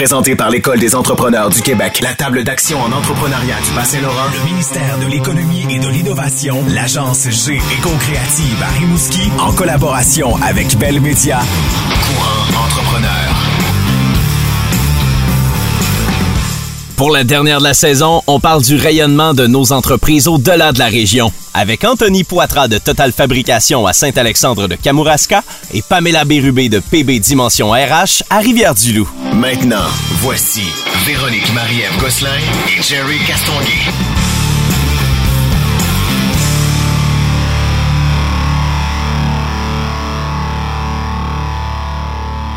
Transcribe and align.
Présenté 0.00 0.34
par 0.34 0.48
l'École 0.48 0.78
des 0.78 0.94
entrepreneurs 0.94 1.50
du 1.50 1.60
Québec, 1.60 2.00
la 2.00 2.14
table 2.14 2.42
d'action 2.42 2.80
en 2.80 2.90
entrepreneuriat 2.90 3.56
du 3.62 3.70
Bas-Saint-Laurent, 3.72 4.30
le 4.32 4.50
ministère 4.50 4.98
de 4.98 5.04
l'Économie 5.04 5.66
et 5.68 5.78
de 5.78 5.88
l'Innovation, 5.88 6.64
l'agence 6.70 7.28
G 7.28 7.56
Éco-Créative 7.56 8.62
à 8.62 8.78
Rimouski, 8.78 9.30
en 9.38 9.52
collaboration 9.52 10.36
avec 10.42 10.74
Bell 10.78 11.02
Media. 11.02 11.40
Courant 11.40 12.64
entrepreneur. 12.64 13.19
Pour 17.00 17.10
la 17.10 17.24
dernière 17.24 17.60
de 17.60 17.64
la 17.64 17.72
saison, 17.72 18.20
on 18.26 18.40
parle 18.40 18.60
du 18.60 18.76
rayonnement 18.76 19.32
de 19.32 19.46
nos 19.46 19.72
entreprises 19.72 20.28
au-delà 20.28 20.70
de 20.72 20.78
la 20.78 20.88
région. 20.88 21.32
Avec 21.54 21.82
Anthony 21.82 22.24
Poitras 22.24 22.68
de 22.68 22.76
Total 22.76 23.10
Fabrication 23.10 23.86
à 23.86 23.94
Saint-Alexandre 23.94 24.68
de 24.68 24.74
Kamouraska 24.74 25.42
et 25.72 25.80
Pamela 25.80 26.26
Bérubé 26.26 26.68
de 26.68 26.78
PB 26.78 27.18
Dimension 27.20 27.70
RH 27.70 28.22
à 28.28 28.40
Rivière-du-Loup. 28.40 29.08
Maintenant, 29.32 29.88
voici 30.20 30.64
Véronique 31.06 31.50
Marie-Ève 31.54 31.98
Gosselin 31.98 32.36
et 32.68 32.82
Jerry 32.82 33.16
Castonguay. 33.26 34.39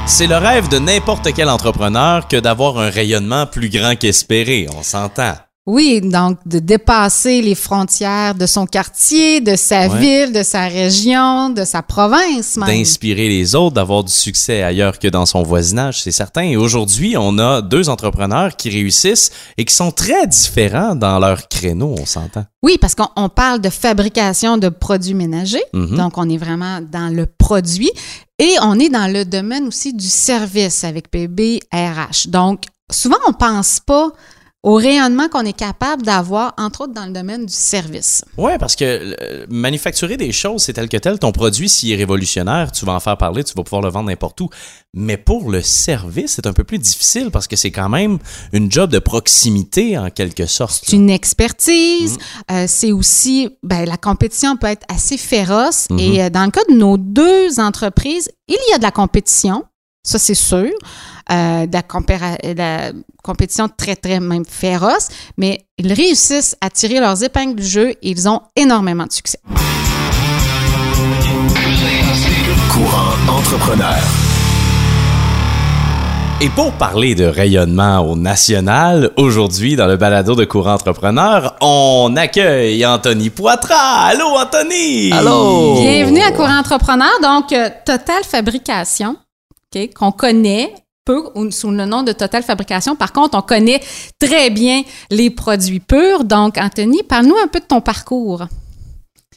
C'est 0.06 0.28
le 0.28 0.36
rêve 0.36 0.68
de 0.68 0.80
n'importe 0.80 1.34
quel 1.34 1.50
entrepreneur 1.50 2.28
que 2.28 2.36
d'avoir 2.36 2.78
un 2.78 2.90
rayonnement 2.90 3.46
plus 3.48 3.70
grand 3.70 3.96
qu'espéré, 3.96 4.68
on 4.76 4.84
s'entend. 4.84 5.36
Oui, 5.66 6.02
donc 6.02 6.40
de 6.45 6.59
dépasser 6.59 7.41
les 7.41 7.55
frontières 7.55 8.35
de 8.35 8.45
son 8.45 8.66
quartier, 8.66 9.40
de 9.40 9.55
sa 9.55 9.88
Ouais. 9.88 9.99
ville, 10.26 10.34
de 10.34 10.44
sa 10.44 10.67
région, 10.67 11.52
de 11.52 11.63
sa 11.63 11.81
province 11.81 12.58
même. 12.58 12.67
D'inspirer 12.67 13.30
les 13.30 13.55
autres, 13.55 13.76
d'avoir 13.76 14.03
du 14.03 14.12
succès 14.12 14.62
ailleurs 14.62 14.99
que 14.99 15.08
dans 15.08 15.26
son 15.26 15.41
voisinage, 15.41 16.02
c'est 16.03 16.12
certain. 16.12 16.41
Et 16.41 16.58
aujourd'hui, 16.58 17.16
on 17.17 17.38
a 17.39 17.62
deux 17.62 17.88
entrepreneurs 17.88 18.58
qui 18.58 18.70
réussissent 18.72 19.31
et 19.58 19.63
qui 19.63 19.73
sont 19.73 19.91
très 19.91 20.27
différents 20.27 20.95
dans 20.95 21.17
leur 21.17 21.47
créneau, 21.47 21.95
on 21.98 22.05
s'entend. 22.05 22.44
Oui, 22.61 22.77
parce 22.81 22.94
qu'on 22.94 23.08
on 23.16 23.30
parle 23.30 23.61
de 23.61 23.70
fabrication 23.70 24.58
de 24.58 24.67
produits 24.67 25.14
ménagers, 25.14 25.64
Mhm. 25.72 25.95
donc 25.95 26.17
on 26.17 26.27
est 26.30 26.38
vraiment 26.38 26.81
dans 26.81 27.08
le 27.08 27.25
produit 27.25 27.92
et 28.38 28.53
on 28.61 28.77
est 28.80 28.89
dans 28.89 29.09
le 29.09 29.23
domaine 29.23 29.67
aussi 29.70 29.94
du 29.94 30.08
service 30.08 30.83
avec 30.83 31.09
PB 31.09 31.61
RH. 31.72 32.27
Donc, 32.27 32.64
souvent 32.92 33.16
on 33.30 33.31
pense 33.33 33.80
pas 33.80 34.09
au 34.64 34.75
rayonnement 34.75 35.28
qu'on 35.28 35.44
est 35.44 35.58
capable 35.58 36.03
d'avoir, 36.03 36.53
entre 36.58 36.81
autres 36.81 36.94
dans 36.94 37.06
le 37.06 37.11
domaine 37.11 37.45
du 37.45 37.53
service. 37.53 38.23
Ouais, 38.38 38.58
parce 38.58 38.78
que 38.78 38.86
euh, 38.86 39.45
manufacturer 39.50 40.16
des 40.16 40.31
choses, 40.31 40.64
c'est 40.64 40.73
tel 40.73 40.88
que 40.88 40.95
tel. 40.95 41.20
Ton 41.20 41.33
produit, 41.33 41.67
s'il 41.67 41.92
est 41.92 41.97
révolutionnaire, 41.97 42.72
tu 42.72 42.86
vas 42.86 42.94
en 42.94 43.02
faire 43.02 43.17
parler, 43.17 43.44
tu 43.44 43.53
vas 43.55 43.64
pouvoir 43.64 43.81
le 43.81 43.89
vendre 43.89 44.09
n'importe 44.09 44.39
où. 44.39 44.50
Mais 44.94 45.17
pour 45.17 45.52
le 45.52 45.61
service, 45.61 46.36
c'est 46.36 46.47
un 46.47 46.53
peu 46.53 46.64
plus 46.64 46.80
difficile 46.80 47.30
parce 47.30 47.47
que 47.47 47.58
c'est 47.58 47.72
quand 47.72 47.89
même 47.89 48.20
une 48.53 48.72
job 48.72 48.89
de 48.89 49.00
proximité 49.00 49.97
en 49.97 50.09
quelque 50.09 50.45
sorte. 50.45 50.83
C'est 50.86 50.95
une 50.95 51.09
expertise. 51.09 52.17
Euh, 52.50 52.64
c'est 52.66 52.94
aussi, 52.94 53.50
ben, 53.64 53.86
la 53.86 53.98
compétition 53.98 54.55
peut 54.55 54.67
être 54.67 54.86
assez 54.88 55.17
féroce. 55.17 55.88
Et 55.98 56.23
euh, 56.23 56.30
dans 56.30 56.45
le 56.45 56.52
cas 56.52 56.64
de 56.70 56.75
nos 56.75 56.98
deux 56.98 57.59
entreprises, 57.59 58.31
il 58.48 58.58
y 58.70 58.73
a 58.73 58.77
de 58.77 58.83
la 58.83 58.92
compétition, 58.92 59.66
ça 60.03 60.20
c'est 60.20 60.36
sûr. 60.36 60.72
Euh, 61.32 61.66
de, 61.68 61.72
la 61.74 61.82
compéra- 61.84 62.38
de 62.44 62.58
la 62.58 62.92
compétition 63.24 63.70
très, 63.70 63.96
très 63.96 64.20
même 64.20 64.44
féroce, 64.46 65.08
mais 65.38 65.66
ils 65.78 65.94
réussissent 65.94 66.58
à 66.60 66.70
tirer 66.70 67.00
leurs 67.00 67.24
épingles 67.24 67.56
du 67.56 67.66
jeu 67.66 67.92
et 67.92 67.98
ils 68.10 68.28
ont 68.28 68.42
énormément 68.58 69.06
de 69.06 69.12
succès. 69.14 69.40
Courant 72.72 73.14
entrepreneur. 73.38 73.96
Et 76.42 76.50
pour 76.50 76.74
parler 76.74 77.16
de 77.16 77.24
rayonnement 77.24 78.00
au 78.00 78.18
national, 78.18 79.12
aujourd'hui, 79.16 79.78
dans 79.78 79.88
le 79.88 79.96
balado 79.96 80.36
de 80.36 80.44
courant 80.44 80.74
entrepreneur, 80.74 81.56
on 81.62 82.14
accueille 82.18 82.86
Anthony 82.86 83.30
Poitras. 83.30 84.08
Allô, 84.08 84.28
Anthony! 84.38 85.14
Allô! 85.14 85.76
Bienvenue 85.80 86.22
à 86.22 86.32
Courant 86.32 86.58
Entrepreneur. 86.60 87.12
Donc, 87.22 87.54
euh, 87.54 87.70
Total 87.86 88.23
Fabrication, 88.30 89.16
OK, 89.73 89.94
qu'on 89.94 90.12
connaît 90.12 90.73
peu 91.05 91.21
ou- 91.36 91.52
sous 91.52 91.71
le 91.71 91.86
nom 91.86 92.03
de 92.03 92.11
Total 92.11 92.43
Fabrication. 92.43 92.95
Par 92.95 93.11
contre, 93.14 93.37
on 93.37 93.41
connaît 93.41 93.81
très 94.19 94.49
bien 94.49 94.83
les 95.09 95.30
produits 95.30 95.80
purs. 95.80 96.23
Donc, 96.23 96.58
Anthony, 96.58 97.03
parle-nous 97.03 97.37
un 97.43 97.47
peu 97.47 97.59
de 97.59 97.65
ton 97.65 97.81
parcours. 97.81 98.47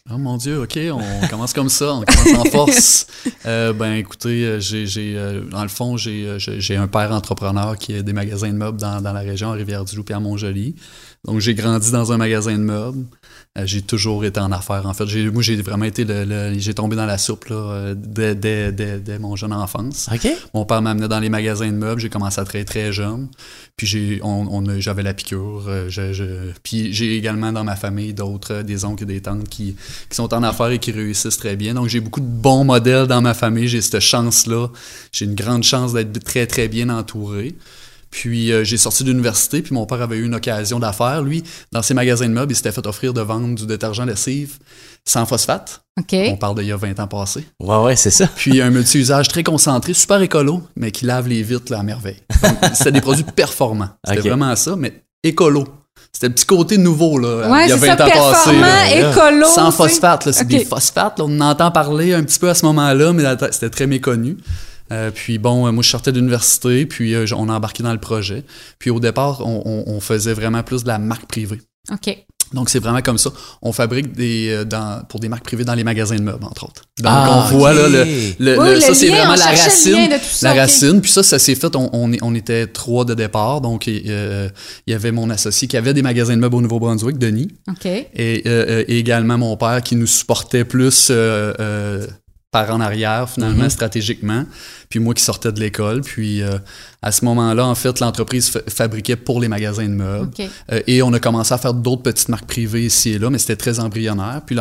Oh 0.09 0.19
mon 0.19 0.37
Dieu, 0.37 0.63
OK, 0.63 0.79
on 0.93 1.27
commence 1.31 1.53
comme 1.53 1.69
ça, 1.69 1.95
on 1.95 2.03
commence 2.03 2.47
en 2.47 2.51
force. 2.51 3.07
Euh, 3.45 3.73
ben 3.73 3.93
écoutez, 3.93 4.45
euh, 4.45 4.59
j'ai, 4.61 4.87
j'ai, 4.87 5.15
euh, 5.17 5.43
dans 5.43 5.63
le 5.63 5.69
fond, 5.69 5.97
j'ai, 5.97 6.37
j'ai 6.39 6.77
un 6.77 6.89
père 6.89 7.13
entrepreneur 7.13 7.77
qui 7.77 7.95
a 7.95 8.03
des 8.03 8.13
magasins 8.13 8.49
de 8.49 8.55
meubles 8.57 8.79
dans, 8.79 9.01
dans 9.01 9.13
la 9.13 9.21
région, 9.21 9.51
à 9.51 9.55
Rivière-du-Loup 9.55 10.05
et 10.09 10.13
à 10.13 10.19
Montjoli. 10.19 10.75
Donc 11.25 11.41
j'ai 11.41 11.55
grandi 11.55 11.93
dans 11.93 12.13
un 12.13 12.17
magasin 12.17 12.53
de 12.53 12.63
meubles. 12.63 13.05
Euh, 13.57 13.63
j'ai 13.65 13.81
toujours 13.81 14.25
été 14.25 14.39
en 14.39 14.53
affaires. 14.53 14.85
En 14.87 14.93
fait, 14.93 15.07
j'ai, 15.07 15.31
moi, 15.31 15.43
j'ai 15.43 15.57
vraiment 15.63 15.87
été 15.87 16.05
le, 16.05 16.25
le- 16.25 16.59
j'ai 16.59 16.75
tombé 16.75 16.95
dans 16.95 17.07
la 17.07 17.17
soupe 17.17 17.47
là, 17.47 17.57
euh, 17.57 17.95
dès, 17.97 18.35
dès, 18.35 18.71
dès, 18.71 18.99
dès 18.99 19.19
mon 19.19 19.35
jeune 19.35 19.53
enfance. 19.53 20.09
OK. 20.13 20.29
Mon 20.53 20.67
père 20.67 20.83
m'amenait 20.83 21.09
dans 21.09 21.21
les 21.21 21.31
magasins 21.31 21.67
de 21.69 21.73
meubles. 21.77 22.01
J'ai 22.01 22.11
commencé 22.11 22.39
à 22.41 22.45
très 22.45 22.65
très 22.65 22.93
jeune. 22.93 23.29
Puis 23.77 23.87
j'ai, 23.87 24.21
on, 24.23 24.47
on 24.51 24.67
a- 24.69 24.79
j'avais 24.79 25.03
la 25.03 25.15
piqûre. 25.15 25.65
euh, 25.69 25.87
je- 25.89 26.13
je- 26.13 26.51
puis 26.63 26.93
j'ai 26.93 27.17
également 27.17 27.51
dans 27.53 27.65
ma 27.65 27.77
famille 27.77 28.13
d'autres, 28.13 28.63
des 28.63 28.85
oncles 28.85 29.05
et 29.05 29.07
des 29.07 29.21
tantes 29.23 29.49
qui, 29.49 29.75
qui 30.11 30.17
sont 30.17 30.33
en 30.35 30.43
affaires 30.43 30.71
et 30.71 30.79
qui 30.79 30.93
réussissent 30.93 31.39
très 31.39 31.57
bien. 31.57 31.73
Donc 31.73 31.89
j'ai 31.89 32.01
beaucoup 32.01 32.21
de 32.21 32.27
bons 32.27 32.65
modèles 32.65 33.07
dans 33.07 33.23
ma 33.23 33.33
famille. 33.33 33.69
J'ai 33.69 33.81
cette 33.81 34.01
chance-là. 34.01 34.69
J'ai 35.13 35.25
une 35.25 35.35
grande 35.35 35.63
chance 35.63 35.95
d'être 35.95 36.23
très 36.25 36.47
très 36.47 36.69
bien 36.69 36.91
entouré. 36.91 37.55
Puis 38.17 38.51
euh, 38.51 38.65
j'ai 38.65 38.79
sorti 38.79 39.05
de 39.05 39.11
l'université, 39.11 39.61
puis 39.61 39.75
mon 39.75 39.85
père 39.85 40.01
avait 40.01 40.17
eu 40.17 40.25
une 40.25 40.35
occasion 40.35 40.79
d'affaires. 40.79 41.21
Lui, 41.23 41.45
dans 41.71 41.83
ses 41.83 41.93
magasins 41.93 42.27
de 42.27 42.33
meubles, 42.33 42.51
il 42.51 42.57
s'était 42.57 42.73
fait 42.73 42.87
offrir 42.87 43.13
de 43.13 43.21
vendre 43.21 43.55
du 43.55 43.67
détergent 43.67 44.07
lessive 44.07 44.55
sans 45.05 45.27
phosphate. 45.27 45.83
On 46.33 46.37
parle 46.39 46.57
d'il 46.57 46.69
y 46.69 46.73
a 46.73 46.79
20 46.79 46.99
ans 46.99 47.07
passés. 47.09 47.47
Ouais, 47.61 47.77
ouais, 47.77 47.95
c'est 47.95 48.11
ça. 48.11 48.27
Puis 48.35 48.63
un 48.63 48.71
multi-usage 48.71 49.29
très 49.29 49.43
concentré, 49.43 49.93
super 49.93 50.23
écolo, 50.23 50.63
mais 50.77 50.93
qui 50.93 51.05
lave 51.05 51.29
les 51.29 51.43
vitres 51.43 51.71
là, 51.71 51.81
à 51.81 51.83
merveille. 51.83 52.17
C'était 52.73 52.93
des 52.93 53.03
produits 53.03 53.23
performants. 53.23 53.91
C'était 54.09 54.27
vraiment 54.31 54.57
ça, 54.57 54.77
mais 54.77 55.03
écolo. 55.23 55.65
C'était 56.11 56.29
le 56.29 56.35
petit 56.35 56.47
côté 56.47 56.79
nouveau, 56.79 57.19
là, 57.19 57.51
Ouais, 57.51 57.67
il 57.67 57.69
y 57.69 57.73
a 57.73 57.79
c'est 57.79 57.87
20 57.87 57.97
ça, 57.99 58.07
ans 58.07 58.09
passés. 58.09 58.99
écolo. 58.99 59.47
Sans 59.55 59.71
phosphate, 59.71 60.31
c'est 60.33 60.47
des 60.49 60.65
phosphates. 60.65 61.19
là, 61.19 61.27
on 61.29 61.39
en 61.39 61.51
entend 61.51 61.71
parler 61.71 62.15
un 62.15 62.23
petit 62.25 62.39
peu 62.39 62.49
à 62.49 62.55
ce 62.55 62.65
moment-là, 62.65 63.13
mais 63.13 63.25
c'était 63.53 63.69
très 63.69 63.87
méconnu. 63.87 64.39
Euh, 64.93 65.11
puis 65.15 65.39
bon, 65.39 65.67
euh, 65.67 65.73
moi 65.73 65.83
je 65.83 65.89
sortais 65.91 66.13
de 66.13 66.19
l'université, 66.19 66.87
puis 66.87 67.15
euh, 67.15 67.27
on 67.37 67.49
a 67.49 67.55
embarqué 67.55 67.83
dans 67.83 67.93
le 67.93 68.01
projet. 68.01 68.45
Puis 68.79 68.91
au 68.91 69.01
départ, 69.01 69.43
on, 69.47 69.63
on- 69.65 69.93
on 69.95 70.01
faisait 70.01 70.35
vraiment 70.35 70.63
plus 70.63 70.83
de 70.83 70.89
la 70.89 70.99
marque 70.99 71.27
privée. 71.27 71.61
OK. 71.93 72.17
Donc 72.53 72.71
c'est 72.71 72.79
vraiment 72.79 73.01
comme 73.03 73.19
ça. 73.19 73.31
On 73.61 73.73
fabrique 73.73 74.13
des 74.13 74.65
dans, 74.65 75.03
pour 75.09 75.19
des 75.19 75.29
marques 75.29 75.43
privées 75.45 75.65
dans 75.65 75.75
les 75.75 75.83
magasins 75.83 76.15
de 76.15 76.23
meubles, 76.23 76.45
entre 76.45 76.63
autres. 76.63 76.83
Donc 77.01 77.07
Ah, 77.13 77.49
on 77.53 77.57
voit 77.59 77.73
là 77.75 77.89
le, 77.89 78.05
le- 78.39 78.59
Oui, 78.61 78.69
le- 78.69 78.75
le 78.77 78.81
ça 78.81 78.95
c'est 78.95 79.09
vraiment 79.09 79.35
la 79.35 79.47
racine, 79.47 79.93
lien 79.95 80.07
de 80.07 80.13
tout 80.15 80.29
ça, 80.31 80.55
la 80.55 80.61
racine. 80.63 81.01
Puis 81.01 81.11
ça, 81.11 81.25
ça 81.25 81.41
s'est 81.41 81.57
fait. 81.57 81.75
On, 81.75 81.91
on, 81.93 82.13
est- 82.13 82.23
on 82.23 82.37
était 82.37 82.69
trois 82.69 83.05
de 83.05 83.15
départ. 83.15 83.61
Donc 83.61 83.89
euh, 83.89 84.49
il 84.87 84.93
y 84.93 84.95
avait 84.95 85.11
mon 85.11 85.29
associé 85.29 85.67
qui 85.67 85.77
avait 85.77 85.93
des 85.93 86.03
magasins 86.03 86.37
de 86.37 86.41
meubles 86.41 86.55
au 86.55 86.61
Nouveau-Brunswick, 86.61 87.19
Denis, 87.19 87.49
OK. 87.69 87.85
et, 87.87 88.43
euh, 88.47 88.85
et 88.87 88.97
également 88.97 89.39
mon 89.39 89.57
père 89.57 89.83
qui 89.83 89.97
nous 89.97 90.07
supportait 90.07 90.65
plus 90.65 91.09
euh, 91.11 91.53
euh, 91.59 92.07
par 92.57 92.75
en 92.75 92.81
arrière 92.81 93.29
finalement 93.29 93.65
Mhm. 93.65 93.71
stratégiquement. 93.71 94.45
Puis 94.89 94.99
moi 95.01 95.13
qui 95.15 95.23
sortais 95.23 95.53
de 95.53 95.61
l'école. 95.61 96.01
Puis 96.03 96.43
euh, 96.43 96.59
à 97.03 97.11
ce 97.13 97.25
moment-là, 97.25 97.67
en 97.67 97.75
fait, 97.75 98.01
l'entreprise 98.01 98.49
fa- 98.51 98.61
fabriquait 98.69 99.17
pour 99.17 99.41
les 99.41 99.49
magasins 99.49 99.85
de 99.89 99.95
meubles. 99.95 100.31
Euh, 100.73 100.81
et 100.87 101.03
on 101.03 101.13
a 101.13 101.19
commencé 101.19 101.53
à 101.53 101.59
faire 101.59 101.75
d'autres 101.75 102.03
petites 102.03 102.29
marques 102.29 102.47
privées 102.47 102.85
ici 102.87 103.11
et 103.11 103.19
là, 103.19 103.29
mais 103.31 103.39
c'était 103.39 103.57
très 103.57 103.79
embryonnaire. 103.81 104.41
Puis 104.47 104.57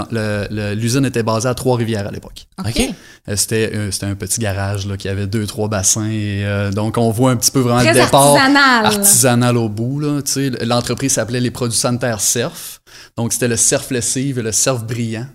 l'usine 0.76 1.06
était 1.06 1.24
basée 1.24 1.48
à 1.48 1.54
Trois-Rivières 1.54 2.08
à 2.08 2.12
l'époque. 2.12 2.48
OK. 2.60 2.80
Euh, 3.28 3.36
C'était 3.36 3.72
euh, 3.74 3.92
c'était 3.92 4.06
un 4.08 4.16
petit 4.16 4.40
garage 4.40 4.86
là, 4.88 4.98
qui 4.98 5.08
avait 5.10 5.26
deux, 5.28 5.46
trois 5.48 5.68
bassins. 5.68 6.10
Et, 6.10 6.46
euh, 6.46 6.72
donc, 6.72 6.98
on 6.98 7.10
voit 7.12 7.32
un 7.32 7.36
petit 7.38 7.52
peu 7.52 7.60
vraiment 7.62 7.80
Très 7.82 7.94
le 7.94 8.02
départ 8.06 8.36
artisanal. 8.36 8.86
artisanal 8.86 9.58
au 9.58 9.70
bout. 9.70 10.00
là, 10.00 10.22
tu 10.22 10.32
sais. 10.32 10.50
L'entreprise 10.66 11.14
s'appelait 11.14 11.40
les 11.42 11.52
produits 11.52 11.78
sanitaires 11.78 12.20
Cerf. 12.22 12.82
Donc, 13.18 13.34
c'était 13.34 13.48
le 13.48 13.56
Cerf 13.58 13.90
lessive 13.92 14.40
et 14.40 14.44
le 14.44 14.52
Cerf 14.52 14.84
brillant. 14.84 15.26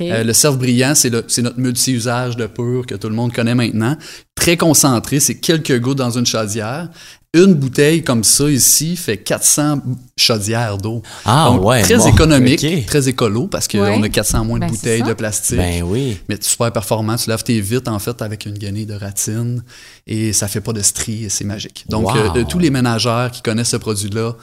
Euh, 0.00 0.24
le 0.24 0.32
Cerf 0.32 0.56
brillant, 0.56 0.94
c'est 0.94 1.10
le- 1.10 1.24
c'est 1.28 1.42
notre 1.42 1.58
multi-usage 1.58 2.36
de 2.36 2.46
pur 2.46 2.84
que 2.86 2.94
tout 2.94 3.08
le 3.08 3.14
monde 3.14 3.32
connaît 3.32 3.54
maintenant. 3.54 3.96
Très 4.34 4.56
concentré, 4.56 5.20
c'est 5.20 5.36
quelques 5.36 5.78
gouttes 5.80 5.98
dans 5.98 6.10
une 6.16 6.26
chaudière. 6.26 6.88
Une 7.34 7.52
bouteille 7.52 8.02
comme 8.02 8.24
ça 8.24 8.48
ici 8.48 8.96
fait 8.96 9.18
400 9.18 9.82
chaudières 10.16 10.78
d'eau. 10.78 11.02
Ah, 11.26 11.50
Donc, 11.50 11.62
ouais, 11.64 11.82
Très 11.82 11.96
bon, 11.98 12.06
économique, 12.06 12.86
très 12.86 13.06
écolo 13.08 13.48
parce 13.48 13.68
qu'on 13.68 13.80
Ouais. 13.80 14.02
a 14.02 14.08
400 14.08 14.44
moins 14.46 14.58
de 14.58 14.64
Ben, 14.64 14.70
bouteilles 14.70 15.02
de 15.02 15.12
plastique. 15.12 15.58
Ben 15.58 15.82
oui. 15.82 16.16
Mais 16.28 16.38
super 16.40 16.72
performant, 16.72 17.16
tu 17.16 17.28
laves 17.28 17.44
tes 17.44 17.60
vitres 17.60 17.92
en 17.92 17.98
fait 17.98 18.22
avec 18.22 18.46
une 18.46 18.56
guenille 18.56 18.86
de 18.86 18.94
ratine 18.94 19.62
et 20.06 20.32
ça 20.32 20.48
fait 20.48 20.62
pas 20.62 20.72
de 20.72 20.80
stries 20.80 21.24
et 21.24 21.28
c'est 21.28 21.44
magique. 21.44 21.84
Donc 21.90 22.06
Wow. 22.06 22.16
euh, 22.16 22.28
euh, 22.36 22.44
tous 22.48 22.58
les 22.58 22.70
ménageurs 22.70 23.30
qui 23.30 23.42
connaissent 23.42 23.70
ce 23.70 23.76
produit-là 23.76 24.34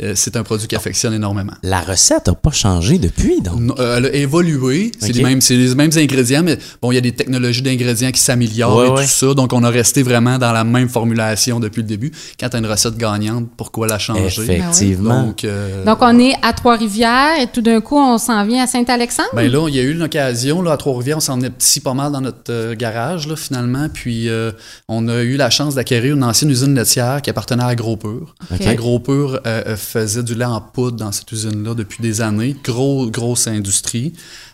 euh, 0.00 0.14
c'est 0.16 0.36
un 0.36 0.42
produit 0.42 0.66
qui 0.66 0.74
affectionne 0.74 1.12
énormément. 1.12 1.52
La 1.62 1.80
recette 1.82 2.26
n'a 2.28 2.34
pas 2.34 2.50
changé 2.50 2.98
depuis, 2.98 3.42
donc. 3.42 3.60
Non, 3.60 3.74
euh, 3.78 3.98
elle 3.98 4.06
a 4.06 4.12
évolué, 4.14 4.90
c'est 4.98 5.12
les, 5.12 5.22
mêmes, 5.22 5.42
c'est 5.42 5.54
les 5.54 5.74
mêmes 5.74 5.90
ingrédients, 5.94 6.42
mais 6.42 6.56
bon, 6.80 6.92
il 6.92 6.94
y 6.94 6.98
a 6.98 7.02
des 7.02 7.12
technologies 7.12 7.60
d'ingrédients 7.60 8.10
qui 8.10 8.20
s'améliorent 8.20 8.74
Ouais, 8.76 8.86
et 8.86 8.90
ouais. 8.90 9.02
tout 9.02 9.08
ça. 9.08 9.34
Donc, 9.34 9.52
on 9.52 9.62
a 9.64 9.68
resté 9.68 10.02
vraiment 10.02 10.38
dans 10.38 10.52
la 10.52 10.64
même 10.64 10.88
formulation 10.88 11.60
depuis 11.60 11.82
le 11.82 11.88
début. 11.88 12.10
Quand 12.40 12.48
tu 12.48 12.56
as 12.56 12.58
une 12.60 12.66
recette 12.66 12.96
gagnante, 12.96 13.48
pourquoi 13.54 13.86
la 13.86 13.98
changer? 13.98 14.42
Effectivement. 14.42 15.26
Donc, 15.26 15.44
euh, 15.44 15.84
Donc, 15.84 15.98
on 16.00 16.18
est 16.18 16.32
à 16.40 16.54
Trois-Rivières 16.54 17.40
et 17.42 17.48
tout 17.48 17.60
d'un 17.60 17.82
coup, 17.82 17.98
on 17.98 18.16
s'en 18.16 18.46
vient 18.46 18.64
à 18.64 18.66
Saint-Alexandre? 18.66 19.28
Ben 19.34 19.50
là, 19.50 19.68
il 19.68 19.74
y 19.74 19.78
a 19.78 19.82
eu 19.82 19.92
l'occasion, 19.92 20.62
là, 20.62 20.72
à 20.72 20.76
Trois-Rivières, 20.78 21.18
on 21.18 21.20
s'en 21.20 21.38
est 21.42 21.50
petit 21.50 21.80
pas 21.80 21.92
mal 21.92 22.12
dans 22.12 22.22
notre 22.22 22.50
euh, 22.50 22.74
garage, 22.74 23.28
là, 23.28 23.36
finalement. 23.36 23.88
Puis, 23.92 24.30
euh, 24.30 24.52
on 24.88 25.06
a 25.08 25.20
eu 25.22 25.36
la 25.36 25.50
chance 25.50 25.74
d'acquérir 25.74 26.14
une 26.16 26.24
ancienne 26.24 26.50
usine 26.50 26.74
laitière 26.74 27.20
qui 27.20 27.28
appartenait 27.28 27.62
à 27.62 27.66
AgroPur. 27.66 28.34
Ok. 28.50 28.66
AgroPur 28.66 29.34
euh, 29.34 29.62
euh, 29.66 29.76
faisait 29.82 30.22
du 30.22 30.34
lait 30.34 30.44
en 30.44 30.60
poudre 30.60 30.96
dans 30.96 31.12
cette 31.12 31.30
usine-là 31.30 31.74
depuis 31.74 32.02
des 32.02 32.20
années. 32.20 32.56
Gros, 32.64 33.10
grosse 33.10 33.46
industrie. 33.46 34.12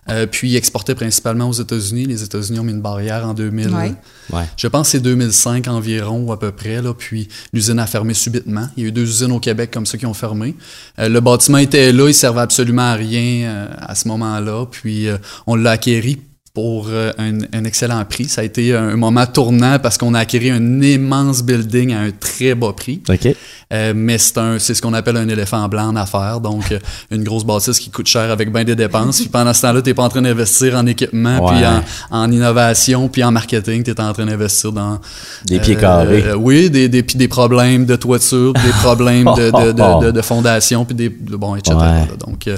Euh, 0.08 0.26
puis, 0.26 0.50
il 0.50 0.56
exportait 0.56 0.94
principalement 0.94 1.48
aux 1.48 1.52
États-Unis. 1.52 2.06
Les 2.06 2.22
États-Unis 2.22 2.60
ont 2.60 2.64
mis 2.64 2.72
une 2.72 2.80
barrière 2.80 3.26
en 3.26 3.34
2000. 3.34 3.68
Ouais. 3.74 3.94
Ouais. 4.32 4.44
Je 4.56 4.66
pense 4.66 4.88
que 4.88 4.92
c'est 4.92 5.00
2005 5.00 5.68
environ, 5.68 6.20
ou 6.20 6.32
à 6.32 6.38
peu 6.38 6.52
près. 6.52 6.80
Là, 6.82 6.94
puis 6.94 7.28
l'usine 7.52 7.78
a 7.78 7.86
fermé 7.86 8.14
subitement. 8.14 8.68
Il 8.76 8.82
y 8.82 8.86
a 8.86 8.88
eu 8.88 8.92
deux 8.92 9.02
usines 9.02 9.32
au 9.32 9.40
Québec 9.40 9.70
comme 9.72 9.86
ça 9.86 9.98
qui 9.98 10.06
ont 10.06 10.14
fermé. 10.14 10.54
Euh, 10.98 11.08
le 11.08 11.20
bâtiment 11.20 11.58
était 11.58 11.92
là, 11.92 12.08
il 12.08 12.14
servait 12.14 12.40
absolument 12.40 12.90
à 12.90 12.94
rien 12.94 13.48
euh, 13.48 13.66
à 13.78 13.94
ce 13.94 14.08
moment-là. 14.08 14.66
Puis 14.70 15.08
euh, 15.08 15.18
on 15.46 15.54
l'a 15.54 15.72
acquéri 15.72 16.18
pour 16.58 16.88
euh, 16.90 17.12
un, 17.18 17.38
un 17.52 17.62
excellent 17.64 18.04
prix. 18.04 18.24
Ça 18.24 18.40
a 18.40 18.44
été 18.44 18.74
un 18.74 18.96
moment 18.96 19.24
tournant 19.26 19.78
parce 19.78 19.96
qu'on 19.96 20.12
a 20.14 20.18
acquéri 20.18 20.50
un 20.50 20.82
immense 20.82 21.44
building 21.44 21.94
à 21.94 22.00
un 22.00 22.10
très 22.10 22.56
bas 22.56 22.72
prix. 22.76 23.00
OK. 23.08 23.28
Euh, 23.72 23.92
mais 23.94 24.18
c'est 24.18 24.74
ce 24.74 24.82
qu'on 24.82 24.92
appelle 24.94 25.16
un 25.18 25.28
éléphant 25.28 25.68
blanc 25.68 25.88
en 25.90 25.94
affaires, 25.96 26.40
donc 26.40 26.72
euh, 26.72 26.78
une 27.12 27.22
grosse 27.22 27.44
bâtisse 27.44 27.78
qui 27.78 27.90
coûte 27.90 28.08
cher 28.08 28.28
avec 28.32 28.52
bien 28.52 28.64
des 28.64 28.74
dépenses. 28.74 29.20
Puis 29.20 29.28
pendant 29.28 29.54
ce 29.54 29.62
temps-là, 29.62 29.82
t'es 29.82 29.94
pas 29.94 30.02
en 30.02 30.08
train 30.08 30.22
d'investir 30.22 30.74
en 30.74 30.84
équipement, 30.86 31.38
Ouais. 31.46 31.52
puis 31.54 31.64
en, 31.66 32.22
en 32.22 32.32
innovation, 32.32 33.08
puis 33.08 33.22
en 33.22 33.30
marketing, 33.30 33.84
t'es 33.84 34.00
en 34.00 34.12
train 34.12 34.26
d'investir 34.26 34.72
dans 34.72 34.98
Des 35.46 35.60
pieds 35.60 35.76
carrés. 35.76 36.24
euh, 36.26 36.34
oui, 36.34 36.70
des, 36.70 36.88
des, 36.88 37.04
puis 37.04 37.16
des 37.18 37.28
problèmes 37.28 37.84
de 37.86 37.94
toiture, 37.94 38.52
des 38.54 38.72
problèmes 38.82 39.26
de, 39.36 39.50
de, 40.06 40.10
de, 40.10 40.22
fondation, 40.22 40.84
puis 40.84 40.96
des 40.96 41.08
de- 41.10 41.36
bon, 41.36 41.54
etc. 41.54 41.76
Ouais. 41.78 42.16
Donc, 42.26 42.48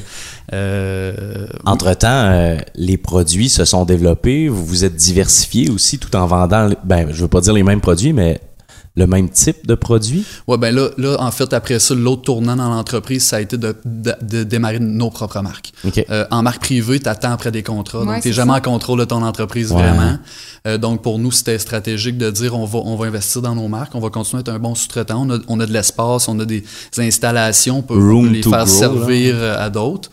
euh, 0.53 1.47
Entre-temps, 1.65 2.09
euh, 2.09 2.57
les 2.75 2.97
produits 2.97 3.49
se 3.49 3.65
sont 3.65 3.85
développés, 3.85 4.49
vous 4.49 4.65
vous 4.65 4.85
êtes 4.85 4.97
diversifié 4.97 5.71
aussi 5.71 5.99
tout 5.99 6.15
en 6.17 6.27
vendant, 6.27 6.69
ben, 6.85 7.09
je 7.13 7.23
veux 7.23 7.29
pas 7.29 7.41
dire 7.41 7.53
les 7.53 7.63
mêmes 7.63 7.81
produits, 7.81 8.13
mais 8.13 8.41
le 8.97 9.07
même 9.07 9.29
type 9.31 9.67
de 9.69 9.77
produit. 9.77 10.25
Ouais, 10.49 10.59
ben 10.59 10.75
là, 10.75 10.89
là, 10.99 11.17
en 11.21 11.31
fait, 11.31 11.53
après 11.53 11.79
ça, 11.79 11.95
l'autre 11.95 12.23
tournant 12.23 12.57
dans 12.57 12.69
l'entreprise, 12.69 13.25
ça 13.25 13.37
a 13.37 13.41
été 13.41 13.57
de, 13.57 13.77
de, 13.85 14.15
de 14.21 14.43
démarrer 14.43 14.81
nos 14.81 15.11
propres 15.11 15.41
marques. 15.43 15.73
Euh, 16.11 16.27
en 16.33 16.43
marque 16.43 16.61
privée, 16.61 16.99
tu 16.99 17.09
attends 17.09 17.31
après 17.31 17.53
des 17.53 17.63
contrats. 17.63 18.01
Ouais, 18.01 18.07
donc, 18.07 18.23
tu 18.23 18.29
n'es 18.29 18.35
jamais 18.35 18.53
ça. 18.53 18.59
en 18.59 18.61
contrôle 18.63 18.99
de 18.99 19.05
ton 19.05 19.23
entreprise 19.23 19.71
Ouais. 19.73 19.81
vraiment. 19.81 20.19
Euh, 20.67 20.77
donc, 20.77 21.03
pour 21.03 21.21
nous, 21.21 21.31
c'était 21.31 21.59
stratégique 21.61 22.19
de 22.19 22.31
dire 22.33 22.57
on 22.57 22.65
va, 22.65 22.81
on 22.81 22.97
va 22.97 23.07
investir 23.07 23.43
dans 23.43 23.55
nos 23.55 23.69
marques, 23.69 23.95
on 23.95 24.01
va 24.01 24.11
continuer 24.11 24.41
à 24.41 24.41
être 24.41 24.49
un 24.49 24.59
bon 24.59 24.75
sous-traitant. 24.75 25.25
On 25.25 25.31
a, 25.35 25.39
on 25.47 25.61
a 25.61 25.67
de 25.67 25.73
l'espace, 25.73 26.27
on 26.27 26.39
a 26.41 26.45
des 26.45 26.65
installations, 26.99 27.79
on 27.79 27.83
peut, 27.83 27.95
Room 27.95 28.33
les 28.33 28.43
faire 28.43 28.65
grow, 28.65 28.67
servir 28.67 29.37
à 29.41 29.71
d'autres. 29.71 30.11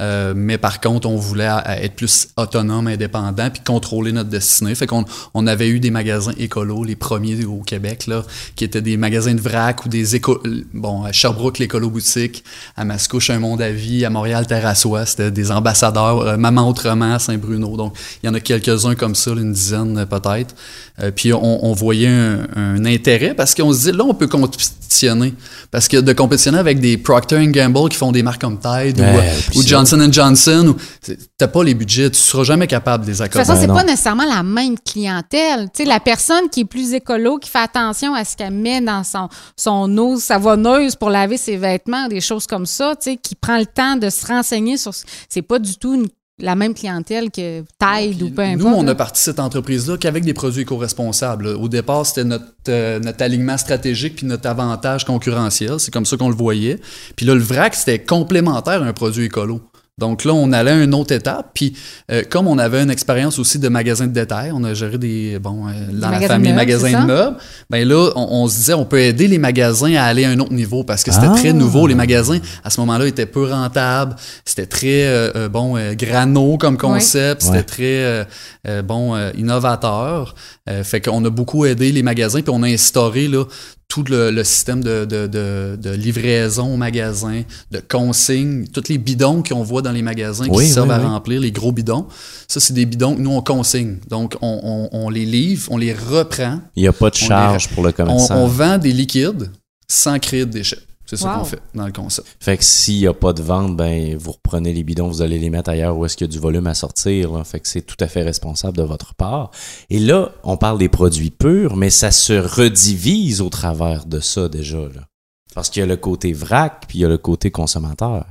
Euh, 0.00 0.32
mais 0.36 0.58
par 0.58 0.80
contre, 0.80 1.08
on 1.08 1.16
voulait 1.16 1.50
être 1.66 1.94
plus 1.94 2.28
autonome, 2.36 2.86
indépendant, 2.86 3.50
puis 3.50 3.62
contrôler 3.64 4.12
notre 4.12 4.30
destinée. 4.30 4.74
Fait 4.74 4.86
qu'on 4.86 5.04
on 5.34 5.46
avait 5.46 5.68
eu 5.68 5.80
des 5.80 5.90
magasins 5.90 6.32
écolos, 6.38 6.84
les 6.84 6.96
premiers 6.96 7.44
au 7.44 7.62
Québec, 7.62 8.06
là, 8.06 8.24
qui 8.56 8.64
étaient 8.64 8.82
des 8.82 8.96
magasins 8.96 9.34
de 9.34 9.40
vrac 9.40 9.84
ou 9.84 9.88
des 9.88 10.16
éco... 10.16 10.42
Bon, 10.72 11.04
à 11.04 11.12
Sherbrooke, 11.12 11.58
l'écolo 11.58 11.90
boutique, 11.90 12.44
à 12.76 12.84
Mascouche, 12.84 13.30
un 13.30 13.38
monde 13.38 13.62
à 13.62 13.70
vie, 13.70 14.04
à 14.04 14.10
Montréal, 14.10 14.46
Terrassois, 14.46 15.06
c'était 15.06 15.30
des 15.30 15.50
ambassadeurs, 15.50 16.20
euh, 16.20 16.36
Maman 16.36 16.68
Autrement, 16.68 17.14
à 17.14 17.18
Saint-Bruno. 17.18 17.76
Donc, 17.76 17.96
il 18.22 18.26
y 18.26 18.30
en 18.30 18.34
a 18.34 18.40
quelques-uns 18.40 18.94
comme 18.94 19.14
ça, 19.14 19.32
une 19.32 19.52
dizaine 19.52 19.98
euh, 19.98 20.06
peut-être. 20.06 20.54
Euh, 21.00 21.10
puis 21.10 21.32
on, 21.32 21.64
on 21.64 21.72
voyait 21.72 22.08
un, 22.08 22.46
un 22.56 22.84
intérêt 22.84 23.34
parce 23.34 23.54
qu'on 23.54 23.72
se 23.72 23.90
dit, 23.90 23.96
là, 23.96 24.04
on 24.04 24.14
peut 24.14 24.26
compétitionner. 24.26 25.34
Parce 25.70 25.86
que 25.86 25.98
de 25.98 26.12
compétitionner 26.12 26.58
avec 26.58 26.80
des 26.80 26.96
Procter 26.96 27.46
Gamble 27.48 27.88
qui 27.90 27.96
font 27.96 28.10
des 28.10 28.22
marques 28.22 28.40
comme 28.40 28.58
Tide 28.58 28.98
ou, 28.98 29.02
Ouais, 29.02 29.30
euh, 29.30 29.58
ou. 29.58 29.62
Johnson 29.62 30.08
Johnson, 30.10 30.74
ou- 30.74 30.76
c'est- 31.00 31.18
t'as 31.36 31.46
pas 31.48 31.62
les 31.62 31.74
budgets, 31.74 32.10
tu 32.10 32.18
seras 32.18 32.42
jamais 32.44 32.66
capable 32.66 33.04
de 33.04 33.10
les 33.10 33.16
De 33.18 33.22
toute 33.24 33.36
accorder. 33.36 33.46
façon, 33.46 33.66
non. 33.68 33.74
pas 33.74 33.84
nécessairement 33.84 34.24
la 34.24 34.42
même 34.42 34.76
clientèle. 34.78 35.68
Tu 35.74 35.82
sais, 35.82 35.88
la 35.88 36.00
personne 36.00 36.48
qui 36.50 36.60
est 36.60 36.64
plus 36.64 36.94
écolo, 36.94 37.38
qui 37.38 37.50
fait 37.50 37.58
attention 37.58 38.14
à 38.14 38.24
ce 38.24 38.36
qu'elle 38.36 38.50
met 38.52 38.80
dans 38.80 39.04
son, 39.04 39.28
son 39.56 39.96
eau 39.98 40.18
savonneuse 40.18 40.96
pour 40.96 41.10
laver 41.10 41.36
ses 41.36 41.56
vêtements, 41.56 42.08
des 42.08 42.20
choses 42.20 42.46
comme 42.46 42.66
ça, 42.66 42.94
tu 42.96 43.10
sais, 43.12 43.16
qui 43.16 43.34
prend 43.34 43.58
le 43.58 43.66
temps 43.66 43.96
de 43.96 44.08
se 44.10 44.26
renseigner 44.26 44.76
sur... 44.78 44.94
ce- 44.94 45.04
C'est 45.28 45.42
pas 45.42 45.58
du 45.58 45.76
tout 45.76 45.94
une- 45.94 46.08
la 46.40 46.54
même 46.54 46.74
clientèle 46.74 47.30
que 47.30 47.62
Tide 47.78 48.22
ou 48.22 48.30
peu 48.30 48.42
importe. 48.42 48.60
Nous, 48.60 48.76
on 48.76 48.86
a 48.86 48.94
parti 48.94 49.22
cette 49.22 49.40
entreprise-là 49.40 49.96
qu'avec 49.96 50.24
des 50.24 50.34
produits 50.34 50.62
éco-responsables. 50.62 51.48
Au 51.48 51.68
départ, 51.68 52.06
c'était 52.06 52.24
notre, 52.24 52.44
euh, 52.68 53.00
notre 53.00 53.22
alignement 53.22 53.56
stratégique 53.56 54.16
puis 54.16 54.26
notre 54.26 54.48
avantage 54.48 55.04
concurrentiel. 55.04 55.80
C'est 55.80 55.92
comme 55.92 56.06
ça 56.06 56.16
qu'on 56.16 56.28
le 56.28 56.36
voyait. 56.36 56.78
Puis 57.16 57.26
là, 57.26 57.34
le 57.34 57.40
vrac, 57.40 57.74
c'était 57.74 57.98
complémentaire 57.98 58.82
à 58.82 58.86
un 58.86 58.92
produit 58.92 59.26
écolo. 59.26 59.60
Donc 59.98 60.24
là, 60.24 60.32
on 60.32 60.52
allait 60.52 60.70
à 60.70 60.82
une 60.82 60.94
autre 60.94 61.12
étape. 61.12 61.50
Puis 61.54 61.74
euh, 62.10 62.22
comme 62.30 62.46
on 62.46 62.56
avait 62.58 62.82
une 62.82 62.90
expérience 62.90 63.38
aussi 63.38 63.58
de 63.58 63.68
magasin 63.68 64.06
de 64.06 64.12
détail, 64.12 64.50
on 64.54 64.62
a 64.64 64.72
géré 64.74 64.96
des, 64.98 65.38
bon, 65.38 65.66
euh, 65.68 65.72
dans 65.92 66.10
la 66.10 66.20
famille 66.20 66.52
magasins 66.52 67.02
de 67.02 67.06
meubles. 67.06 67.36
Ben 67.70 67.86
là, 67.86 68.10
on, 68.16 68.28
on 68.44 68.48
se 68.48 68.56
disait, 68.56 68.74
on 68.74 68.84
peut 68.84 69.00
aider 69.00 69.28
les 69.28 69.38
magasins 69.38 69.94
à 69.94 70.04
aller 70.04 70.24
à 70.24 70.30
un 70.30 70.38
autre 70.38 70.52
niveau 70.52 70.84
parce 70.84 71.02
que 71.02 71.10
c'était 71.12 71.26
Ah. 71.28 71.34
très 71.36 71.52
nouveau. 71.52 71.86
Les 71.86 71.94
magasins, 71.94 72.38
à 72.64 72.70
ce 72.70 72.80
moment-là, 72.80 73.06
étaient 73.06 73.26
peu 73.26 73.44
rentables. 73.50 74.16
C'était 74.44 74.66
très, 74.66 75.06
euh, 75.06 75.30
euh, 75.36 75.48
bon, 75.48 75.76
euh, 75.76 75.94
grano 75.94 76.56
comme 76.58 76.78
concept. 76.78 77.42
C'était 77.42 77.56
Ouais. 77.58 77.62
très, 77.64 78.04
euh, 78.04 78.24
euh, 78.68 78.82
bon, 78.82 79.16
euh, 79.16 79.30
innovateur. 79.36 80.34
Euh, 80.70 80.84
fait 80.84 81.00
qu'on 81.00 81.24
a 81.24 81.30
beaucoup 81.30 81.66
aidé 81.66 81.90
les 81.92 82.02
magasins, 82.02 82.40
puis 82.40 82.52
on 82.54 82.62
a 82.62 82.68
instauré, 82.68 83.26
là, 83.28 83.44
tout 83.88 84.04
le, 84.10 84.30
le 84.30 84.44
système 84.44 84.84
de, 84.84 85.06
de, 85.06 85.26
de, 85.26 85.76
de 85.80 85.90
livraison 85.90 86.74
au 86.74 86.76
magasin, 86.76 87.42
de 87.70 87.80
consignes, 87.80 88.66
tous 88.68 88.88
les 88.90 88.98
bidons 88.98 89.42
qu'on 89.42 89.62
voit 89.62 89.80
dans 89.80 89.92
les 89.92 90.02
magasins 90.02 90.44
qui 90.44 90.50
Oui, 90.50 90.68
servent 90.68 90.88
oui, 90.88 90.94
à 90.94 90.98
remplir, 91.08 91.40
les 91.40 91.50
gros 91.52 91.72
bidons. 91.72 92.06
Ça, 92.46 92.60
c'est 92.60 92.74
des 92.74 92.84
bidons 92.84 93.16
que 93.16 93.20
nous, 93.22 93.30
on 93.32 93.40
consigne. 93.40 93.96
Donc, 94.10 94.36
on, 94.42 94.60
on, 94.62 94.88
on 94.92 95.08
les 95.08 95.24
livre, 95.24 95.68
on 95.72 95.78
les 95.78 95.94
reprend, 95.94 96.60
Il 96.76 96.82
n'y 96.82 96.88
a 96.88 96.92
pas 96.92 97.08
de 97.08 97.16
On 97.16 97.26
charge 97.26 97.68
pour 97.68 97.82
le 97.82 97.88
on, 97.88 97.92
commerçant. 97.92 98.36
on 98.36 98.46
vend 98.46 98.76
des 98.76 98.92
liquides 98.92 99.50
sans 99.90 100.18
créer 100.18 100.44
de 100.44 100.50
déchets. 100.52 100.76
C'est 101.10 101.16
ça 101.16 101.32
Wow. 101.32 101.38
qu'on 101.38 101.44
fait 101.46 101.60
dans 101.74 101.86
le 101.86 101.92
concept. 101.92 102.28
Fait 102.38 102.58
que 102.58 102.64
s'il 102.64 102.98
n'y 102.98 103.06
a 103.06 103.14
pas 103.14 103.32
de 103.32 103.42
vente, 103.42 103.74
ben 103.76 104.14
vous 104.18 104.32
reprenez 104.32 104.74
les 104.74 104.82
bidons, 104.82 105.08
vous 105.08 105.22
allez 105.22 105.38
les 105.38 105.48
mettre 105.48 105.70
ailleurs 105.70 105.96
où 105.96 106.04
est-ce 106.04 106.16
qu'il 106.18 106.26
y 106.26 106.30
a 106.30 106.32
du 106.32 106.38
volume 106.38 106.66
à 106.66 106.74
sortir. 106.74 107.32
là. 107.32 107.44
Fait 107.44 107.60
que 107.60 107.68
c'est 107.68 107.80
tout 107.82 107.96
à 108.00 108.08
fait 108.08 108.22
responsable 108.22 108.76
de 108.76 108.82
votre 108.82 109.14
part. 109.14 109.50
Et 109.88 110.00
là, 110.00 110.32
on 110.44 110.58
parle 110.58 110.76
des 110.78 110.90
produits 110.90 111.30
purs, 111.30 111.76
mais 111.76 111.88
ça 111.88 112.10
se 112.10 112.34
redivise 112.34 113.40
au 113.40 113.48
travers 113.48 114.04
de 114.04 114.20
ça 114.20 114.48
déjà. 114.50 114.78
Là. 114.80 115.06
Parce 115.54 115.70
qu'il 115.70 115.80
y 115.80 115.82
a 115.82 115.86
le 115.86 115.96
côté 115.96 116.32
vrac, 116.34 116.84
puis 116.86 116.98
il 116.98 117.00
y 117.00 117.04
a 117.04 117.08
le 117.08 117.18
côté 117.18 117.50
consommateur. 117.50 118.26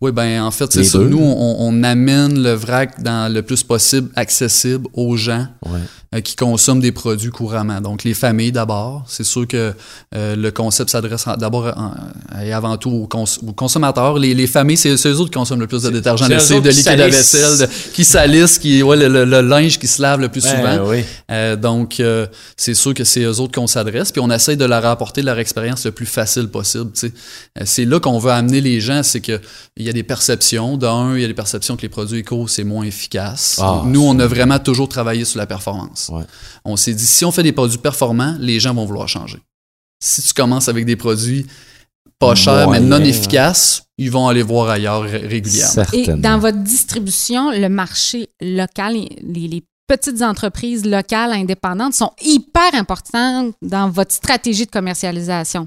Oui, 0.00 0.12
ben 0.12 0.42
en 0.42 0.50
fait, 0.52 0.72
c'est 0.72 0.84
ça. 0.84 0.98
Nous, 0.98 1.18
on, 1.18 1.56
on 1.58 1.82
amène 1.82 2.40
le 2.40 2.52
vrac 2.52 3.02
dans 3.02 3.32
le 3.32 3.42
plus 3.42 3.64
possible 3.64 4.08
accessible 4.14 4.86
aux 4.92 5.16
gens 5.16 5.46
Ouais. 5.66 5.80
euh, 6.14 6.20
qui 6.20 6.36
consomment 6.36 6.80
des 6.80 6.92
produits 6.92 7.30
couramment. 7.30 7.80
Donc, 7.80 8.04
les 8.04 8.14
familles 8.14 8.52
d'abord. 8.52 9.04
C'est 9.08 9.24
sûr 9.24 9.46
que 9.48 9.72
euh, 10.14 10.36
le 10.36 10.50
concept 10.52 10.90
s'adresse 10.90 11.24
d'abord 11.38 11.72
et 12.40 12.52
avant 12.52 12.76
tout 12.76 12.90
aux, 12.90 13.06
cons- 13.08 13.24
aux 13.46 13.52
consommateurs. 13.52 14.18
Les, 14.20 14.34
les 14.34 14.46
familles, 14.46 14.76
c'est 14.76 14.90
eux 14.94 15.16
autres 15.18 15.30
qui 15.30 15.38
consomment 15.38 15.60
le 15.62 15.66
plus 15.66 15.82
de 15.82 15.88
lessives, 15.88 16.56
autres 16.56 16.62
de 16.66 16.70
qui 16.70 16.76
liquide 16.76 17.00
à 17.00 17.08
vaisselle, 17.08 17.58
de- 17.66 17.92
qui 17.92 18.04
salissent, 18.04 18.58
qui, 18.60 18.82
ouais, 18.84 18.96
le, 18.96 19.08
le- 19.08 19.24
le 19.24 19.40
linge 19.40 19.80
qui 19.80 19.88
se 19.88 20.00
lave 20.00 20.20
le 20.20 20.28
plus 20.28 20.42
souvent. 20.42 20.62
Ben 20.62 20.82
oui. 20.86 21.02
Euh, 21.32 21.56
donc, 21.56 22.00
c'est 22.56 22.74
sûr 22.74 22.94
que 22.94 23.02
c'est 23.02 23.22
eux 23.22 23.40
autres 23.40 23.52
qu'on 23.54 23.66
s'adresse, 23.66 24.12
puis 24.12 24.20
on 24.20 24.30
essaye 24.30 24.56
de 24.56 24.64
leur 24.64 24.86
apporter 24.86 25.22
leur 25.22 25.38
expérience 25.40 25.84
le 25.86 25.90
plus 25.92 26.06
facile 26.06 26.46
possible. 26.48 26.90
c'est 27.64 27.84
là 27.84 27.98
qu'on 27.98 28.20
veut 28.20 28.30
amener 28.30 28.60
les 28.60 28.80
gens, 28.80 29.02
c'est 29.02 29.20
que 29.20 29.40
il 29.76 29.87
y 29.88 29.90
a 29.90 29.94
des 29.94 30.02
perceptions. 30.04 30.76
D'un, 30.76 31.16
il 31.16 31.20
y 31.20 31.24
a 31.24 31.28
des 31.28 31.34
perceptions 31.34 31.76
que 31.76 31.82
les 31.82 31.88
produits 31.88 32.20
éco, 32.20 32.46
c'est 32.46 32.64
moins 32.64 32.84
efficace. 32.84 33.58
Ah, 33.60 33.82
Nous, 33.84 34.00
on 34.02 34.18
a 34.20 34.26
vraiment 34.26 34.58
toujours 34.58 34.88
travaillé 34.88 35.24
sur 35.24 35.38
la 35.38 35.46
performance. 35.46 36.10
Ouais. 36.12 36.24
On 36.64 36.76
s'est 36.76 36.94
dit, 36.94 37.04
si 37.06 37.24
on 37.24 37.32
fait 37.32 37.42
des 37.42 37.52
produits 37.52 37.78
performants, 37.78 38.36
les 38.38 38.60
gens 38.60 38.74
vont 38.74 38.84
vouloir 38.86 39.08
changer. 39.08 39.38
Si 40.02 40.22
tu 40.22 40.32
commences 40.32 40.68
avec 40.68 40.84
des 40.86 40.96
produits 40.96 41.46
pas 42.20 42.34
chers, 42.34 42.68
mais 42.70 42.80
non 42.80 42.98
ouais. 42.98 43.08
efficaces, 43.08 43.82
ils 43.96 44.10
vont 44.10 44.26
aller 44.28 44.42
voir 44.42 44.70
ailleurs 44.70 45.02
ré- 45.02 45.18
régulièrement. 45.26 45.84
Et 45.92 46.06
dans 46.14 46.38
votre 46.38 46.58
distribution, 46.58 47.50
le 47.52 47.68
marché 47.68 48.28
local, 48.40 48.94
les, 48.94 49.48
les 49.48 49.62
petites 49.86 50.20
entreprises 50.22 50.84
locales 50.84 51.32
indépendantes 51.32 51.94
sont 51.94 52.10
hyper 52.20 52.74
importantes 52.74 53.54
dans 53.62 53.88
votre 53.88 54.12
stratégie 54.12 54.66
de 54.66 54.70
commercialisation. 54.70 55.66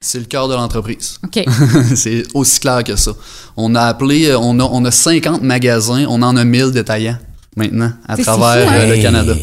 C'est 0.00 0.18
le 0.18 0.24
cœur 0.26 0.48
de 0.48 0.54
l'entreprise. 0.54 1.18
OK. 1.24 1.44
c'est 1.96 2.24
aussi 2.34 2.60
clair 2.60 2.84
que 2.84 2.94
ça. 2.96 3.12
On 3.56 3.74
a 3.74 3.82
appelé, 3.82 4.26
euh, 4.28 4.38
on 4.38 4.58
a, 4.60 4.64
on 4.64 4.84
a 4.84 4.90
50 4.90 5.42
magasins, 5.42 6.04
on 6.08 6.22
en 6.22 6.36
a 6.36 6.44
1000 6.44 6.70
détaillants 6.70 7.18
maintenant 7.56 7.92
à 8.06 8.16
travers 8.16 8.64
fou, 8.68 8.72
hein? 8.72 8.78
euh, 8.80 8.86
le 8.88 8.94
Hey. 8.94 9.02
Canada. 9.02 9.34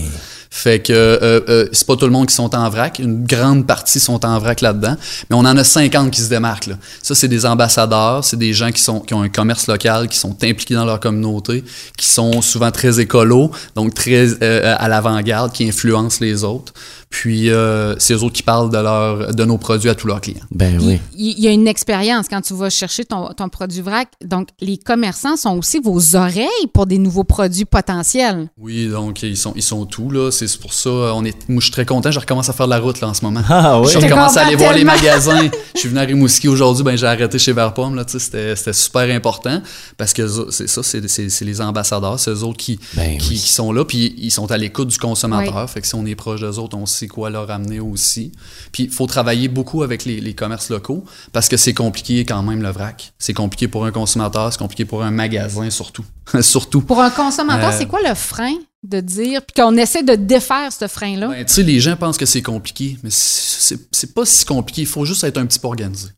Fait 0.55 0.81
que 0.81 0.93
euh, 0.93 1.41
euh, 1.49 1.67
c'est 1.73 1.85
pas 1.85 1.97
tout 1.97 2.05
le 2.05 2.13
monde 2.13 2.27
qui 2.27 2.33
sont 2.33 2.55
en 2.55 2.69
vrac. 2.69 2.99
Une 2.99 3.25
grande 3.25 3.67
partie 3.67 3.99
sont 3.99 4.25
en 4.25 4.39
vrac 4.39 4.61
là-dedans. 4.61 4.95
Mais 5.29 5.35
on 5.35 5.39
en 5.39 5.57
a 5.57 5.65
50 5.65 6.11
qui 6.11 6.21
se 6.21 6.29
démarquent. 6.29 6.67
Là. 6.67 6.75
Ça, 7.01 7.13
c'est 7.13 7.27
des 7.27 7.45
ambassadeurs, 7.45 8.23
c'est 8.23 8.37
des 8.37 8.53
gens 8.53 8.71
qui, 8.71 8.81
sont, 8.81 9.01
qui 9.01 9.13
ont 9.13 9.21
un 9.21 9.27
commerce 9.27 9.67
local, 9.67 10.07
qui 10.07 10.17
sont 10.17 10.33
impliqués 10.41 10.75
dans 10.75 10.85
leur 10.85 11.01
communauté, 11.01 11.65
qui 11.97 12.05
sont 12.05 12.41
souvent 12.41 12.71
très 12.71 13.01
écolos, 13.01 13.51
donc 13.75 13.93
très 13.93 14.41
euh, 14.41 14.75
à 14.79 14.87
l'avant-garde, 14.87 15.51
qui 15.51 15.67
influencent 15.67 16.19
les 16.21 16.45
autres. 16.45 16.71
Puis 17.09 17.49
euh, 17.49 17.95
c'est 17.97 18.13
eux 18.13 18.23
autres 18.23 18.33
qui 18.35 18.43
parlent 18.43 18.69
de, 18.69 18.77
leur, 18.77 19.33
de 19.33 19.45
nos 19.45 19.57
produits 19.57 19.89
à 19.89 19.95
tous 19.95 20.07
leurs 20.07 20.19
clients. 20.19 20.43
Ben 20.51 20.77
oui. 20.81 20.99
Il 21.17 21.39
y 21.39 21.47
a 21.47 21.51
une 21.51 21.67
expérience 21.67 22.27
quand 22.29 22.41
tu 22.41 22.53
vas 22.53 22.69
chercher 22.69 23.05
ton, 23.05 23.29
ton 23.33 23.47
produit 23.47 23.81
vrac. 23.81 24.09
Donc, 24.23 24.49
les 24.59 24.77
commerçants 24.77 25.37
sont 25.37 25.57
aussi 25.57 25.79
vos 25.79 26.15
oreilles 26.15 26.67
pour 26.73 26.85
des 26.85 26.97
nouveaux 26.97 27.23
produits 27.23 27.65
potentiels. 27.65 28.49
Oui, 28.57 28.87
donc 28.87 29.23
ils 29.23 29.37
sont, 29.37 29.53
ils 29.55 29.63
sont 29.63 29.85
tout. 29.85 30.09
là. 30.11 30.29
C'est 30.29 30.44
pour 30.59 30.73
ça, 30.73 30.89
on 30.89 31.23
est, 31.25 31.49
moi 31.49 31.59
je 31.59 31.65
suis 31.65 31.71
très 31.71 31.85
content. 31.85 32.11
Je 32.11 32.19
recommence 32.19 32.49
à 32.49 32.53
faire 32.53 32.65
de 32.67 32.71
la 32.71 32.79
route 32.79 32.99
là, 33.01 33.09
en 33.09 33.13
ce 33.13 33.23
moment. 33.23 33.41
Ah 33.49 33.79
oui. 33.81 33.89
Je 33.91 33.97
recommence 33.97 34.37
à 34.37 34.45
aller 34.45 34.55
voir 34.55 34.73
les 34.73 34.83
magasins. 34.83 35.49
Je 35.75 35.79
suis 35.81 35.89
venu 35.89 35.99
à 35.99 36.03
Rimouski 36.03 36.47
aujourd'hui, 36.47 36.83
ben 36.83 36.95
j'ai 36.97 37.05
arrêté 37.05 37.37
chez 37.37 37.51
Verpomme. 37.51 38.01
C'était, 38.07 38.55
super 38.73 39.13
important 39.13 39.61
parce 39.97 40.13
que 40.13 40.25
c'est 40.51 40.67
ça, 40.67 40.81
c'est, 40.83 41.07
c'est, 41.09 41.29
c'est 41.29 41.43
les 41.45 41.59
ambassadeurs, 41.59 42.17
c'est 42.19 42.31
eux 42.31 42.43
autres 42.43 42.57
qui, 42.57 42.79
Ben 42.95 43.17
qui, 43.17 43.31
oui. 43.31 43.35
qui 43.35 43.49
sont 43.51 43.73
là, 43.73 43.83
puis 43.83 44.15
ils 44.17 44.31
sont 44.31 44.49
à 44.51 44.57
l'écoute 44.57 44.87
du 44.87 44.97
consommateur. 44.97 45.63
Oui. 45.65 45.67
Fait 45.73 45.81
que 45.81 45.87
si 45.87 45.95
on 45.95 46.05
est 46.05 46.15
proche 46.15 46.39
d'eux 46.39 46.59
autres, 46.59 46.77
on 46.77 46.85
sait 46.85 47.07
quoi 47.07 47.29
leur 47.29 47.51
amener 47.51 47.79
aussi. 47.81 48.31
Puis 48.71 48.83
il 48.83 48.89
faut 48.89 49.05
travailler 49.05 49.47
beaucoup 49.49 49.83
avec 49.83 50.05
les, 50.05 50.21
les 50.21 50.33
commerces 50.33 50.69
locaux 50.69 51.03
parce 51.33 51.49
que 51.49 51.57
c'est 51.57 51.73
compliqué 51.73 52.23
quand 52.23 52.41
même 52.41 52.61
le 52.61 52.69
vrac. 52.69 53.13
C'est 53.19 53.33
compliqué 53.33 53.67
pour 53.67 53.85
un 53.85 53.91
consommateur, 53.91 54.51
c'est 54.53 54.59
compliqué 54.59 54.85
pour 54.85 55.03
un 55.03 55.11
magasin 55.11 55.69
surtout. 55.69 56.05
surtout. 56.41 56.81
Pour 56.81 57.01
un 57.01 57.09
consommateur, 57.09 57.69
Euh, 57.71 57.75
c'est 57.77 57.85
quoi 57.87 57.99
le 58.07 58.13
frein? 58.15 58.53
De 58.87 58.99
dire, 59.01 59.41
puis 59.41 59.61
qu'on 59.61 59.75
essaie 59.77 60.03
de 60.03 60.15
défaire 60.15 60.71
ce 60.71 60.87
frein-là? 60.87 61.27
Ben, 61.29 61.45
tu 61.45 61.53
sais, 61.53 61.63
les 61.63 61.79
gens 61.79 61.95
pensent 61.95 62.17
que 62.17 62.25
c'est 62.25 62.41
compliqué, 62.41 62.97
mais 63.03 63.09
c'est 63.11 64.13
pas 64.13 64.25
si 64.25 64.45
compliqué. 64.45 64.81
Il 64.81 64.87
faut 64.87 65.05
juste 65.05 65.23
être 65.23 65.37
un 65.37 65.45
petit 65.45 65.59
peu 65.59 65.67
organisé. 65.67 66.09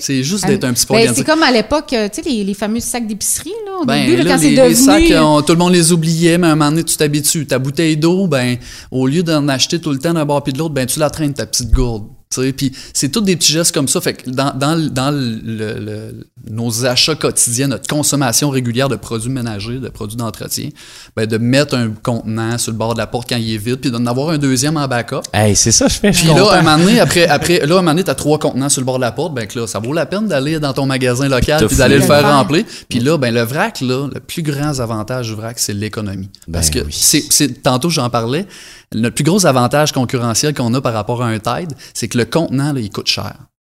C'est 0.00 0.24
juste 0.24 0.42
Euh, 0.44 0.48
d'être 0.48 0.64
un 0.64 0.72
petit 0.72 0.84
peu 0.84 0.94
Ben, 0.94 1.00
organisé. 1.02 1.20
c'est 1.22 1.24
comme 1.30 1.44
à 1.44 1.52
l'époque, 1.52 1.92
euh, 1.92 2.08
tu 2.12 2.20
sais, 2.20 2.28
les, 2.28 2.42
les 2.42 2.54
fameux 2.54 2.80
sacs 2.80 3.06
d'épicerie, 3.06 3.52
là, 3.66 3.82
au 3.82 3.84
Ben, 3.84 4.04
début, 4.04 4.16
là, 4.16 4.24
quand 4.24 4.36
les, 4.42 4.42
c'est 4.42 4.50
les 4.50 4.56
devenu... 4.56 4.74
sacs, 5.08 5.22
on- 5.22 5.42
tout 5.42 5.52
le 5.52 5.58
monde 5.58 5.72
les 5.74 5.92
oubliait, 5.92 6.38
mais 6.38 6.48
à 6.48 6.50
un 6.50 6.54
moment 6.56 6.70
donné, 6.72 6.82
tu 6.82 6.96
t'habitues. 6.96 7.46
Ta 7.46 7.60
bouteille 7.60 7.96
d'eau, 7.96 8.26
ben, 8.26 8.56
au 8.90 9.06
lieu 9.06 9.22
d'en 9.22 9.46
acheter 9.46 9.80
tout 9.80 9.92
le 9.92 9.98
temps 10.00 10.12
d'un 10.12 10.24
bord 10.24 10.42
puis 10.42 10.52
de 10.52 10.58
l'autre, 10.58 10.74
ben, 10.74 10.86
tu 10.86 10.98
la 10.98 11.08
traînes, 11.08 11.34
ta 11.34 11.46
petite 11.46 11.70
gourde. 11.70 12.08
Puis 12.56 12.72
c'est 12.94 13.10
tous 13.10 13.20
des 13.20 13.36
petits 13.36 13.52
gestes 13.52 13.72
comme 13.74 13.88
ça. 13.88 14.00
Fait 14.00 14.14
que 14.14 14.30
dans, 14.30 14.52
dans, 14.56 14.74
le- 14.74 14.88
dans 14.90 15.10
le- 15.10 15.40
le- 15.44 15.78
le- 15.80 16.26
nos 16.50 16.84
achats 16.86 17.14
quotidiens, 17.14 17.68
notre 17.68 17.86
consommation 17.88 18.50
régulière 18.50 18.88
de 18.88 18.96
produits 18.96 19.30
ménagers, 19.30 19.78
de 19.78 19.88
produits 19.88 20.16
d'entretien, 20.16 20.68
ben, 21.16 21.26
de 21.26 21.38
mettre 21.38 21.74
un 21.76 21.90
contenant 22.02 22.56
sur 22.58 22.72
le 22.72 22.78
bord 22.78 22.94
de 22.94 22.98
la 22.98 23.06
porte 23.06 23.28
quand 23.28 23.36
il 23.36 23.52
est 23.54 23.58
vide, 23.58 23.76
puis 23.76 23.90
d'en 23.90 24.04
avoir 24.06 24.30
un 24.30 24.38
deuxième 24.38 24.76
en 24.76 24.86
backup. 24.86 25.22
Hey, 25.32 25.56
c'est 25.56 25.72
ça, 25.72 25.88
je 25.88 25.94
fais. 25.98 26.10
Puis 26.12 26.28
là, 26.28 26.52
un 26.52 26.62
moment 26.62 26.78
donné, 26.78 27.00
après, 27.00 27.26
après, 27.28 27.58
là, 27.66 27.74
un 27.74 27.78
moment 27.78 27.90
donné, 27.92 28.04
t'as 28.04 28.14
trois 28.14 28.38
contenants 28.38 28.68
sur 28.68 28.80
le 28.80 28.86
bord 28.86 28.96
de 28.96 29.02
la 29.02 29.12
porte, 29.12 29.34
ben 29.34 29.46
que 29.46 29.58
là, 29.58 29.66
ça 29.66 29.78
vaut 29.78 29.92
la 29.92 30.06
peine 30.06 30.26
d'aller 30.28 30.60
dans 30.60 30.72
ton 30.72 30.86
magasin 30.86 31.28
local 31.28 31.66
puis 31.66 31.76
d'aller 31.76 31.96
le 31.96 32.02
faire 32.02 32.22
remplir. 32.22 32.64
Puis 32.88 33.00
là, 33.00 33.18
ben 33.18 33.32
le 33.34 33.42
vrac, 33.42 33.80
là, 33.80 34.08
le 34.12 34.20
plus 34.20 34.42
grand 34.42 34.78
avantage 34.80 35.28
du 35.28 35.34
vrac, 35.34 35.58
c'est 35.58 35.74
l'économie. 35.74 36.28
Parce 36.52 36.70
Ben 36.70 36.80
que 36.82 36.86
oui. 36.86 36.92
c'est, 36.96 37.24
c'est, 37.30 37.62
tantôt 37.62 37.90
j'en 37.90 38.08
parlais, 38.10 38.46
le 38.92 39.10
plus 39.10 39.24
gros 39.24 39.46
avantage 39.46 39.92
concurrentiel 39.92 40.54
qu'on 40.54 40.74
a 40.74 40.80
par 40.80 40.92
rapport 40.92 41.22
à 41.22 41.28
un 41.28 41.38
Tide, 41.38 41.74
c'est 41.94 42.08
que 42.08 42.18
le 42.18 42.24
contenant, 42.24 42.72
là, 42.72 42.80
il 42.80 42.90
coûte 42.90 43.08
cher. 43.08 43.34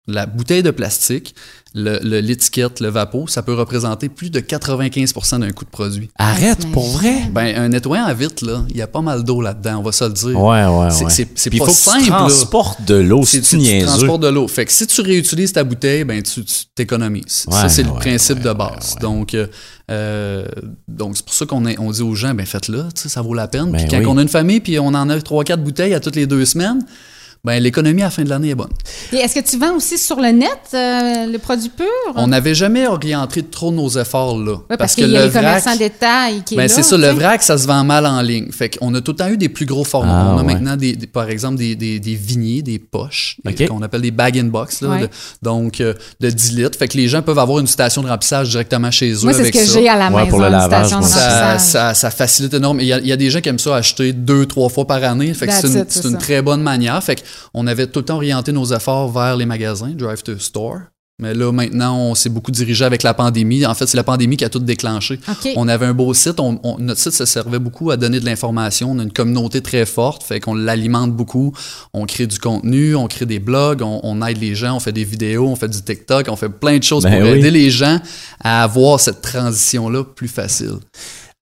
La 0.09 0.25
bouteille 0.25 0.63
de 0.63 0.71
plastique, 0.71 1.35
le- 1.75 1.99
le- 2.01 2.19
l'étiquette, 2.19 2.79
le 2.79 2.87
vapeau, 2.89 3.27
ça 3.27 3.43
peut 3.43 3.53
représenter 3.53 4.09
plus 4.09 4.31
de 4.31 4.39
95% 4.39 5.37
d'un 5.39 5.51
coût 5.51 5.65
de 5.65 5.69
produit. 5.69 6.09
Arrête, 6.17 6.65
pour 6.71 6.89
vrai? 6.89 7.29
Ben, 7.31 7.55
un 7.55 7.69
nettoyant 7.69 8.05
à 8.05 8.13
vitre, 8.15 8.43
là, 8.43 8.63
il 8.69 8.77
y 8.77 8.81
a 8.81 8.87
pas 8.87 9.01
mal 9.01 9.23
d'eau 9.23 9.39
là-dedans, 9.39 9.77
on 9.77 9.83
va 9.83 9.91
se 9.91 10.03
le 10.03 10.09
dire. 10.13 10.41
Ouais, 10.41 10.65
ouais, 10.65 10.89
C'est- 10.89 11.05
ouais. 11.05 11.27
c'est- 11.35 11.49
pas 11.51 11.57
faut 11.57 11.65
que 11.65 11.71
simple, 11.71 12.03
tu 12.05 12.09
là. 12.09 12.17
transportes 12.17 12.81
de 12.85 12.95
l'eau, 12.95 13.21
C'est 13.23 13.45
c'est 13.45 13.57
tu, 13.59 13.81
transportes 13.85 14.21
de 14.23 14.27
l'eau. 14.29 14.47
Fait 14.47 14.65
que 14.65 14.71
si 14.71 14.87
tu 14.87 15.01
réutilises 15.01 15.53
ta 15.53 15.63
bouteille, 15.63 16.03
ben 16.05 16.23
tu 16.23 16.43
tu 16.43 16.55
t'économises. 16.73 17.45
ça, 17.49 17.63
Ouais, 17.63 17.69
c'est 17.69 17.83
le 17.83 17.91
principe 17.91 18.37
ouais, 18.37 18.43
de 18.45 18.53
base. 18.53 18.95
ouais. 18.95 19.01
Donc, 19.01 19.35
euh, 19.35 19.45
euh, 19.91 20.45
donc 20.87 21.17
c'est 21.17 21.25
pour 21.25 21.33
ça 21.35 21.45
qu'on 21.45 21.65
est- 21.67 21.77
on 21.79 21.91
dit 21.91 22.01
aux 22.01 22.15
gens, 22.15 22.33
ben 22.33 22.45
faites-le, 22.47 22.85
ça 22.95 23.21
vaut 23.21 23.33
la 23.35 23.47
peine. 23.47 23.71
Ben 23.71 23.77
puis 23.81 23.87
quand 23.91 23.99
oui. 23.99 24.05
on 24.07 24.17
a 24.17 24.21
une 24.23 24.27
famille, 24.27 24.59
puis 24.59 24.79
on 24.79 24.87
en 24.87 25.07
a 25.09 25.21
trois, 25.21 25.43
quatre 25.43 25.63
bouteilles 25.63 25.93
à 25.93 25.99
toutes 25.99 26.15
les 26.15 26.25
deux 26.27 26.45
semaines, 26.45 26.83
ben 27.43 27.61
l'économie 27.63 28.01
à 28.01 28.05
la 28.05 28.11
fin 28.11 28.23
de 28.23 28.29
l'année 28.29 28.49
est 28.49 28.55
bonne. 28.55 28.69
Et 29.13 29.17
Est-ce 29.17 29.35
que 29.39 29.39
tu 29.49 29.57
vends 29.57 29.75
aussi 29.75 29.97
sur 29.97 30.17
le 30.19 30.29
net 30.31 30.49
euh, 30.73 31.25
le 31.31 31.37
produit 31.37 31.69
pur? 31.69 31.85
On 32.15 32.27
n'avait 32.27 32.53
jamais 32.53 32.85
orienté 32.87 33.43
trop 33.43 33.71
nos 33.71 33.89
efforts 33.89 34.37
là. 34.37 34.57
Oui, 34.69 34.75
parce, 34.77 34.95
qu'il 34.95 35.09
y 35.09 35.15
a 35.15 35.21
le 35.21 35.25
les 35.27 35.31
commerçants 35.31 35.71
vrac- 35.71 35.77
détail 35.79 36.43
qui 36.45 36.55
est 36.55 36.57
Ben, 36.57 36.63
là. 36.63 36.69
c'est 36.69 36.83
ça, 36.83 36.95
tu 36.97 37.01
le 37.01 37.07
vrac, 37.09 37.41
ça 37.41 37.57
se 37.57 37.65
vend 37.65 37.83
mal 37.83 38.05
en 38.05 38.21
ligne. 38.21 38.51
Fait 38.51 38.77
qu'on 38.77 38.93
a 38.93 39.01
tout 39.01 39.11
le 39.11 39.17
temps 39.17 39.29
eu 39.29 39.37
des 39.37 39.47
plus 39.49 39.65
gros 39.65 39.83
formats. 39.85 40.25
Ah, 40.31 40.33
on 40.35 40.37
a 40.39 40.43
ouais. 40.43 40.53
maintenant, 40.53 40.75
des, 40.75 40.95
des- 40.95 41.07
par 41.07 41.29
exemple, 41.29 41.57
des, 41.57 41.75
des, 41.75 41.99
des 41.99 42.15
vigniers, 42.15 42.61
des 42.61 42.77
poches, 42.79 43.37
des- 43.45 43.63
OK. 43.63 43.69
qu'on 43.69 43.81
appelle 43.81 44.01
des 44.01 44.11
bag-in-box, 44.11 44.81
là, 44.81 44.89
Ouais. 44.89 45.01
de- 45.03 45.09
donc 45.41 45.79
euh, 45.81 45.93
de 46.19 46.29
10 46.29 46.53
litres. 46.57 46.77
Fait 46.77 46.87
que 46.89 46.97
les 46.97 47.07
gens 47.07 47.21
peuvent 47.21 47.39
avoir 47.39 47.59
une 47.59 47.67
station 47.67 48.01
de 48.03 48.09
remplissage 48.09 48.49
directement 48.49 48.91
chez 48.91 49.11
eux 49.11 49.19
Moi, 49.23 49.31
c'est 49.33 49.37
ce 49.37 49.41
avec 49.43 49.53
que 49.53 49.59
ça. 49.65 49.79
j'ai 49.79 49.87
à 49.87 49.95
la 49.97 50.09
Ouais, 50.09 50.17
maison, 50.23 50.29
pour 50.29 50.39
le 50.39 50.45
une 50.47 50.51
lavage, 50.51 50.87
station 50.87 50.99
de. 50.99 51.05
Ça, 51.05 51.19
remplissage. 51.51 51.61
ça, 51.71 51.93
ça 51.93 52.11
facilite 52.11 52.53
énormément. 52.53 52.83
Il 52.83 52.87
y, 52.89 52.93
a, 52.93 52.99
il 52.99 53.07
y 53.07 53.11
a 53.13 53.17
des 53.17 53.29
gens 53.29 53.39
qui 53.39 53.49
aiment 53.49 53.59
ça 53.59 53.75
acheter 53.75 54.11
deux, 54.13 54.45
trois 54.45 54.69
fois 54.69 54.85
par 54.85 55.01
année. 55.03 55.33
Fait 55.33 55.47
que 55.47 55.53
c'est 55.53 55.67
une, 55.67 56.11
une 56.13 56.17
très 56.17 56.41
bonne 56.41 56.61
manière. 56.61 57.01
Fait 57.03 57.23
qu'on 57.53 57.67
avait 57.67 57.87
tout 57.87 57.99
le 57.99 58.05
temps 58.05 58.15
orienté 58.15 58.51
nos 58.51 58.65
efforts 58.73 59.11
vers 59.11 59.35
les 59.37 59.45
magasins, 59.45 59.89
drive 59.95 60.23
to 60.23 60.37
store. 60.39 60.79
Mais 61.21 61.33
là, 61.33 61.51
maintenant, 61.51 61.97
on 61.97 62.15
s'est 62.15 62.29
beaucoup 62.29 62.49
dirigé 62.51 62.85
avec 62.85 63.03
la 63.03 63.13
pandémie. 63.13 63.65
En 63.65 63.73
fait, 63.73 63.85
c'est 63.87 63.97
la 63.97 64.05
pandémie 64.05 64.37
qui 64.37 64.45
a 64.45 64.49
tout 64.49 64.59
déclenché. 64.59 65.19
On 65.57 65.67
avait 65.67 65.85
un 65.85 65.93
beau 65.93 66.13
site. 66.13 66.39
On- 66.39 66.57
on- 66.63 66.77
notre 66.79 67.01
site 67.01 67.11
se 67.11 67.25
servait 67.25 67.59
beaucoup 67.59 67.91
à 67.91 67.97
donner 67.97 68.21
de 68.21 68.25
l'information. 68.25 68.91
On 68.91 68.99
a 68.99 69.03
une 69.03 69.11
communauté 69.11 69.59
très 69.59 69.85
forte, 69.85 70.23
fait 70.23 70.39
qu'on 70.39 70.53
l'alimente 70.53 71.11
beaucoup. 71.11 71.51
On 71.93 72.05
crée 72.05 72.25
du 72.25 72.39
contenu, 72.39 72.95
on 72.95 73.07
crée 73.07 73.25
des 73.25 73.39
blogs, 73.39 73.81
on, 73.81 73.99
on 74.01 74.25
aide 74.25 74.39
les 74.39 74.55
gens, 74.55 74.77
on 74.77 74.79
fait 74.79 74.93
des 74.93 75.03
vidéos, 75.03 75.45
on 75.49 75.57
fait 75.57 75.67
du 75.67 75.81
TikTok, 75.81 76.27
on 76.29 76.37
fait 76.37 76.47
plein 76.47 76.77
de 76.77 76.83
choses 76.83 77.03
Ben 77.03 77.19
pour 77.21 77.29
oui. 77.29 77.39
aider 77.39 77.51
les 77.51 77.69
gens 77.69 77.99
à 78.41 78.63
avoir 78.63 79.01
cette 79.01 79.19
transition-là 79.21 80.05
plus 80.05 80.29
facile. 80.29 80.75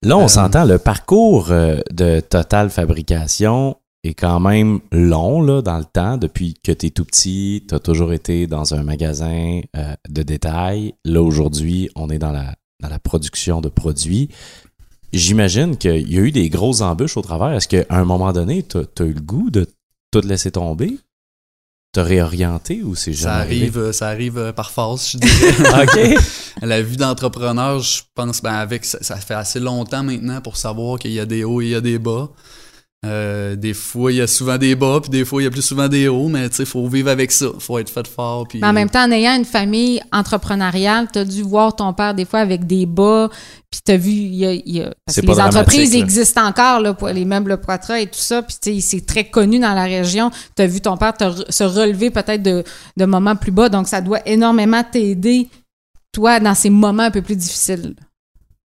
Là, 0.03 0.17
on 0.17 0.25
Euh, 0.25 0.27
s'entend, 0.27 0.65
le 0.65 0.79
parcours 0.79 1.51
euh, 1.51 1.77
de 1.91 2.19
Total 2.19 2.71
Fabrication 2.71 3.75
est 4.03 4.13
quand 4.13 4.39
même 4.39 4.79
long 4.91 5.41
là, 5.41 5.61
dans 5.61 5.77
le 5.77 5.85
temps. 5.85 6.17
Depuis 6.17 6.55
que 6.63 6.71
tu 6.71 6.87
es 6.87 6.89
tout 6.89 7.05
petit, 7.05 7.65
tu 7.67 7.75
as 7.75 7.79
toujours 7.79 8.13
été 8.13 8.47
dans 8.47 8.73
un 8.73 8.83
magasin 8.83 9.61
euh, 9.75 9.95
de 10.09 10.23
détail. 10.23 10.93
Là, 11.03 11.21
aujourd'hui, 11.21 11.89
on 11.95 12.09
est 12.09 12.19
dans 12.19 12.31
la, 12.31 12.55
dans 12.81 12.89
la 12.89 12.99
production 12.99 13.61
de 13.61 13.69
produits. 13.69 14.29
J'imagine 15.13 15.77
qu'il 15.77 16.11
y 16.11 16.17
a 16.17 16.21
eu 16.21 16.31
des 16.31 16.49
grosses 16.49 16.81
embûches 16.81 17.17
au 17.17 17.21
travers. 17.21 17.53
Est-ce 17.53 17.67
qu'à 17.67 17.85
un 17.89 18.05
moment 18.05 18.33
donné, 18.33 18.63
tu 18.63 18.77
as, 18.77 19.05
eu 19.05 19.13
le 19.13 19.21
goût 19.21 19.49
de 19.49 19.67
tout 20.11 20.21
laisser 20.21 20.51
tomber? 20.51 20.97
Te 21.93 22.01
réorienter 22.01 22.83
ou 22.83 22.95
c'est 22.95 23.13
Ça 23.13 23.39
jamais 23.39 23.45
arrive, 23.45 23.77
euh, 23.77 23.91
ça 23.93 24.09
arrive 24.09 24.37
euh, 24.37 24.51
par 24.51 24.71
force, 24.71 25.13
je 25.13 25.17
dirais. 25.17 25.83
OK. 26.17 26.23
La 26.61 26.81
vie 26.81 26.97
d'entrepreneur, 26.97 27.79
je 27.79 28.01
pense, 28.13 28.41
ben 28.41 28.53
avec 28.53 28.83
ça, 28.83 28.97
ça 29.01 29.15
fait 29.15 29.33
assez 29.33 29.59
longtemps 29.59 30.03
maintenant 30.03 30.41
pour 30.41 30.57
savoir 30.57 30.99
qu'il 30.99 31.13
y 31.13 31.19
a 31.19 31.25
des 31.25 31.45
hauts 31.45 31.61
et 31.61 31.65
il 31.65 31.71
y 31.71 31.75
a 31.75 31.81
des 31.81 31.97
bas. 31.97 32.29
Euh, 33.05 33.55
des 33.55 33.75
fois, 33.75 34.11
il 34.11 34.15
y 34.17 34.21
a 34.21 34.27
souvent 34.27 34.57
des 34.57 34.75
bas, 34.75 34.99
puis 34.99 35.11
des 35.11 35.23
fois, 35.23 35.41
il 35.41 35.45
y 35.45 35.47
a 35.47 35.51
plus 35.51 35.61
souvent 35.61 35.87
des 35.87 36.07
hauts, 36.07 36.29
mais 36.29 36.49
tu 36.49 36.55
sais, 36.55 36.63
il 36.63 36.65
faut 36.65 36.87
vivre 36.87 37.09
avec 37.09 37.31
ça. 37.31 37.45
Il 37.53 37.59
faut 37.61 37.77
être 37.77 37.91
fait 37.91 38.07
fort. 38.07 38.47
Puis, 38.47 38.59
Mais 38.59 38.67
en 38.67 38.73
même 38.73 38.89
temps, 38.89 39.03
en 39.03 39.11
ayant 39.11 39.35
une 39.35 39.45
famille 39.45 40.01
entrepreneuriale, 40.11 41.07
tu 41.13 41.19
as 41.19 41.25
dû 41.25 41.43
voir 41.43 41.75
ton 41.75 41.93
père 41.93 42.15
des 42.15 42.25
fois 42.25 42.39
avec 42.39 42.65
des 42.65 42.87
bas, 42.87 43.29
puis 43.69 43.81
tu 43.85 43.91
as 43.91 43.97
vu, 43.97 44.09
il 44.09 44.35
y 44.35 44.45
a, 44.47 44.51
il 44.53 44.77
y 44.77 44.81
a- 44.81 44.93
parce 45.05 45.21
que 45.21 45.25
les 45.27 45.39
entreprises 45.39 45.93
là. 45.93 45.99
existent 45.99 46.43
encore, 46.47 46.79
là, 46.81 46.95
pour 46.95 47.09
les 47.09 47.23
meubles 47.23 47.61
Poitras 47.61 47.99
et 47.99 48.07
tout 48.07 48.19
ça, 48.19 48.41
puis 48.41 48.55
tu 48.59 48.73
sais, 48.73 48.81
c'est 48.81 49.05
très 49.05 49.29
connu 49.29 49.59
dans 49.59 49.73
la 49.75 49.83
région. 49.83 50.31
Tu 50.55 50.63
as 50.63 50.67
vu 50.67 50.81
ton 50.81 50.97
père 50.97 51.13
te 51.13 51.23
se 51.51 51.63
relever 51.63 52.09
peut-être 52.09 52.41
de, 52.41 52.63
de 52.97 53.05
moments 53.05 53.35
plus 53.35 53.51
bas, 53.51 53.69
donc 53.69 53.87
ça 53.87 54.01
doit 54.01 54.27
énormément 54.27 54.83
t'aider, 54.83 55.49
toi, 56.11 56.39
dans 56.39 56.55
ces 56.55 56.71
moments 56.71 57.03
un 57.03 57.11
peu 57.11 57.21
plus 57.21 57.35
difficiles. 57.35 57.95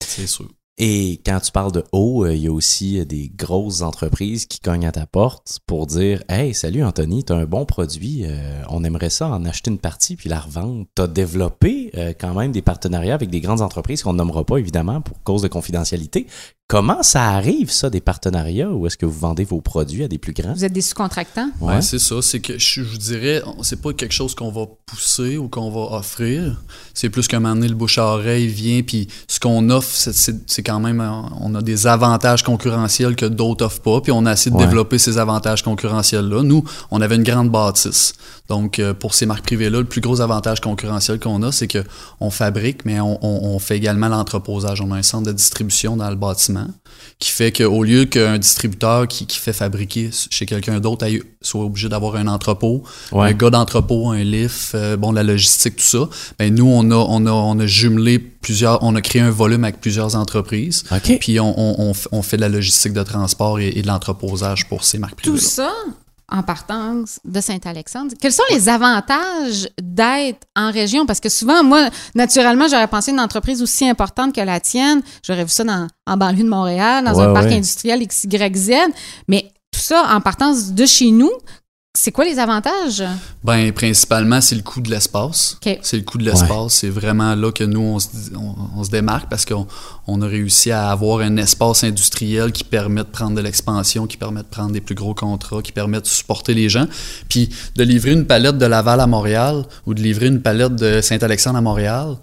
c'est 0.02 0.26
sûr. 0.26 0.48
Et 0.78 1.20
quand 1.26 1.38
tu 1.40 1.52
parles 1.52 1.72
de 1.72 1.84
haut, 1.92 2.24
euh, 2.24 2.34
il 2.34 2.42
y 2.42 2.48
a 2.48 2.52
aussi 2.52 2.98
euh, 2.98 3.04
des 3.04 3.28
grosses 3.28 3.82
entreprises 3.82 4.46
qui 4.46 4.58
cognent 4.58 4.86
à 4.86 4.92
ta 4.92 5.06
porte 5.06 5.60
pour 5.66 5.86
dire 5.86 6.22
Hey, 6.30 6.54
salut 6.54 6.82
Anthony, 6.82 7.24
tu 7.24 7.32
as 7.34 7.36
un 7.36 7.44
bon 7.44 7.66
produit, 7.66 8.24
euh, 8.24 8.62
on 8.70 8.82
aimerait 8.82 9.10
ça 9.10 9.28
en 9.28 9.44
acheter 9.44 9.70
une 9.70 9.78
partie 9.78 10.16
puis 10.16 10.30
la 10.30 10.40
revendre. 10.40 10.86
Tu 10.96 11.02
as 11.02 11.08
développé 11.08 11.92
quand 12.18 12.34
même 12.34 12.52
des 12.52 12.62
partenariats 12.62 13.14
avec 13.14 13.28
des 13.28 13.40
grandes 13.40 13.60
entreprises 13.60 14.02
qu'on 14.02 14.14
nommera 14.14 14.44
pas 14.44 14.56
évidemment 14.56 15.02
pour 15.02 15.22
cause 15.22 15.42
de 15.42 15.48
confidentialité. 15.48 16.26
Comment 16.68 17.02
ça 17.02 17.24
arrive, 17.24 17.70
ça, 17.70 17.90
des 17.90 18.00
partenariats, 18.00 18.70
ou 18.70 18.86
est-ce 18.86 18.96
que 18.96 19.04
vous 19.04 19.18
vendez 19.18 19.44
vos 19.44 19.60
produits 19.60 20.04
à 20.04 20.08
des 20.08 20.16
plus 20.16 20.32
grands? 20.32 20.54
Vous 20.54 20.64
êtes 20.64 20.72
des 20.72 20.80
sous-contractants? 20.80 21.50
Ouais, 21.60 21.82
c'est 21.82 21.98
ça. 21.98 22.22
C'est 22.22 22.40
que 22.40 22.54
je, 22.58 22.80
je 22.80 22.82
vous 22.82 22.96
dirais, 22.96 23.42
c'est 23.62 23.82
pas 23.82 23.92
quelque 23.92 24.12
chose 24.14 24.34
qu'on 24.34 24.50
va 24.50 24.64
pousser 24.86 25.36
ou 25.36 25.48
qu'on 25.48 25.70
va 25.70 25.98
offrir. 25.98 26.62
C'est 26.94 27.10
plus 27.10 27.28
qu'à 27.28 27.36
un 27.36 27.40
moment 27.40 27.56
donné, 27.56 27.68
le 27.68 27.74
bouche 27.74 27.98
à 27.98 28.06
oreille 28.06 28.46
vient, 28.46 28.80
puis 28.82 29.06
ce 29.28 29.38
qu'on 29.38 29.68
offre, 29.68 29.90
c'est- 29.94 30.62
quand 30.62 30.80
même, 30.80 31.02
euh, 31.02 31.10
on 31.42 31.54
a 31.54 31.60
des 31.60 31.86
avantages 31.86 32.42
concurrentiels 32.42 33.16
que 33.16 33.26
d'autres 33.26 33.66
offrent 33.66 33.82
pas, 33.82 34.00
puis 34.00 34.12
on 34.12 34.24
a 34.24 34.32
essayé 34.32 34.50
de 34.50 34.56
Ouais. 34.56 34.64
développer 34.64 34.96
ces 34.98 35.18
avantages 35.18 35.62
concurrentiels-là. 35.62 36.42
Nous, 36.42 36.64
on 36.90 37.02
avait 37.02 37.16
une 37.16 37.22
grande 37.24 37.50
bâtisse. 37.50 38.14
Donc, 38.48 38.78
euh, 38.78 38.92
pour 38.92 39.14
ces 39.14 39.24
marques 39.24 39.44
privées-là, 39.46 39.78
le 39.78 39.84
plus 39.84 40.00
gros 40.00 40.20
avantage 40.20 40.60
concurrentiel 40.60 41.18
qu'on 41.18 41.42
a, 41.42 41.52
c'est 41.52 41.68
que 41.68 41.84
on 42.20 42.30
fabrique, 42.30 42.84
mais 42.84 43.00
on, 43.00 43.18
on- 43.24 43.54
on 43.54 43.58
fait 43.58 43.76
également 43.76 44.08
l'entreposage. 44.08 44.80
On 44.80 44.90
a 44.90 44.96
un 44.96 45.02
centre 45.02 45.26
de 45.26 45.32
distribution 45.32 45.96
dans 45.96 46.10
le 46.10 46.16
bâtiment 46.16 46.66
qui 47.18 47.30
fait 47.30 47.52
qu'au 47.52 47.82
lieu 47.84 48.04
qu'un 48.04 48.38
distributeur 48.38 49.06
qui, 49.08 49.26
qui 49.26 49.38
fait 49.38 49.52
fabriquer 49.52 50.10
chez 50.30 50.44
quelqu'un 50.44 50.80
d'autre 50.80 51.06
soit 51.40 51.64
obligé 51.64 51.88
d'avoir 51.88 52.16
un 52.16 52.26
entrepôt, 52.26 52.82
Ouais. 53.12 53.28
un 53.30 53.32
gars 53.32 53.50
d'entrepôt, 53.50 54.10
un 54.10 54.22
lift, 54.22 54.74
euh, 54.74 54.96
bon, 54.96 55.12
la 55.12 55.22
logistique, 55.22 55.76
tout 55.76 55.82
ça, 55.84 56.08
ben 56.38 56.54
nous, 56.54 56.66
on 56.66 56.90
a, 56.90 56.94
on 56.96 57.24
a, 57.26 57.30
on 57.30 57.58
a 57.58 57.66
jumelé 57.66 58.18
plusieurs, 58.18 58.82
on 58.82 58.94
a 58.96 59.00
créé 59.00 59.22
un 59.22 59.30
volume 59.30 59.64
avec 59.64 59.80
plusieurs 59.80 60.14
entreprises. 60.16 60.84
Puis 61.20 61.40
on, 61.40 61.54
on, 61.58 61.88
on 61.88 61.92
f- 61.92 62.06
on 62.12 62.22
fait 62.22 62.36
de 62.36 62.42
la 62.42 62.48
logistique 62.48 62.92
de 62.92 63.02
transport 63.02 63.60
et, 63.60 63.68
et 63.68 63.82
de 63.82 63.86
l'entreposage 63.86 64.68
pour 64.68 64.84
ces 64.84 64.98
marques 64.98 65.22
Tout 65.22 65.30
privées. 65.32 65.46
ça? 65.46 65.70
En 66.30 66.42
partance 66.42 67.20
de 67.24 67.40
Saint-Alexandre. 67.40 68.12
Quels 68.20 68.32
sont 68.32 68.42
les 68.50 68.68
avantages 68.68 69.68
d'être 69.80 70.46
en 70.56 70.70
région? 70.70 71.04
Parce 71.06 71.20
que 71.20 71.28
souvent, 71.28 71.62
moi, 71.62 71.88
naturellement, 72.14 72.68
j'aurais 72.68 72.88
pensé 72.88 73.10
une 73.10 73.20
entreprise 73.20 73.62
aussi 73.62 73.88
importante 73.88 74.34
que 74.34 74.40
la 74.40 74.60
tienne. 74.60 75.02
J'aurais 75.26 75.44
vu 75.44 75.50
ça 75.50 75.64
dans, 75.64 75.86
en 76.06 76.16
banlieue 76.16 76.44
de 76.44 76.48
Montréal, 76.48 77.04
dans 77.04 77.14
Ouais, 77.14 77.24
un 77.24 77.34
parc 77.34 77.46
industriel 77.52 78.06
XYZ. 78.06 78.72
Mais 79.28 79.52
tout 79.70 79.80
ça 79.80 80.04
en 80.14 80.20
partance 80.20 80.72
de 80.72 80.86
chez 80.86 81.10
nous, 81.10 81.30
c'est 81.94 82.10
quoi 82.10 82.24
les 82.24 82.38
avantages? 82.38 83.04
Ben, 83.44 83.70
principalement, 83.70 84.40
c'est 84.40 84.54
le 84.54 84.62
coût 84.62 84.80
de 84.80 84.88
l'espace. 84.88 85.58
C'est 85.82 85.98
le 85.98 86.02
coût 86.02 86.16
de 86.16 86.24
l'espace. 86.24 86.72
C'est 86.72 86.88
vraiment 86.88 87.34
là 87.34 87.52
que 87.52 87.64
nous, 87.64 87.80
on 87.80 87.98
se, 87.98 88.08
on, 88.34 88.54
on 88.78 88.82
se 88.82 88.90
démarque 88.90 89.28
parce 89.28 89.44
qu'on 89.44 89.66
on 90.06 90.22
a 90.22 90.26
réussi 90.26 90.70
à 90.70 90.90
avoir 90.90 91.20
un 91.20 91.36
espace 91.36 91.84
industriel 91.84 92.50
qui 92.50 92.64
permet 92.64 93.02
de 93.02 93.08
prendre 93.08 93.36
de 93.36 93.42
l'expansion, 93.42 94.06
qui 94.06 94.16
permet 94.16 94.40
de 94.40 94.46
prendre 94.46 94.72
des 94.72 94.80
plus 94.80 94.94
gros 94.94 95.12
contrats, 95.12 95.60
qui 95.60 95.72
permet 95.72 96.00
de 96.00 96.06
supporter 96.06 96.54
les 96.54 96.70
gens. 96.70 96.86
Puis 97.28 97.50
de 97.76 97.84
livrer 97.84 98.12
une 98.12 98.24
palette 98.24 98.56
de 98.56 98.66
Laval 98.66 98.98
à 99.00 99.06
Montréal 99.06 99.62
ou 99.84 99.92
de 99.92 100.00
livrer 100.00 100.28
une 100.28 100.40
palette 100.40 100.76
de 100.76 101.02
Saint-Alexandre 101.02 101.58
à 101.58 101.62
Montréal, 101.62 102.16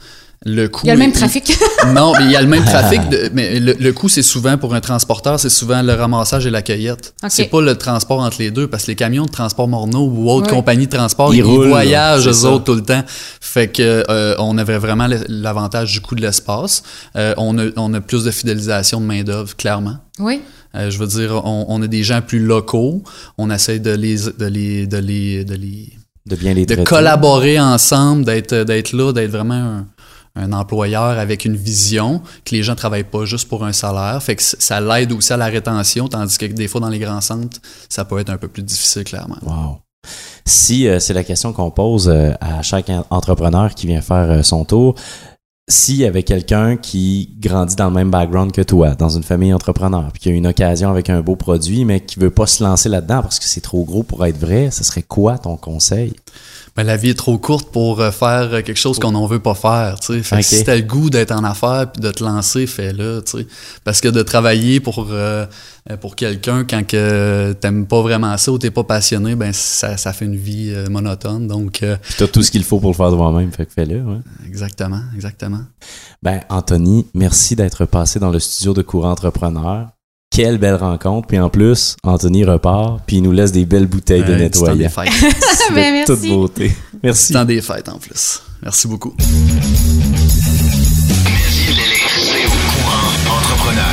le 0.46 0.67
coût... 0.67 0.81
Il 0.86 0.88
y 0.88 0.91
a 0.91 0.93
le 0.93 1.00
même 1.00 1.12
trafic. 1.12 1.51
Non, 1.93 2.13
mais 2.17 2.25
il 2.25 2.31
y 2.31 2.36
a 2.36 2.41
le 2.41 2.48
même 2.48 2.63
trafic, 2.65 3.08
de- 3.10 3.29
mais 3.34 3.60
le, 3.60 3.74
le 3.79 3.93
coût, 3.93 4.10
c'est 4.10 4.22
souvent 4.22 4.58
pour 4.58 4.74
un 4.74 4.81
transporteur, 4.81 5.39
c'est 5.39 5.50
souvent 5.50 5.81
le 5.81 5.93
ramassage 5.93 6.46
et 6.46 6.50
la 6.50 6.62
cueillette. 6.62 7.13
C'est 7.29 7.46
pas 7.46 7.62
le 7.62 7.75
transport 7.77 8.19
entre 8.19 8.38
les 8.39 8.51
deux, 8.51 8.67
parce 8.67 8.84
que 8.84 8.91
les 8.91 8.96
camions 8.96 9.25
de 9.25 9.31
transport 9.31 9.67
Morneau 9.67 10.05
ou 10.08 10.29
autres 10.29 10.50
compagnies 10.50 10.88
de 10.88 10.96
transport, 10.96 11.34
Ils 11.34 11.38
ils, 11.38 11.43
roulent, 11.43 11.67
voyagent 11.69 12.27
eux 12.27 12.34
ça. 12.34 12.50
autres 12.51 12.65
tout 12.65 12.75
le 12.75 12.84
temps. 12.84 13.03
Fait 13.41 13.67
que 13.69 14.03
euh, 14.10 14.36
on 14.39 14.58
avait 14.58 14.77
vraiment 14.77 15.08
l'avantage 15.27 15.93
du 15.93 16.01
coût 16.01 16.15
de 16.15 16.22
l'espace. 16.22 16.84
Euh, 17.15 17.34
on, 17.38 17.58
a, 17.58 17.63
on 17.77 17.93
a 17.93 18.01
plus 18.01 18.24
de 18.24 18.31
fidélisation 18.31 19.00
de 19.01 19.05
main-d'œuvre, 19.05 19.55
clairement. 19.55 19.98
oui. 20.19 20.41
Euh, 20.75 20.91
je 20.91 21.00
veux 21.00 21.08
dire, 21.08 21.41
on, 21.46 21.65
on 21.67 21.81
a 21.81 21.88
des 21.88 22.03
gens 22.03 22.22
plus 22.22 22.38
locaux. 22.38 23.01
On 23.39 23.50
essaie 23.50 23.79
de 23.79 23.89
les, 23.89 24.17
de 24.38 24.46
les, 24.46 24.86
de 24.86 24.98
les, 24.98 25.43
de 25.43 25.55
les, 25.55 25.89
De 26.27 26.36
bien 26.36 26.53
les 26.53 26.67
de 26.67 26.75
collaborer 26.84 27.60
ensemble, 27.60 28.24
d'être 28.24 28.53
d'être 28.53 28.93
là, 28.93 29.12
d'être 29.12 29.31
vraiment 29.31 29.55
un, 29.55 29.88
un 30.39 30.53
employeur 30.53 31.19
avec 31.19 31.46
une 31.46 31.55
vision, 31.55 32.22
que 32.46 32.55
les 32.55 32.63
gens 32.63 32.75
travaillent 32.75 33.03
pas 33.03 33.25
juste 33.25 33.48
pour 33.48 33.63
un 33.65 33.74
salaire. 33.74 34.22
Fait 34.24 34.36
que 34.36 34.43
ça 34.43 34.79
l'aide 34.79 35.12
aussi 35.12 35.34
à 35.34 35.38
la 35.38 35.48
rétention, 35.48 36.08
tandis 36.08 36.38
que 36.38 36.46
des 36.46 36.67
fois 36.67 36.81
dans 36.81 36.89
les 36.89 37.00
grands 37.00 37.22
centres, 37.22 37.60
ça 37.89 38.05
peut 38.05 38.19
être 38.19 38.29
un 38.29 38.38
peu 38.38 38.48
plus 38.48 38.63
difficile, 38.63 39.03
clairement. 39.03 39.38
Wow. 39.43 39.79
Si 40.46 40.88
euh, 40.88 41.00
c'est 41.00 41.13
la 41.13 41.24
question 41.24 41.53
qu'on 41.53 41.72
pose 41.72 42.10
euh, 42.10 42.31
à 42.39 42.62
chaque 42.62 42.89
en- 42.89 43.05
entrepreneur 43.10 43.75
qui 43.75 43.86
vient 43.86 44.01
faire 44.01 44.31
euh, 44.31 44.43
son 44.43 44.65
tour, 44.65 44.96
s'il 45.67 45.98
y 45.98 46.05
avait 46.05 46.24
quelqu'un 46.24 46.77
qui 46.77 47.36
grandit 47.39 47.75
dans 47.75 47.89
le 47.89 47.93
même 47.93 48.10
background 48.10 48.51
que 48.51 48.63
toi, 48.63 48.96
dans 48.96 49.10
une 49.10 49.22
famille 49.22 49.53
entrepreneur, 49.53 50.10
puis 50.12 50.22
qui 50.22 50.29
a 50.29 50.31
une 50.31 50.48
occasion 50.48 50.89
avec 50.89 51.12
un 51.12 51.22
beau 51.22 51.36
produit, 51.36 51.86
mais 51.86 52.00
qui 52.00 52.17
veut 52.17 52.31
pas 52.31 52.48
se 52.48 52.63
lancer 52.63 52.89
là-dedans 52.89 53.22
parce 53.22 53.38
que 53.38 53.46
c'est 53.46 53.62
trop 53.62 53.84
gros 53.84 54.01
pour 54.01 54.25
être 54.25 54.39
vrai, 54.39 54.72
ce 54.72 54.84
serait 54.84 55.03
quoi 55.03 55.38
ton 55.38 55.58
conseil? 55.58 56.13
Ben, 56.76 56.84
la 56.84 56.98
vie 56.98 57.10
est 57.10 57.18
trop 57.18 57.38
courte 57.38 57.72
pour 57.72 58.00
euh, 58.00 58.12
faire 58.12 58.54
euh, 58.54 58.62
quelque 58.62 58.78
chose 58.78 59.00
qu'on 59.00 59.12
n'en 59.12 59.26
veut 59.26 59.40
pas 59.40 59.56
faire. 59.56 60.00
tu 60.00 60.14
sais. 60.14 60.24
Fait 60.24 60.38
que 60.38 60.44
si 60.44 60.64
t'as 60.64 60.76
le 60.76 60.82
goût 60.84 61.10
d'être 61.10 61.32
en 61.32 61.44
affaires 61.44 61.92
puis 61.92 62.02
de 62.02 62.12
te 62.12 62.24
lancer, 62.24 62.68
fais-le. 62.68 63.22
tu 63.26 63.40
sais. 63.40 63.48
Parce 63.84 64.02
que 64.02 64.08
de 64.08 64.22
travailler 64.22 64.80
pour, 64.80 65.08
euh, 65.12 65.46
euh, 65.90 65.98
pour 65.98 66.16
quelqu'un 66.16 66.66
quand 66.70 66.86
que 66.86 67.54
t'aimes 67.60 67.88
pas 67.88 68.02
vraiment 68.02 68.38
ça 68.38 68.52
ou 68.52 68.58
t'es 68.58 68.72
pas 68.72 68.84
passionné, 68.84 69.36
ben 69.36 69.52
ça, 69.54 69.98
ça 69.98 70.14
fait 70.14 70.26
une 70.26 70.36
vie 70.36 70.72
euh, 70.72 70.88
monotone. 70.90 71.48
Donc, 71.48 71.84
euh, 71.84 71.98
t'as 72.18 72.28
tout 72.28 72.44
ce 72.44 72.52
qu'il 72.52 72.64
faut 72.64 72.80
pour 72.80 72.92
le 72.92 72.96
faire 72.96 73.12
de 73.12 73.16
toi-même, 73.16 73.52
fait 73.52 73.66
que 73.66 73.74
fais-le. 73.74 74.02
ouais. 74.02 74.20
exactement, 74.48 75.02
exactement. 75.16 75.62
Ben, 76.22 76.42
Anthony, 76.50 77.08
merci 77.14 77.56
d'être 77.56 77.86
passé 77.86 78.20
dans 78.20 78.30
le 78.30 78.40
studio 78.40 78.74
de 78.74 78.82
Courant 78.82 79.12
Entrepreneur. 79.12 79.88
Quelle 80.31 80.57
belle 80.57 80.75
rencontre. 80.75 81.27
Puis 81.27 81.39
en 81.39 81.50
plus, 81.50 81.95
Anthony 82.03 82.43
repart, 82.45 83.00
puis 83.05 83.17
il 83.17 83.24
nous 83.24 83.31
laisse 83.31 83.51
des 83.51 83.65
belles 83.65 83.88
bouteilles 83.88 84.24
de 84.24 84.33
Euh. 84.33 84.50
De 84.50 84.50
Ben, 85.75 86.03
toute 86.05 86.21
beauté. 86.21 86.71
Merci. 87.03 87.33
Temps 87.33 87.45
des 87.45 87.62
fêtes 87.62 87.89
en 87.89 87.98
plus. 87.98 88.41
Merci 88.62 88.88
beaucoup. 88.88 89.13
C'est 89.19 89.25
au 92.46 92.50
courant 92.50 93.37
entrepreneur. 93.37 93.85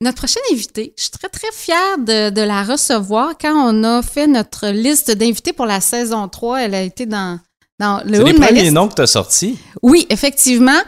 Notre 0.00 0.18
prochaine 0.18 0.42
invitée, 0.52 0.94
je 0.96 1.02
suis 1.02 1.10
très, 1.10 1.28
très 1.28 1.50
fière 1.52 1.98
de, 1.98 2.30
de 2.30 2.42
la 2.42 2.62
recevoir. 2.62 3.32
Quand 3.40 3.72
on 3.72 3.82
a 3.82 4.00
fait 4.02 4.28
notre 4.28 4.68
liste 4.68 5.10
d'invités 5.10 5.52
pour 5.52 5.66
la 5.66 5.80
saison 5.80 6.28
3, 6.28 6.62
elle 6.62 6.74
a 6.74 6.82
été 6.82 7.04
dans, 7.04 7.40
dans 7.78 8.02
le 8.04 8.14
C'est 8.14 8.22
haut 8.22 8.26
les 8.26 8.32
de 8.32 8.38
ma 8.38 8.46
premiers 8.46 8.62
liste. 8.62 8.74
noms 8.74 8.88
que 8.88 8.94
tu 8.94 9.02
as 9.02 9.06
sortis. 9.06 9.58
Oui, 9.82 10.06
effectivement. 10.10 10.78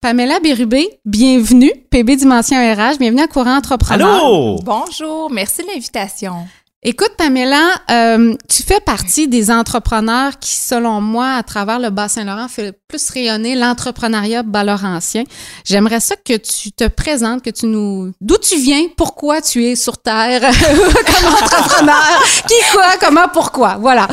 Pamela 0.00 0.38
Bérubé, 0.40 0.88
bienvenue. 1.04 1.72
PB 1.90 2.16
Dimension 2.16 2.56
RH, 2.56 2.98
bienvenue 2.98 3.22
à 3.22 3.26
Courant 3.26 3.56
Entrepreneur. 3.56 4.08
Allô? 4.08 4.56
Bonjour, 4.62 5.30
merci 5.30 5.62
de 5.62 5.66
l'invitation. 5.68 6.46
Écoute, 6.84 7.10
Pamela, 7.18 7.64
euh, 7.90 8.36
tu 8.48 8.62
fais 8.62 8.78
partie 8.78 9.26
des 9.26 9.50
entrepreneurs 9.50 10.38
qui, 10.38 10.54
selon 10.54 11.00
moi, 11.00 11.32
à 11.32 11.42
travers 11.42 11.80
le 11.80 11.90
Bas-Saint-Laurent, 11.90 12.46
fait 12.46 12.72
plus 12.86 13.10
rayonner 13.10 13.56
l'entrepreneuriat 13.56 14.44
bas-laurentien. 14.44 15.24
J'aimerais 15.64 15.98
ça 15.98 16.14
que 16.14 16.36
tu 16.36 16.70
te 16.70 16.86
présentes, 16.86 17.42
que 17.42 17.50
tu 17.50 17.66
nous... 17.66 18.12
D'où 18.20 18.36
tu 18.38 18.56
viens, 18.60 18.82
pourquoi 18.96 19.42
tu 19.42 19.64
es 19.64 19.74
sur 19.74 19.98
Terre 19.98 20.40
comme 20.42 21.34
entrepreneur, 21.34 22.22
qui, 22.46 22.54
quoi, 22.72 22.84
comment, 23.00 23.26
pourquoi. 23.32 23.76
Voilà. 23.80 24.06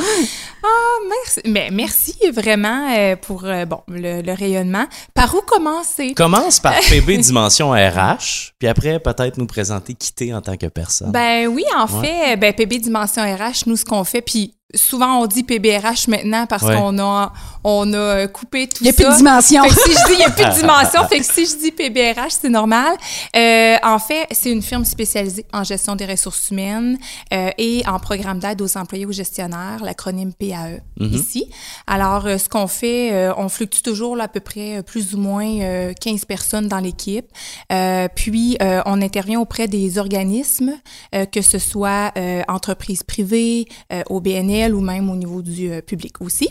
Merci, 1.10 1.41
mais 1.45 1.69
merci 1.71 2.15
vraiment 2.34 2.89
euh, 2.95 3.15
pour 3.15 3.45
euh, 3.45 3.65
bon, 3.65 3.82
le, 3.88 4.21
le 4.21 4.34
rayonnement. 4.34 4.86
Par 5.13 5.34
où 5.36 5.41
commencer? 5.41 6.13
Commence 6.13 6.60
par 6.60 6.73
PB 6.89 7.17
Dimension 7.19 7.71
RH, 7.71 8.54
puis 8.60 8.67
après, 8.67 8.99
peut-être 8.99 9.38
nous 9.38 9.47
présenter 9.47 9.93
qui 9.93 10.13
t'es 10.13 10.34
en 10.34 10.41
tant 10.41 10.58
que 10.58 10.67
personne. 10.67 11.12
Ben 11.12 11.47
oui, 11.47 11.63
en 11.75 11.86
Ouais. 11.99 12.08
fait, 12.08 12.38
ben 12.38 12.54
PB 12.54 12.80
Dimension 12.80 13.21
RH, 13.23 13.67
nous, 13.67 13.78
ce 13.78 13.86
qu'on 13.86 14.04
fait, 14.04 14.21
puis 14.21 14.54
souvent 14.73 15.21
on 15.21 15.28
dit 15.28 15.43
PBRH 15.43 16.08
maintenant 16.08 16.45
parce 16.47 16.63
Ouais. 16.63 16.75
qu'on 16.75 16.97
a, 16.97 17.32
on 17.63 17.93
a 17.93 17.97
euh, 17.97 18.28
coupé 18.28 18.67
tout 18.67 18.78
Il 18.82 18.86
n'y 18.86 18.89
a 18.89 18.93
ça. 18.93 19.04
plus 19.04 19.12
de 19.12 19.17
dimension. 19.17 19.63
Fait 19.63 19.69
que 19.69 19.75
si 19.75 19.91
je 19.91 20.06
dis 20.08 20.13
il 20.13 20.17
n'y 20.17 20.23
a 20.23 20.30
plus 20.32 20.45
de 20.45 20.54
dimension, 20.62 21.08
fait 21.10 21.19
que 21.19 21.25
si 21.25 21.45
je 21.45 21.56
dis 21.58 21.71
PBRH, 21.71 22.32
c'est 22.41 22.49
normal. 22.49 22.95
Euh, 23.36 23.75
en 23.84 23.99
fait, 23.99 24.25
c'est 24.32 24.51
une 24.51 24.63
firme 24.63 24.84
spécialisée 24.84 25.45
en 25.54 25.63
gestion 25.63 25.95
des 25.95 26.06
ressources 26.06 26.49
humaines 26.49 26.97
euh, 27.34 27.49
et 27.60 27.84
en 27.88 27.99
programme 27.99 28.39
d'aide 28.39 28.62
aux 28.62 28.78
employés 28.78 29.06
ou 29.06 29.12
gestionnaires, 29.12 29.84
l'acronyme 29.84 30.34
PAE 30.34 30.80
Mhm. 30.99 31.13
ici. 31.13 31.47
Alors, 31.86 32.25
euh, 32.25 32.38
ce 32.39 32.49
qu'on 32.49 32.67
fait, 32.67 33.13
euh, 33.13 33.34
on 33.38 33.49
fluctue 33.49 33.82
toujours 33.84 34.15
là, 34.15 34.23
à 34.25 34.28
peu 34.28 34.39
près 34.39 34.82
plus 34.84 35.13
ou 35.13 35.19
moins 35.19 35.60
euh, 35.62 35.93
15 36.01 36.25
personnes 36.25 36.67
dans 36.67 36.80
l'équipe. 36.80 37.28
Euh, 37.71 38.08
puis, 38.15 38.58
euh, 38.62 38.82
on 38.86 39.01
intervient 39.01 39.39
auprès 39.39 39.67
des 39.67 39.97
organismes, 39.99 40.73
euh, 41.13 41.25
que 41.25 41.41
ce 41.41 41.60
soit 41.60 42.12
euh, 42.17 42.41
entreprises 42.47 43.04
privées, 43.04 43.67
euh, 43.93 44.01
ou 44.73 44.81
même 44.81 45.09
au 45.09 45.15
niveau 45.15 45.41
du 45.41 45.69
euh, 45.69 45.81
public 45.81 46.21
aussi. 46.21 46.49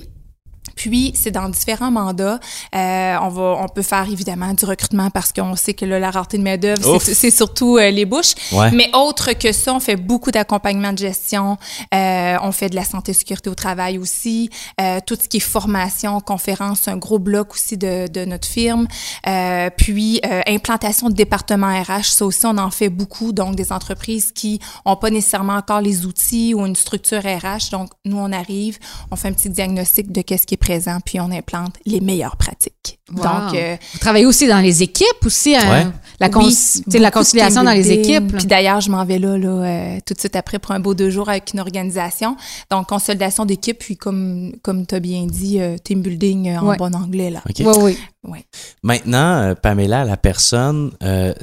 Puis, 0.85 1.12
c'est 1.14 1.31
dans 1.31 1.49
différents 1.49 1.90
mandats. 1.90 2.38
Euh, 2.75 3.16
on 3.23 3.29
va, 3.29 3.57
on 3.59 3.68
peut 3.68 3.81
faire 3.81 4.07
évidemment 4.07 4.53
du 4.53 4.66
recrutement 4.66 5.09
parce 5.09 5.33
qu'on 5.33 5.57
sait 5.57 5.73
que 5.73 5.87
là, 5.87 5.99
la 5.99 6.11
rareté 6.11 6.37
de 6.37 6.42
main-d'œuvre, 6.42 7.01
c'est 7.01 7.14
c'est 7.14 7.31
surtout 7.31 7.79
euh, 7.79 7.90
les 7.90 8.05
bouches. 8.05 8.35
Ouais. 8.53 8.70
Mais 8.70 8.90
autre 8.92 9.33
que 9.33 9.51
ça, 9.53 9.73
on 9.73 9.81
fait 9.81 9.97
beaucoup 9.97 10.31
d'accompagnement 10.31 10.92
de 10.92 10.99
gestion. 10.99 11.57
Euh, 11.94 12.37
on 12.42 12.53
fait 12.53 12.68
de 12.68 12.75
la 12.75 12.85
santé 12.85 13.12
et 13.12 13.14
sécurité 13.14 13.49
au 13.49 13.55
travail 13.55 13.97
aussi. 13.97 14.51
Euh, 14.79 14.99
tout 15.07 15.16
ce 15.18 15.27
qui 15.27 15.38
est 15.38 15.40
formation, 15.40 16.20
conférence, 16.20 16.87
un 16.87 16.99
gros 16.99 17.18
bloc 17.18 17.55
aussi 17.55 17.79
de, 17.79 18.07
de 18.07 18.27
notre 18.27 18.47
firme. 18.47 18.87
Euh, 19.27 19.70
puis, 19.75 20.20
euh, 20.27 20.42
implantation 20.47 21.09
de 21.09 21.14
département 21.14 21.68
RH, 21.81 22.11
ça 22.11 22.27
aussi, 22.27 22.44
on 22.44 22.59
en 22.59 22.70
fait 22.70 22.90
beaucoup. 22.90 23.33
Donc, 23.33 23.57
des 23.57 23.73
entreprises 23.73 24.33
qui 24.33 24.61
ont 24.85 24.97
pas 24.97 25.09
nécessairement 25.09 25.57
encore 25.57 25.81
les 25.81 26.05
outils 26.05 26.53
ou 26.53 26.66
une 26.66 26.77
structure 26.77 27.23
RH. 27.23 27.70
Donc, 27.73 27.88
nous, 28.05 28.18
on 28.18 28.33
arrive, 28.33 28.79
on 29.11 29.16
fait 29.16 29.29
un 29.29 29.33
petit 29.33 29.49
diagnostic 29.49 30.12
de 30.12 30.20
qu'est-ce 30.20 30.47
qui 30.47 30.53
est 30.53 30.59
puis 31.04 31.20
on 31.20 31.30
implante 31.30 31.76
les 31.87 32.00
meilleures 32.00 32.37
pratiques. 32.37 32.98
Wow. 33.12 33.22
Donc, 33.22 33.54
euh, 33.54 33.76
Vous 33.92 33.98
travaillez 33.98 34.24
aussi 34.24 34.46
dans 34.48 34.60
les 34.60 34.82
équipes, 34.82 35.26
aussi, 35.26 35.54
hein? 35.54 35.70
Ouais. 35.70 35.86
la, 36.20 36.30
cons- 36.30 36.46
oui, 36.46 36.98
la 36.98 37.10
conciliation 37.10 37.62
dans 37.62 37.72
les 37.72 37.90
équipes. 37.90 38.32
là. 38.32 38.38
Puis 38.38 38.46
d'ailleurs, 38.46 38.80
je 38.80 38.90
m'en 38.90 39.04
vais 39.04 39.18
là, 39.18 39.36
là 39.36 39.48
euh, 39.48 39.98
tout 40.06 40.14
de 40.14 40.18
suite 40.20 40.36
après 40.36 40.58
pour 40.58 40.70
un 40.72 40.80
beau 40.80 40.94
deux 40.94 41.10
jours 41.10 41.28
avec 41.28 41.52
une 41.52 41.60
organisation. 41.60 42.34
Donc, 42.70 42.88
consolidation 42.88 43.44
d'équipe, 43.44 43.78
puis 43.78 43.98
comme, 43.98 44.52
comme 44.62 44.86
tu 44.86 44.94
as 44.94 45.00
bien 45.00 45.26
dit, 45.26 45.60
euh, 45.60 45.76
team 45.76 46.00
building 46.00 46.48
euh, 46.48 46.60
en 46.60 46.66
Ouais. 46.68 46.76
bon 46.78 46.94
anglais. 46.94 47.28
Là. 47.28 47.42
OK. 47.46 47.62
Oui, 47.82 47.98
oui. 48.26 48.38
Maintenant, 48.82 49.34
euh, 49.42 49.54
Pamela, 49.54 50.06
la 50.06 50.16
personne, 50.16 50.92
euh, 51.02 51.34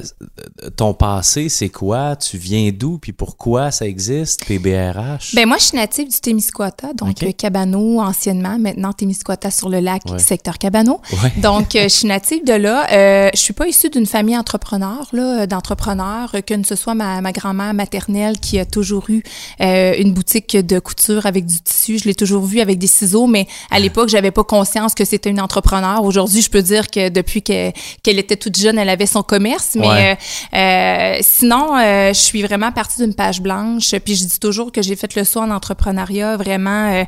ton 0.76 0.94
passé, 0.94 1.48
c'est 1.48 1.68
quoi? 1.68 2.16
Tu 2.16 2.38
viens 2.38 2.72
d'où? 2.74 2.98
Puis 2.98 3.12
pourquoi 3.12 3.70
ça 3.70 3.86
existe, 3.86 4.44
PBRH? 4.46 5.34
Ben 5.36 5.46
moi, 5.46 5.58
je 5.58 5.64
suis 5.66 5.76
native 5.78 6.08
du 6.10 6.18
Témiscouata, 6.20 6.92
donc 6.92 7.22
euh, 7.22 7.30
Cabano 7.30 8.00
anciennement, 8.00 8.58
maintenant 8.58 8.92
Témiscouata 8.92 9.52
sur 9.52 9.68
le 9.68 9.78
lac, 9.78 10.02
Ouais. 10.10 10.18
secteur 10.18 10.58
Cabano. 10.58 11.00
Ouais. 11.22 11.32
Donc, 11.58 11.76
euh, 11.76 11.82
je 11.84 11.88
suis 11.88 12.08
native 12.08 12.44
de 12.44 12.54
là. 12.54 12.86
Euh, 12.92 13.30
je 13.34 13.38
suis 13.38 13.52
pas 13.52 13.66
issue 13.66 13.90
d'une 13.90 14.06
famille 14.06 14.36
entrepreneur, 14.36 15.06
là, 15.12 15.46
d'entrepreneurs, 15.46 16.30
euh, 16.34 16.40
que 16.40 16.54
ce 16.66 16.76
soit 16.76 16.94
ma, 16.94 17.20
ma 17.20 17.32
grand-mère 17.32 17.74
maternelle 17.74 18.38
qui 18.38 18.58
a 18.58 18.64
toujours 18.64 19.04
eu 19.10 19.22
euh, 19.60 19.94
une 19.98 20.12
boutique 20.14 20.56
de 20.56 20.78
couture 20.78 21.26
avec 21.26 21.44
du 21.46 21.60
tissu. 21.60 21.98
Je 21.98 22.04
l'ai 22.04 22.14
toujours 22.14 22.44
vue 22.44 22.60
avec 22.60 22.78
des 22.78 22.86
ciseaux, 22.86 23.26
mais 23.26 23.46
à 23.70 23.78
l'époque, 23.80 24.08
j'avais 24.08 24.30
pas 24.30 24.44
conscience 24.44 24.94
que 24.94 25.04
c'était 25.04 25.28
une 25.30 25.40
entrepreneur. 25.40 26.02
Aujourd'hui, 26.04 26.40
je 26.40 26.48
peux 26.50 26.62
dire 26.62 26.90
que 26.90 27.08
depuis 27.10 27.42
que- 27.42 27.70
qu'elle 28.02 28.18
était 28.18 28.36
toute 28.36 28.56
jeune, 28.58 28.78
elle 28.78 28.88
avait 28.88 29.06
son 29.06 29.22
commerce. 29.22 29.70
Mais 29.74 29.88
Ouais. 29.88 30.16
euh, 30.54 30.56
euh, 30.56 31.18
sinon, 31.22 31.76
euh, 31.76 32.08
je 32.14 32.18
suis 32.20 32.42
vraiment 32.42 32.72
partie 32.72 33.02
d'une 33.02 33.14
page 33.14 33.40
blanche. 33.42 33.94
Puis 34.04 34.16
je 34.16 34.24
dis 34.24 34.38
toujours 34.38 34.72
que 34.72 34.80
j'ai 34.80 34.96
fait 34.96 35.14
le 35.16 35.24
saut 35.24 35.40
en 35.40 35.50
entrepreneuriat 35.50 36.36
vraiment 36.36 36.92
euh, 36.92 37.04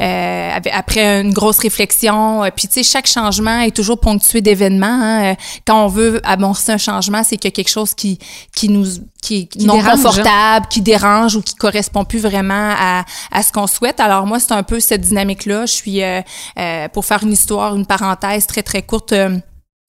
euh, 0.00 0.50
après 0.72 1.20
une 1.22 1.32
grosse 1.32 1.58
réflexion. 1.58 2.44
Euh, 2.44 2.48
Puis 2.54 2.68
tu 2.68 2.74
sais, 2.74 2.82
chaque 2.82 3.06
changement 3.06 3.60
est 3.60 3.74
toujours 3.74 3.87
ponctué 3.96 4.40
d'événements. 4.40 4.86
hein. 4.86 5.32
Euh, 5.32 5.34
Quand 5.66 5.84
on 5.84 5.88
veut 5.88 6.20
amorcer 6.24 6.72
un 6.72 6.78
changement, 6.78 7.22
c'est 7.24 7.36
qu'il 7.36 7.48
y 7.50 7.52
a 7.52 7.56
quelque 7.56 7.70
chose 7.70 7.94
qui 7.94 8.18
qui 8.54 8.68
nous 8.68 8.86
qui 9.22 9.40
est 9.40 9.46
Qui 9.46 9.66
non 9.66 9.74
dérange, 9.74 10.02
confortable, 10.02 10.66
qui 10.68 10.80
dérange 10.80 11.34
ou 11.36 11.42
qui 11.42 11.54
correspond 11.54 12.04
plus 12.04 12.20
vraiment 12.20 12.72
à, 12.78 13.04
à 13.32 13.42
ce 13.42 13.52
qu'on 13.52 13.66
souhaite. 13.66 14.00
Alors 14.00 14.26
moi, 14.26 14.38
c'est 14.40 14.52
un 14.52 14.62
peu 14.62 14.78
cette 14.80 15.00
dynamique-là. 15.02 15.66
Je 15.66 15.72
suis, 15.72 16.02
euh, 16.02 16.20
euh, 16.58 16.88
pour 16.88 17.04
faire 17.04 17.22
une 17.24 17.32
histoire, 17.32 17.74
une 17.74 17.86
parenthèse 17.86 18.46
très 18.46 18.62
très 18.62 18.82
courte. 18.82 19.12
euh, 19.12 19.38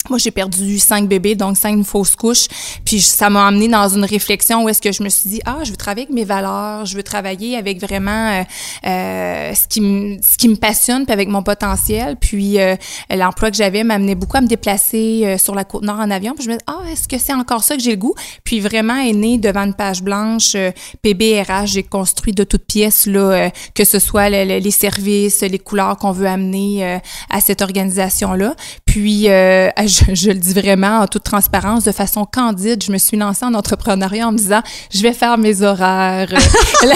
moi, 0.07 0.17
j'ai 0.17 0.31
perdu 0.31 0.79
cinq 0.79 1.07
bébés, 1.09 1.35
donc 1.35 1.57
cinq 1.57 1.83
fausses 1.83 2.15
couches. 2.15 2.47
Puis 2.85 3.01
ça 3.01 3.29
m'a 3.29 3.45
amené 3.47 3.67
dans 3.67 3.87
une 3.89 4.05
réflexion 4.05 4.63
où 4.63 4.69
est-ce 4.69 4.81
que 4.81 4.93
je 4.93 5.03
me 5.03 5.09
suis 5.09 5.29
dit, 5.29 5.41
ah, 5.45 5.57
je 5.63 5.71
veux 5.71 5.75
travailler 5.77 6.05
avec 6.07 6.15
mes 6.15 6.23
valeurs, 6.23 6.85
je 6.85 6.95
veux 6.95 7.03
travailler 7.03 7.57
avec 7.57 7.81
vraiment 7.81 8.29
euh, 8.39 8.43
euh, 8.87 9.53
ce 9.53 9.67
qui 9.67 9.81
me 9.81 10.17
ce 10.23 10.37
qui 10.37 10.47
me 10.47 10.55
passionne, 10.55 11.03
puis 11.05 11.11
avec 11.13 11.27
mon 11.27 11.43
potentiel. 11.43 12.15
Puis 12.15 12.59
euh, 12.59 12.75
l'emploi 13.13 13.51
que 13.51 13.57
j'avais 13.57 13.83
m'amenait 13.83 14.15
beaucoup 14.15 14.37
à 14.37 14.41
me 14.41 14.47
déplacer 14.47 15.23
euh, 15.25 15.37
sur 15.37 15.53
la 15.53 15.65
côte 15.65 15.83
nord 15.83 15.99
en 15.99 16.09
avion. 16.09 16.33
Puis 16.33 16.45
je 16.45 16.49
me 16.49 16.55
dis, 16.55 16.63
ah, 16.67 16.79
est-ce 16.89 17.07
que 17.07 17.17
c'est 17.17 17.33
encore 17.33 17.63
ça 17.63 17.75
que 17.75 17.83
j'ai 17.83 17.91
le 17.91 17.97
goût? 17.97 18.15
Puis 18.45 18.61
vraiment 18.61 18.95
est 18.97 19.13
né 19.13 19.37
devant 19.37 19.63
une 19.65 19.73
page 19.75 20.01
blanche 20.01 20.53
euh, 20.55 20.71
PBRH. 21.01 21.67
J'ai 21.73 21.83
construit 21.83 22.33
de 22.33 22.45
toutes 22.45 22.65
pièces 22.65 23.05
là, 23.05 23.19
euh, 23.19 23.49
que 23.75 23.83
ce 23.83 23.99
soit 23.99 24.29
le- 24.29 24.45
le- 24.45 24.59
les 24.59 24.71
services, 24.71 25.41
les 25.41 25.59
couleurs 25.59 25.97
qu'on 25.97 26.13
veut 26.13 26.27
amener 26.27 26.85
euh, 26.85 26.97
à 27.29 27.41
cette 27.41 27.61
organisation 27.61 28.33
là. 28.33 28.55
Puis 28.89 29.29
euh, 29.29 29.69
je, 29.85 30.15
je 30.15 30.29
le 30.29 30.39
dis 30.39 30.53
vraiment 30.53 30.99
en 30.99 31.07
toute 31.07 31.23
transparence, 31.23 31.83
de 31.83 31.91
façon 31.91 32.25
candide, 32.25 32.83
je 32.83 32.91
me 32.91 32.97
suis 32.97 33.17
lancée 33.17 33.45
en 33.45 33.53
entrepreneuriat 33.53 34.27
en 34.27 34.31
me 34.31 34.37
disant, 34.37 34.61
je 34.91 35.01
vais 35.03 35.13
faire 35.13 35.37
mes 35.37 35.61
horaires. 35.61 36.29
Là, 36.83 36.95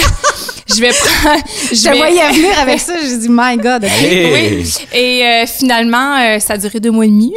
je 0.68 0.80
vais 0.80 0.90
prendre. 0.90 1.44
Je 1.70 1.96
voyais 1.96 2.32
venir 2.32 2.58
avec 2.58 2.80
ça, 2.88 2.94
j'ai 3.00 3.18
dit, 3.18 3.28
my 3.30 3.56
God, 3.56 3.84
OK. 3.84 4.02
Hey! 4.02 4.56
Oui. 4.56 4.74
Et 4.92 5.24
euh, 5.24 5.46
finalement, 5.46 6.16
euh, 6.18 6.40
ça 6.40 6.54
a 6.54 6.58
duré 6.58 6.80
deux 6.80 6.90
mois 6.90 7.06
et 7.06 7.08
demi. 7.08 7.32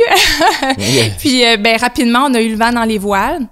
Yeah. 0.78 1.10
Puis 1.20 1.46
euh, 1.46 1.58
ben 1.58 1.78
rapidement, 1.78 2.28
on 2.28 2.34
a 2.34 2.42
eu 2.42 2.50
le 2.50 2.58
vent 2.58 2.72
dans 2.72 2.84
les 2.84 2.98
voiles. 2.98 3.46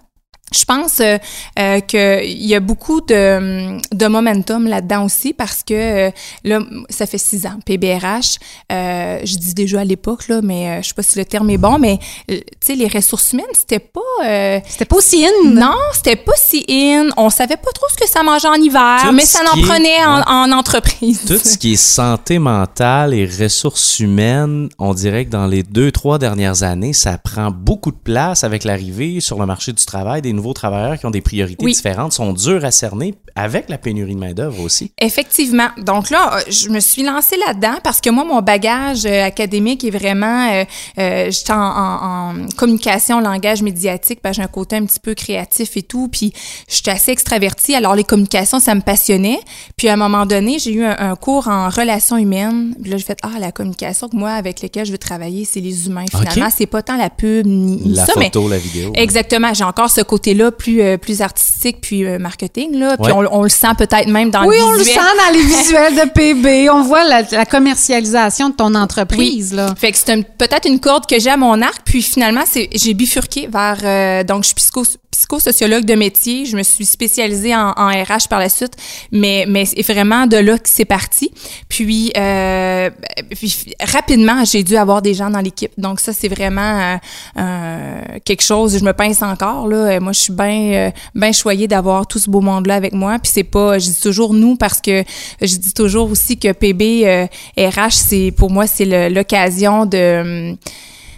Je 0.58 0.66
pense 0.66 1.00
euh, 1.00 1.18
euh, 1.60 1.80
qu'il 1.82 2.44
y 2.46 2.56
a 2.56 2.60
beaucoup 2.60 3.02
de, 3.02 3.78
de 3.96 4.08
momentum 4.08 4.68
là-dedans 4.68 5.06
aussi 5.06 5.34
parce 5.34 5.64
que 5.64 5.74
euh, 6.08 6.12
là, 6.44 6.60
ça 6.90 7.06
fait 7.06 7.18
six 7.18 7.46
ans, 7.46 7.60
PBRH. 7.66 8.38
Euh, 8.72 9.20
je 9.24 9.38
dis 9.38 9.54
déjà 9.54 9.82
à 9.82 9.84
l'époque, 9.84 10.28
là, 10.28 10.42
mais 10.44 10.70
euh, 10.70 10.82
je 10.82 10.88
sais 10.90 10.94
pas 10.94 11.04
si 11.04 11.18
le 11.20 11.26
terme 11.26 11.50
est 11.50 11.58
bon, 11.58 11.78
mais 11.80 12.00
tu 12.28 12.36
sais, 12.62 12.76
les 12.76 12.88
ressources 12.88 13.34
humaines, 13.34 13.46
c'était 13.54 13.80
pas... 13.80 14.00
euh, 14.26 14.60
C'était 14.68 14.86
pas 14.86 14.96
aussi 14.98 15.26
in. 15.26 15.50
non, 15.52 15.76
c'était 15.94 16.16
pas 16.16 16.34
si 16.38 16.66
in. 16.70 17.10
On 17.18 17.30
savait 17.30 17.58
pas 17.58 17.72
trop 17.74 17.88
ce 17.92 17.98
que 17.98 18.10
ça 18.10 18.24
mangeait 18.24 18.48
en 18.48 18.54
hiver, 18.56 19.00
Tout 19.04 19.12
mais 19.12 19.26
ça 19.26 19.40
en 19.54 19.58
est- 19.58 19.62
prenait 19.64 20.06
en, 20.06 20.16
Ouais. 20.18 20.24
en 20.28 20.52
entreprise. 20.52 21.22
Tout 21.28 21.38
ce 21.38 21.58
qui 21.58 21.74
est 21.74 21.76
santé 21.76 22.40
mentale 22.40 23.14
et 23.14 23.26
ressources 23.26 24.00
humaines, 24.00 24.70
on 24.80 24.94
dirait 24.94 25.26
que 25.26 25.32
dans 25.32 25.48
les 25.48 25.64
deux, 25.64 25.92
trois 25.92 26.18
dernières 26.20 26.64
années, 26.64 26.94
ça 26.94 27.18
prend 27.18 27.52
beaucoup 27.52 27.92
de 27.92 27.98
place 27.98 28.44
avec 28.44 28.64
l'arrivée 28.64 29.20
sur 29.20 29.40
le 29.40 29.46
marché 29.46 29.74
du 29.74 29.84
travail 29.86 30.22
des 30.22 30.32
nouveaux 30.34 30.45
travailleurs 30.54 30.98
qui 31.00 31.06
ont 31.06 31.12
des 31.12 31.22
priorités 31.22 31.64
Oui. 31.66 31.74
différentes, 31.74 32.14
sont 32.14 32.34
durs 32.34 32.64
à 32.66 32.72
cerner 32.72 33.16
avec 33.38 33.70
la 33.70 33.78
pénurie 33.78 34.16
de 34.16 34.20
main-d'œuvre 34.20 34.62
aussi. 34.62 34.92
Effectivement. 35.02 35.68
Donc 35.78 36.10
là, 36.10 36.38
euh, 36.38 36.42
je 36.50 36.70
me 36.70 36.80
suis 36.80 37.04
lancée 37.04 37.36
là-dedans 37.46 37.76
parce 37.84 38.00
que 38.00 38.10
moi, 38.10 38.24
mon 38.24 38.42
bagage 38.42 39.06
euh, 39.06 39.26
académique 39.26 39.84
est 39.84 39.90
vraiment, 39.90 40.50
euh, 40.54 40.64
euh, 41.00 41.30
j'étais 41.32 41.52
en, 41.52 41.58
en- 41.58 42.30
en 42.30 42.34
communication, 42.56 43.20
langage 43.20 43.62
médiatique, 43.62 44.20
parce 44.22 44.38
que 44.38 44.42
j'ai 44.42 44.46
un 44.46 44.52
côté 44.52 44.78
un 44.78 44.86
petit 44.86 45.00
peu 45.02 45.14
créatif 45.16 45.76
et 45.76 45.84
tout, 45.84 46.08
puis 46.08 46.32
j'étais 46.70 46.92
assez 46.92 47.12
extravertie. 47.12 47.76
Alors 47.76 47.96
les 47.96 48.04
communications, 48.06 48.60
ça 48.60 48.74
me 48.74 48.82
passionnait. 48.82 49.40
Puis 49.76 49.90
à 49.90 49.94
un 49.94 49.98
moment 49.98 50.26
donné, 50.26 50.58
j'ai 50.60 50.72
eu 50.74 50.86
un, 50.86 50.96
un 50.98 51.16
cours 51.16 51.48
en 51.50 51.70
relations 51.70 52.18
humaines. 52.18 52.76
Puis 52.82 52.92
là, 52.92 52.98
j'ai 52.98 53.04
fait 53.04 53.20
ah 53.22 53.38
la 53.40 53.52
communication 53.52 54.08
que 54.08 54.16
moi 54.16 54.32
avec 54.32 54.62
laquelle 54.62 54.86
je 54.86 54.92
veux 54.94 54.98
travailler, 54.98 55.44
c'est 55.46 55.60
les 55.60 55.88
humains. 55.88 56.06
Finalement, 56.10 56.46
Ok. 56.48 56.54
c'est 56.58 56.66
pas 56.68 56.82
tant 56.82 56.96
la 56.98 57.10
pub 57.10 57.46
ni, 57.46 57.78
ni 57.78 57.94
La 57.96 58.06
ça, 58.06 58.14
mais 58.18 58.26
photo, 58.26 58.48
la 58.48 58.58
vidéo. 58.58 58.92
Exactement. 58.96 59.54
J'ai 59.54 59.66
encore 59.66 59.90
ce 59.90 60.02
côté-là 60.02 60.52
plus 60.52 60.98
plus 61.00 61.22
artistique 61.22 61.82
puis 61.82 62.04
marketing 62.18 62.78
là. 62.78 62.96
Puis 62.98 63.08
Ouais. 63.12 63.12
on, 63.14 63.25
on 63.32 63.44
le 63.44 63.50
sent 63.50 63.74
peut-être 63.78 64.08
même 64.08 64.30
dans 64.30 64.46
Oui, 64.46 64.58
le 64.58 64.64
on 64.64 64.74
le 64.74 64.84
sent 64.84 64.96
dans 64.96 65.34
les 65.34 65.42
visuels 65.46 65.96
de 65.96 66.10
PB. 66.10 66.70
On 66.72 66.84
voit 66.84 67.04
la, 67.04 67.22
la 67.32 67.46
commercialisation 67.46 68.50
de 68.50 68.56
ton 68.56 68.76
entreprise, 68.76 69.54
là. 69.54 69.74
Fait 69.78 69.92
que 69.92 69.98
c'est 69.98 70.24
peut-être 70.38 70.68
une 70.68 70.80
corde 70.80 71.06
que 71.06 71.20
j'ai 71.20 71.30
à 71.30 71.38
mon 71.38 71.62
arc. 71.62 71.82
Puis 71.86 72.02
finalement, 72.02 72.44
c'est 72.50 72.70
j'ai 72.74 72.94
bifurqué 72.94 73.48
vers 73.52 73.78
euh, 73.84 74.24
donc 74.24 74.44
je 74.44 74.48
suis 74.48 74.56
psycho, 74.56 74.84
psychosociologue 75.16 75.86
de 75.86 75.96
métier. 75.96 76.46
Je 76.46 76.58
me 76.58 76.64
suis 76.64 76.86
spécialisée 76.86 77.56
en, 77.56 77.74
en 77.76 77.88
RH 77.88 78.28
par 78.30 78.40
la 78.40 78.50
suite, 78.50 78.74
mais 79.12 79.46
mais 79.48 79.66
c'est 79.66 79.82
vraiment 79.82 80.28
de 80.28 80.38
là 80.38 80.58
que 80.58 80.70
c'est 80.70 80.86
parti. 80.86 81.32
Puis, 81.70 82.12
euh, 82.18 82.90
puis 83.32 83.74
rapidement, 83.80 84.44
j'ai 84.46 84.64
dû 84.64 84.76
avoir 84.76 85.02
des 85.02 85.14
gens 85.14 85.30
dans 85.30 85.40
l'équipe. 85.40 85.72
Donc 85.78 86.00
ça, 86.00 86.14
c'est 86.14 86.28
vraiment 86.28 86.80
euh, 86.80 86.98
euh, 87.38 88.02
quelque 88.24 88.44
chose. 88.44 88.78
Je 88.78 88.84
me 88.84 88.94
pince 88.94 89.22
encore 89.22 89.68
là. 89.68 90.00
Moi, 90.00 90.12
je 90.12 90.20
suis 90.20 90.34
bien 90.34 90.92
bien 91.14 91.32
choyée 91.32 91.68
d'avoir 91.68 92.08
tout 92.08 92.20
ce 92.20 92.30
beau 92.30 92.42
monde 92.42 92.68
là 92.68 92.76
avec 92.76 92.94
moi. 92.94 93.18
Puis 93.20 93.32
c'est 93.34 93.44
pas, 93.44 93.80
je 93.80 93.88
dis 93.88 94.02
toujours 94.02 94.34
nous 94.34 94.56
parce 94.56 94.82
que 94.82 95.04
je 95.42 95.56
dis 95.58 95.74
toujours 95.74 96.12
aussi 96.12 96.38
que 96.38 96.52
PB 96.52 97.06
euh, 97.06 97.26
RH, 97.58 97.92
c'est 97.92 98.34
pour 98.36 98.52
moi 98.52 98.68
c'est 98.68 99.10
l'occasion 99.10 99.86
de 99.86 100.52
hum, 100.52 100.58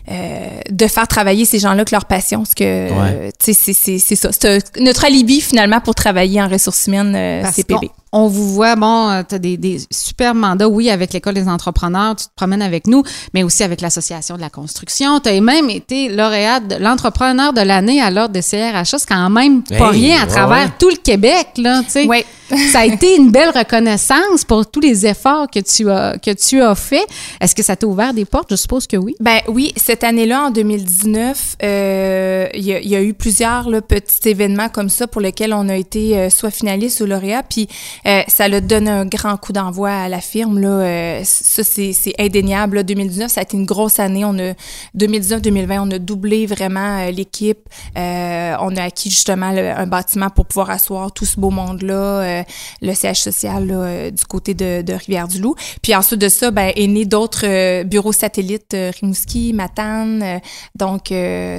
euh, 0.09 0.59
de 0.69 0.87
faire 0.87 1.07
travailler 1.07 1.45
ces 1.45 1.59
gens-là 1.59 1.83
que 1.85 1.93
leur 1.93 2.05
passion, 2.05 2.39
parce 2.39 2.55
que 2.55 2.63
Ouais. 2.63 2.91
euh, 2.99 3.29
tu 3.43 3.53
sais 3.53 3.53
c'est 3.53 3.73
c'est 3.73 3.99
c'est 3.99 4.15
ça, 4.15 4.29
c'est 4.31 4.79
notre 4.79 5.03
alibi 5.05 5.41
finalement 5.41 5.81
pour 5.81 5.95
travailler 5.95 6.41
en 6.41 6.47
ressources 6.47 6.87
humaines, 6.87 7.13
euh, 7.15 7.41
Parce 7.41 7.55
c'est 7.55 7.63
PB. 7.67 7.87
qu'on- 7.87 7.91
On 8.13 8.27
vous 8.27 8.53
voit, 8.53 8.75
bon, 8.75 9.23
tu 9.27 9.35
as 9.35 9.39
des, 9.39 9.57
des 9.57 9.81
super 9.91 10.33
mandats, 10.33 10.67
oui, 10.69 10.89
avec 10.89 11.11
l'École 11.13 11.33
des 11.33 11.47
entrepreneurs, 11.47 12.15
tu 12.15 12.25
te 12.25 12.31
promènes 12.35 12.61
avec 12.61 12.87
nous, 12.87 13.03
mais 13.33 13.43
aussi 13.43 13.63
avec 13.63 13.81
l'Association 13.81 14.35
de 14.37 14.41
la 14.41 14.49
construction. 14.49 15.19
Tu 15.19 15.29
as 15.29 15.41
même 15.41 15.69
été 15.69 16.09
lauréate 16.09 16.67
de 16.67 16.75
l'entrepreneur 16.75 17.51
de 17.53 17.61
l'année 17.61 18.01
à 18.01 18.09
l'ordre 18.09 18.33
de 18.33 18.41
CRHA. 18.41 18.85
C'est 18.85 19.07
quand 19.07 19.29
même 19.29 19.61
pas 19.63 19.91
Hey, 19.93 20.01
rien 20.07 20.21
à 20.21 20.25
ouais, 20.25 20.27
travers 20.31 20.65
ouais. 20.65 20.71
tout 20.79 20.89
le 20.89 20.95
Québec, 20.97 21.47
là, 21.57 21.81
tu 21.83 21.91
sais. 21.91 22.05
Ouais. 22.07 22.25
ça 22.71 22.79
a 22.79 22.85
été 22.85 23.17
une 23.17 23.29
belle 23.29 23.49
reconnaissance 23.49 24.45
pour 24.47 24.65
tous 24.71 24.79
les 24.79 25.05
efforts 25.05 25.47
que 25.51 25.59
tu 25.59 25.89
as, 25.91 26.17
que 26.17 26.31
tu 26.31 26.61
as 26.61 26.75
fait. 26.75 27.05
Est-ce 27.41 27.53
que 27.53 27.61
ça 27.61 27.75
t'a 27.75 27.85
ouvert 27.85 28.13
des 28.13 28.23
portes? 28.23 28.47
Je 28.51 28.55
suppose 28.55 28.87
que 28.87 28.95
oui. 28.95 29.15
Ben 29.19 29.39
oui, 29.49 29.73
cette 29.75 30.05
année-là, 30.05 30.43
en 30.43 30.49
2019, 30.51 31.57
euh, 31.61 32.47
il 32.53 32.63
y, 32.65 32.73
a- 32.73 32.79
il 32.79 32.89
y 32.89 32.95
a 32.95 33.01
eu 33.01 33.13
plusieurs 33.13 33.69
là, 33.69 33.81
petits 33.81 34.29
événements 34.29 34.69
comme 34.69 34.87
ça 34.87 35.07
pour 35.07 35.19
lesquels 35.19 35.53
on 35.53 35.67
a 35.67 35.75
été 35.75 36.17
euh, 36.17 36.29
soit 36.29 36.49
finaliste 36.51 37.01
ou 37.01 37.05
lauréat, 37.05 37.43
puis 37.43 37.67
euh, 38.07 38.21
ça 38.27 38.47
l'a 38.47 38.61
donné 38.61 38.89
un 38.89 39.05
grand 39.05 39.37
coup 39.37 39.51
d'envoi 39.53 39.89
à 39.91 40.07
la 40.09 40.21
firme. 40.21 40.59
Là, 40.59 40.69
euh, 40.69 41.21
ça, 41.25 41.63
c'est 41.63 41.93
indéniable. 42.19 42.77
Là. 42.77 42.83
2019, 42.83 43.29
ça 43.31 43.41
a 43.41 43.43
été 43.43 43.57
une 43.57 43.65
grosse 43.65 43.99
année. 43.99 44.23
On 44.25 44.37
a 44.39 44.53
2019-2020, 44.97 45.79
on 45.81 45.91
a 45.91 45.99
doublé 45.99 46.45
vraiment 46.45 46.99
euh, 46.99 47.11
l'équipe. 47.11 47.59
Euh, 47.97 48.55
on 48.61 48.75
a 48.75 48.83
acquis 48.83 49.09
justement 49.09 49.51
le- 49.51 49.71
un 49.71 49.87
bâtiment 49.87 50.29
pour 50.29 50.45
pouvoir 50.45 50.69
asseoir 50.69 51.11
tout 51.11 51.25
ce 51.25 51.39
beau 51.39 51.49
monde-là, 51.49 51.93
euh, 51.93 52.43
le 52.81 52.93
siège 52.93 53.21
social 53.21 53.67
là, 53.67 53.75
euh, 53.75 54.11
du 54.11 54.23
côté 54.25 54.53
de, 54.53 54.81
de 54.81 54.93
Rivière-du-Loup. 54.93 55.55
Puis 55.81 55.95
ensuite 55.95 56.19
de 56.21 56.29
ça, 56.29 56.51
ben, 56.51 56.71
est 56.75 56.87
né 56.87 57.05
d'autres 57.05 57.83
bureaux 57.83 58.13
satellites, 58.13 58.75
Rimouski, 58.99 59.53
Matane. 59.53 60.39
donc, 60.75 61.07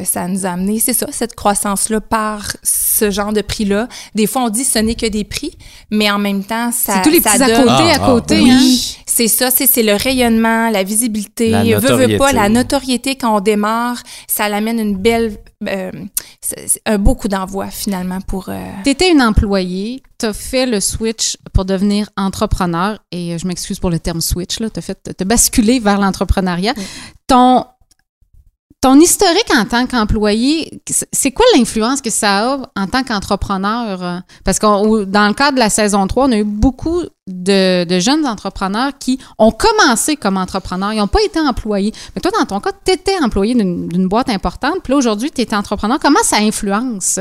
ça 0.04 0.28
nous 0.28 0.46
a 0.46 0.50
amené, 0.50 0.78
c'est 0.78 0.92
ça, 0.92 1.06
cette 1.11 1.34
croissance-là 1.34 2.00
par 2.00 2.56
ce 2.62 3.11
genre 3.11 3.32
de 3.32 3.40
prix-là. 3.42 3.88
Des 4.14 4.26
fois, 4.26 4.42
on 4.44 4.48
dit 4.48 4.64
ce 4.64 4.78
n'est 4.78 4.94
que 4.94 5.06
des 5.06 5.24
prix, 5.24 5.56
mais 5.90 6.11
en 6.11 6.18
même 6.18 6.38
temps, 6.44 6.70
ça 6.72 6.94
C'est 6.94 7.03
tous 7.03 7.11
les 7.11 7.20
ça 7.20 7.31
petits 7.33 7.42
à 7.42 7.57
côté, 7.62 7.85
Ah, 7.90 7.94
à 7.94 7.98
côté, 7.98 8.40
oui. 8.40 8.51
hein? 8.51 9.03
C'est 9.07 9.29
ça, 9.29 9.51
c'est 9.51 9.66
c'est 9.66 9.83
le 9.83 9.94
rayonnement, 9.94 10.70
la 10.70 10.83
visibilité, 10.85 11.51
La 11.51 11.62
veut, 11.79 12.07
veut 12.07 12.16
pas, 12.18 12.33
la 12.33 12.48
notoriété 12.48 13.16
quand 13.16 13.37
on 13.37 13.40
démarre, 13.40 14.03
ça 14.29 14.48
l'amène 14.48 14.79
une 14.79 14.96
belle, 14.96 15.37
euh, 15.68 15.90
un 16.87 16.98
beau 16.98 17.14
coup 17.14 17.27
d'envoi 17.29 17.66
finalement 17.68 18.20
pour. 18.20 18.48
euh, 18.48 18.55
Tu 18.85 18.90
étais 18.90 19.11
une 19.11 19.20
employée, 19.22 20.03
tu 20.20 20.27
as 20.27 20.33
fait 20.33 20.66
le 20.66 20.81
switch 20.81 21.37
pour 21.53 21.64
devenir 21.64 22.09
entrepreneur, 22.16 22.98
et 23.11 23.37
je 23.38 23.46
m'excuse 23.48 23.79
pour 23.81 23.90
le 23.90 23.98
terme 23.98 24.20
switch, 24.20 24.59
tu 24.59 24.64
as, 24.64 24.81
fait, 24.81 24.98
t'as 25.16 25.24
basculé 25.24 25.81
vers 25.81 25.98
l'entrepreneuriat. 25.98 26.74
Ton, 27.27 27.64
ton 28.80 29.00
historique 29.00 29.50
en 29.56 29.64
tant 29.64 29.86
qu'employé, 29.86 30.80
c'est 31.12 31.32
quoi 31.32 31.44
l'influence 31.56 32.00
que 32.00 32.10
ça 32.10 32.52
a 32.52 32.58
en 32.76 32.86
tant 32.86 33.02
qu'entrepreneur? 33.02 34.02
euh? 34.02 34.18
Parce 34.44 34.60
que 34.60 35.04
dans 35.04 35.26
le 35.26 35.34
cadre 35.34 35.54
de 35.54 35.58
la 35.58 35.70
saison 35.70 36.06
3, 36.06 36.26
on 36.26 36.32
a 36.32 36.36
eu 36.36 36.44
beaucoup 36.44 37.02
de, 37.26 37.84
de 37.84 37.98
jeunes 37.98 38.24
entrepreneurs 38.24 38.92
qui 38.98 39.18
ont 39.38 39.50
commencé 39.50 40.14
comme 40.16 40.36
entrepreneurs, 40.36 40.92
ils 40.92 40.98
n'ont 40.98 41.08
pas 41.08 41.22
été 41.22 41.40
employés. 41.40 41.92
Mais 42.14 42.20
toi, 42.20 42.30
dans 42.38 42.46
ton 42.46 42.60
cas, 42.60 42.70
tu 42.84 42.92
étais 42.92 43.16
employé 43.20 43.54
d'une 43.54 44.06
boîte 44.08 44.28
importante, 44.28 44.76
puis 44.84 44.92
là, 44.92 44.96
aujourd'hui, 44.98 45.32
tu 45.32 45.40
es 45.42 45.54
entrepreneur. 45.54 45.98
Comment 46.00 46.22
ça 46.22 46.36
influence? 46.36 47.18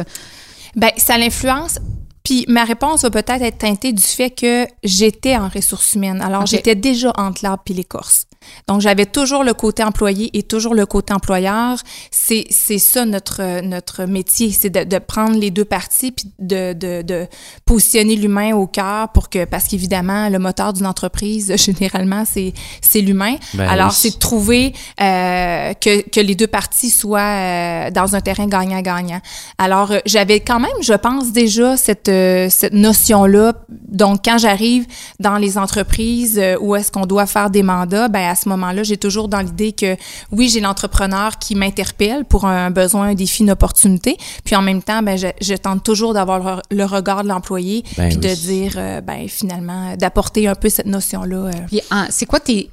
Ben, 0.75 0.91
ça 0.97 1.17
l'influence. 1.17 1.79
Puis 2.23 2.45
ma 2.49 2.65
réponse 2.65 3.01
va 3.03 3.09
peut-être 3.09 3.41
être 3.41 3.57
teintée 3.57 3.93
du 3.93 4.03
fait 4.03 4.29
que 4.29 4.67
j'étais 4.83 5.37
en 5.37 5.47
ressources 5.47 5.93
humaines. 5.93 6.21
Alors, 6.21 6.45
j'étais 6.45 6.75
déjà 6.75 7.13
entre 7.17 7.39
l'arbre 7.41 7.63
puis 7.65 7.73
l'écorce. 7.73 8.25
Donc, 8.67 8.81
j'avais 8.81 9.05
toujours 9.05 9.43
le 9.43 9.53
côté 9.53 9.83
employé 9.83 10.29
et 10.37 10.43
toujours 10.43 10.73
le 10.73 10.85
côté 10.85 11.13
employeur. 11.13 11.77
C'est, 12.11 12.45
c'est 12.49 12.79
ça 12.79 13.05
notre, 13.05 13.61
notre 13.61 14.05
métier, 14.05 14.51
c'est 14.51 14.69
de, 14.69 14.83
de 14.83 14.97
prendre 14.99 15.37
les 15.37 15.51
deux 15.51 15.65
parties 15.65 16.11
puis 16.11 16.25
de, 16.39 16.73
de, 16.73 17.01
de 17.01 17.27
positionner 17.65 18.15
l'humain 18.15 18.53
au 18.55 18.67
cœur 18.67 19.09
pour 19.09 19.29
que, 19.29 19.45
parce 19.45 19.65
qu'évidemment, 19.65 20.29
le 20.29 20.39
moteur 20.39 20.73
d'une 20.73 20.85
entreprise, 20.85 21.55
généralement, 21.57 22.23
c'est, 22.25 22.53
c'est 22.81 23.01
l'humain. 23.01 23.35
Ben 23.53 23.67
Alors, 23.67 23.89
oui. 23.89 23.95
c'est 23.97 24.11
de 24.11 24.19
trouver 24.19 24.73
euh, 25.01 25.73
que, 25.73 26.07
que 26.09 26.19
les 26.19 26.35
deux 26.35 26.47
parties 26.47 26.89
soient 26.89 27.19
euh, 27.19 27.91
dans 27.91 28.15
un 28.15 28.21
terrain 28.21 28.47
gagnant-gagnant. 28.47 29.21
Alors, 29.57 29.91
euh, 29.91 29.99
j'avais 30.05 30.39
quand 30.39 30.59
même, 30.59 30.71
je 30.81 30.93
pense 30.93 31.31
déjà, 31.31 31.77
cette, 31.77 32.09
euh, 32.09 32.47
cette 32.49 32.73
notion-là. 32.73 33.53
Donc, 33.69 34.21
quand 34.25 34.37
j'arrive 34.37 34.85
dans 35.19 35.37
les 35.37 35.57
entreprises 35.57 36.39
euh, 36.39 36.57
où 36.59 36.75
est-ce 36.75 36.91
qu'on 36.91 37.05
doit 37.05 37.25
faire 37.25 37.49
des 37.49 37.63
mandats, 37.63 38.07
ben 38.07 38.29
à 38.29 38.35
ce 38.37 38.47
moment-là, 38.49 38.83
j'ai 38.83 38.95
toujours 38.97 39.27
dans 39.27 39.41
l'idée 39.41 39.73
que, 39.73 39.97
oui, 40.31 40.47
j'ai 40.47 40.61
l'entrepreneur 40.61 41.37
qui 41.37 41.55
m'interpelle 41.55 42.23
pour 42.23 42.45
un 42.45 42.71
besoin, 42.71 43.09
un 43.09 43.13
défi, 43.13 43.43
une 43.43 43.51
opportunité. 43.51 44.17
Puis 44.45 44.55
en 44.55 44.61
même 44.61 44.81
temps, 44.81 45.01
ben 45.03 45.17
je, 45.17 45.27
je 45.41 45.55
tente 45.55 45.83
toujours 45.83 46.13
d'avoir 46.13 46.61
le, 46.71 46.77
le 46.77 46.85
regard 46.85 47.23
de 47.23 47.27
l'employé, 47.27 47.83
Ben 47.97 48.07
puis 48.09 48.17
de 48.17 48.33
dire, 48.33 48.73
euh, 48.77 49.01
ben 49.01 49.27
finalement, 49.27 49.95
d'apporter 49.97 50.47
un 50.47 50.55
peu 50.55 50.69
cette 50.69 50.85
notion-là. 50.87 51.35
euh, 51.37 51.51
Puis, 51.67 51.81
en- 51.91 52.05
c'est 52.09 52.25
quoi 52.25 52.39
tes, 52.39 52.69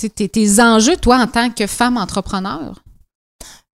tes, 0.00 0.08
tes- 0.08 0.28
tes 0.28 0.60
enjeux, 0.60 0.96
toi, 0.96 1.18
en 1.18 1.26
tant 1.26 1.50
que 1.50 1.66
femme 1.66 1.96
entrepreneur? 1.96 2.82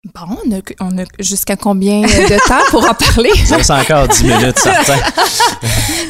Bon, 0.05 0.37
on 0.45 0.51
a, 0.53 0.59
on 0.79 0.97
a 0.97 1.03
jusqu'à 1.19 1.57
combien 1.57 1.99
de 2.03 2.47
temps 2.47 2.63
pour 2.69 2.89
en 2.89 2.93
parler? 2.93 3.31
Ça 3.45 3.57
reste 3.57 3.69
encore 3.69 4.07
10 4.07 4.23
minutes, 4.23 4.57
certain. 4.57 4.95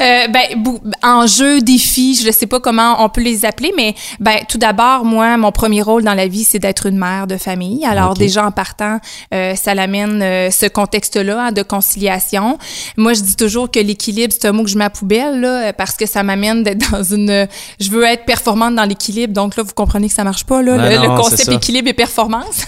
Euh, 0.02 0.28
ben, 0.30 0.80
enjeux, 1.04 1.60
défis, 1.62 2.16
je 2.22 2.28
ne 2.28 2.32
sais 2.32 2.48
pas 2.48 2.62
comment 2.62 3.04
on 3.04 3.10
peut 3.10 3.20
les 3.20 3.44
appeler, 3.44 3.74
mais 3.76 3.96
ben, 4.22 4.38
tout 4.48 4.58
d'abord, 4.58 5.04
moi, 5.04 5.36
mon 5.36 5.52
premier 5.52 5.82
rôle 5.82 6.04
dans 6.04 6.14
la 6.14 6.28
vie, 6.28 6.46
c'est 6.46 6.60
d'être 6.60 6.86
une 6.86 6.98
mère 6.98 7.28
de 7.28 7.36
famille. 7.36 7.84
Alors, 7.84 8.14
déjà 8.14 8.46
en 8.46 8.52
partant, 8.52 9.00
euh, 9.34 9.56
ça 9.56 9.74
l'amène 9.74 10.22
euh, 10.22 10.52
ce 10.52 10.68
contexte-là 10.68 11.48
hein, 11.48 11.52
de 11.52 11.64
conciliation. 11.64 12.58
Moi, 12.96 13.12
je 13.14 13.22
dis 13.22 13.36
toujours 13.36 13.70
que 13.70 13.80
l'équilibre, 13.82 14.34
c'est 14.34 14.48
un 14.48 14.54
mot 14.54 14.64
que 14.64 14.70
je 14.70 14.78
mets 14.78 14.86
à 14.86 14.90
poubelle, 14.90 15.42
là, 15.42 15.74
parce 15.74 15.98
que 15.98 16.06
ça 16.06 16.24
m'amène 16.24 16.64
d'être 16.64 16.92
dans 16.92 17.04
une... 17.04 17.48
Je 17.82 17.90
veux 17.90 18.06
être 18.06 18.24
performante 18.24 18.76
dans 18.76 18.86
l'équilibre, 18.86 19.34
donc 19.34 19.58
là, 19.58 19.64
vous 19.64 19.74
comprenez 19.74 20.08
que 20.08 20.14
ça 20.14 20.24
marche 20.24 20.46
pas, 20.46 20.62
là, 20.62 20.78
Ben 20.78 21.02
le, 21.02 21.08
non, 21.08 21.16
le 21.16 21.24
c'est 21.24 21.30
concept 21.30 21.52
équilibre 21.52 21.90
et 21.90 21.94
performance. 21.94 22.64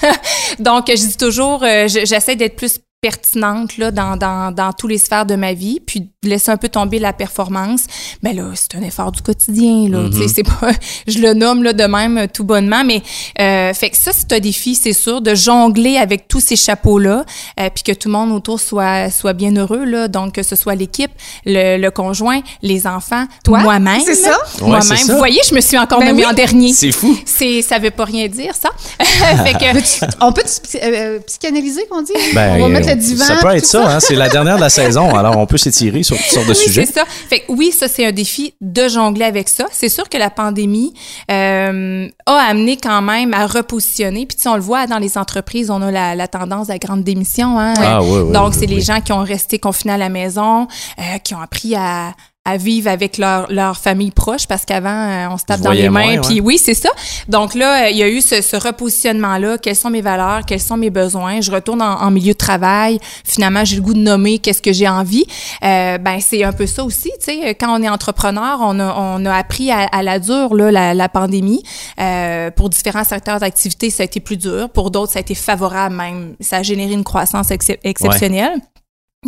donc, 0.59 0.87
je 0.89 0.95
dis 0.95 1.17
toujours, 1.25 1.63
euh, 1.63 1.87
je- 1.87 2.05
j'essaie 2.05 2.35
d'être 2.35 2.55
plus 2.55 2.79
pertinente 3.01 3.77
là 3.77 3.89
dans, 3.89 4.15
dans, 4.15 4.51
dans 4.53 4.71
tous 4.73 4.85
les 4.87 4.99
sphères 4.99 5.25
de 5.25 5.33
ma 5.35 5.53
vie 5.53 5.79
puis 5.83 6.01
de 6.01 6.29
laisser 6.29 6.51
un 6.51 6.57
peu 6.57 6.69
tomber 6.69 6.99
la 6.99 7.13
performance 7.13 7.81
mais 8.21 8.31
là 8.33 8.43
c'est 8.53 8.75
un 8.77 8.83
effort 8.83 9.11
du 9.11 9.23
quotidien 9.23 9.89
là 9.89 10.07
tu 10.11 10.19
sais 10.21 10.27
c'est 10.27 10.43
pas 10.43 10.71
je 11.07 11.17
le 11.17 11.33
nomme 11.33 11.63
là 11.63 11.73
de 11.73 11.83
même 11.83 12.19
euh, 12.19 12.27
tout 12.31 12.43
bonnement 12.43 12.83
mais 12.85 13.01
euh, 13.39 13.73
fait 13.73 13.89
que 13.89 13.97
ça 13.97 14.11
c'est 14.13 14.31
un 14.33 14.39
défi 14.39 14.75
c'est 14.75 14.93
sûr 14.93 15.19
de 15.21 15.33
jongler 15.33 15.97
avec 15.97 16.27
tous 16.27 16.41
ces 16.41 16.55
chapeaux 16.55 16.99
là 16.99 17.25
puis 17.73 17.83
que 17.83 17.91
tout 17.91 18.07
le 18.07 18.11
monde 18.13 18.31
autour 18.31 18.59
soit 18.59 19.09
soit 19.09 19.33
bien 19.33 19.55
heureux 19.55 19.83
là 19.83 20.07
donc 20.07 20.33
que 20.33 20.43
ce 20.43 20.55
soit 20.55 20.75
l'équipe 20.75 21.11
le, 21.45 21.77
le 21.77 21.89
conjoint 21.89 22.41
les 22.61 22.85
enfants 22.85 23.25
Toi? 23.43 23.61
moi-même 23.61 24.01
C'est 24.05 24.13
ça? 24.13 24.37
Moi-même 24.61 25.07
vous 25.07 25.17
voyez 25.17 25.39
je 25.49 25.55
me 25.55 25.61
suis 25.61 25.77
encore 25.79 25.99
Ben 26.01 26.09
nommée 26.09 26.23
oui. 26.25 26.29
en 26.31 26.33
dernier 26.33 26.71
C'est 26.71 26.91
fou. 26.91 27.17
c'est 27.25 27.63
ça 27.63 27.79
veut 27.79 27.89
pas 27.89 28.05
rien 28.05 28.27
dire 28.27 28.53
ça 28.53 28.69
fait 29.43 29.53
que 29.53 30.15
On 30.23 30.31
peut 30.31 30.43
psy- 30.43 30.77
euh, 30.83 31.19
psychanalyser, 31.25 31.87
qu'on 31.89 32.03
dit? 32.03 32.13
Ben, 32.35 32.57
on 32.59 32.63
va 32.63 32.67
mettre 32.69 32.90
divan. 32.95 33.25
Ça 33.25 33.35
peut 33.37 33.55
être 33.55 33.65
ça, 33.65 33.87
hein, 33.95 33.99
c'est 33.99 34.15
la 34.15 34.29
dernière 34.29 34.55
de 34.57 34.61
la 34.61 34.69
saison, 34.81 35.15
alors 35.15 35.37
on 35.37 35.45
peut 35.45 35.57
s'étirer 35.57 36.03
sur 36.03 36.17
toutes 36.17 36.25
sortes 36.25 36.45
de 36.47 36.51
Oui, 36.51 36.55
sujets. 36.57 36.85
c'est 36.85 36.93
ça. 36.93 37.05
Fait 37.29 37.41
que 37.41 37.51
oui, 37.51 37.71
ça 37.71 37.87
c'est 37.87 38.05
un 38.05 38.11
défi 38.11 38.53
de 38.61 38.87
jongler 38.87 39.25
avec 39.25 39.49
ça. 39.49 39.65
C'est 39.71 39.89
sûr 39.89 40.07
que 40.09 40.17
la 40.17 40.29
pandémie 40.29 40.93
euh, 41.29 42.07
a 42.25 42.33
amené 42.33 42.77
quand 42.77 43.01
même 43.01 43.33
à 43.33 43.47
repositionner. 43.47 44.25
Puis 44.25 44.35
tu 44.37 44.43
sais, 44.43 44.49
on 44.49 44.55
le 44.55 44.61
voit 44.61 44.87
dans 44.87 44.97
les 44.99 45.17
entreprises, 45.17 45.69
on 45.69 45.81
a 45.81 45.91
la, 45.91 46.15
la 46.15 46.27
tendance 46.27 46.69
à 46.69 46.77
grande 46.77 47.03
démission. 47.03 47.59
Hein? 47.59 47.73
Ah, 47.77 48.01
oui, 48.01 48.19
oui, 48.25 48.31
Donc 48.33 48.53
c'est 48.53 48.65
les 48.65 48.81
gens 48.81 49.01
qui 49.01 49.11
ont 49.11 49.23
resté 49.23 49.59
confinés 49.59 49.93
à 49.93 49.97
la 49.97 50.09
maison, 50.09 50.67
euh, 50.99 51.17
qui 51.23 51.33
ont 51.35 51.41
appris 51.41 51.75
à 51.75 52.13
à 52.43 52.57
vivre 52.57 52.89
avec 52.89 53.19
leur, 53.19 53.51
leur 53.51 53.77
famille 53.77 54.09
proche 54.09 54.47
parce 54.47 54.65
qu'avant 54.65 54.89
euh, 54.89 55.27
on 55.29 55.37
se 55.37 55.45
tape 55.45 55.61
dans 55.61 55.69
les 55.69 55.89
mains 55.89 56.19
puis 56.21 56.35
ouais. 56.35 56.41
oui 56.41 56.57
c'est 56.57 56.73
ça. 56.73 56.89
Donc 57.27 57.53
là 57.53 57.85
euh, 57.85 57.89
il 57.91 57.97
y 57.97 58.01
a 58.01 58.09
eu 58.09 58.19
ce, 58.19 58.41
ce 58.41 58.55
repositionnement 58.55 59.37
là 59.37 59.59
quelles 59.59 59.75
sont 59.75 59.91
mes 59.91 60.01
valeurs? 60.01 60.41
Quels 60.47 60.59
sont 60.59 60.75
mes 60.75 60.89
besoins? 60.89 61.41
Je 61.41 61.51
retourne 61.51 61.83
en, 61.83 62.01
en 62.01 62.09
milieu 62.09 62.33
de 62.33 62.37
travail. 62.37 62.97
Finalement 63.23 63.63
j'ai 63.63 63.75
le 63.75 63.83
goût 63.83 63.93
de 63.93 63.99
nommer 63.99 64.39
qu'est-ce 64.39 64.63
que 64.63 64.73
j'ai 64.73 64.87
envie. 64.89 65.23
Euh, 65.63 65.99
ben 65.99 66.19
c'est 66.19 66.43
un 66.43 66.51
peu 66.51 66.65
ça 66.65 66.83
aussi 66.83 67.11
tu 67.19 67.25
sais. 67.25 67.53
Quand 67.53 67.79
on 67.79 67.83
est 67.83 67.89
entrepreneur 67.89 68.57
on 68.61 68.79
a, 68.79 68.95
on 68.97 69.23
a 69.27 69.35
appris 69.35 69.69
à, 69.69 69.81
à 69.91 70.01
la 70.01 70.17
dure 70.17 70.55
là 70.55 70.71
la, 70.71 70.93
la 70.95 71.09
pandémie. 71.09 71.61
Euh, 71.99 72.49
pour 72.49 72.71
différents 72.71 73.03
secteurs 73.03 73.39
d'activité 73.39 73.91
ça 73.91 74.01
a 74.01 74.05
été 74.07 74.19
plus 74.19 74.37
dur. 74.37 74.67
Pour 74.71 74.89
d'autres 74.89 75.11
ça 75.11 75.19
a 75.19 75.21
été 75.21 75.35
favorable 75.35 75.95
même. 75.95 76.33
Ça 76.39 76.57
a 76.57 76.63
généré 76.63 76.93
une 76.93 77.03
croissance 77.03 77.49
excep- 77.51 77.77
exceptionnelle 77.83 78.59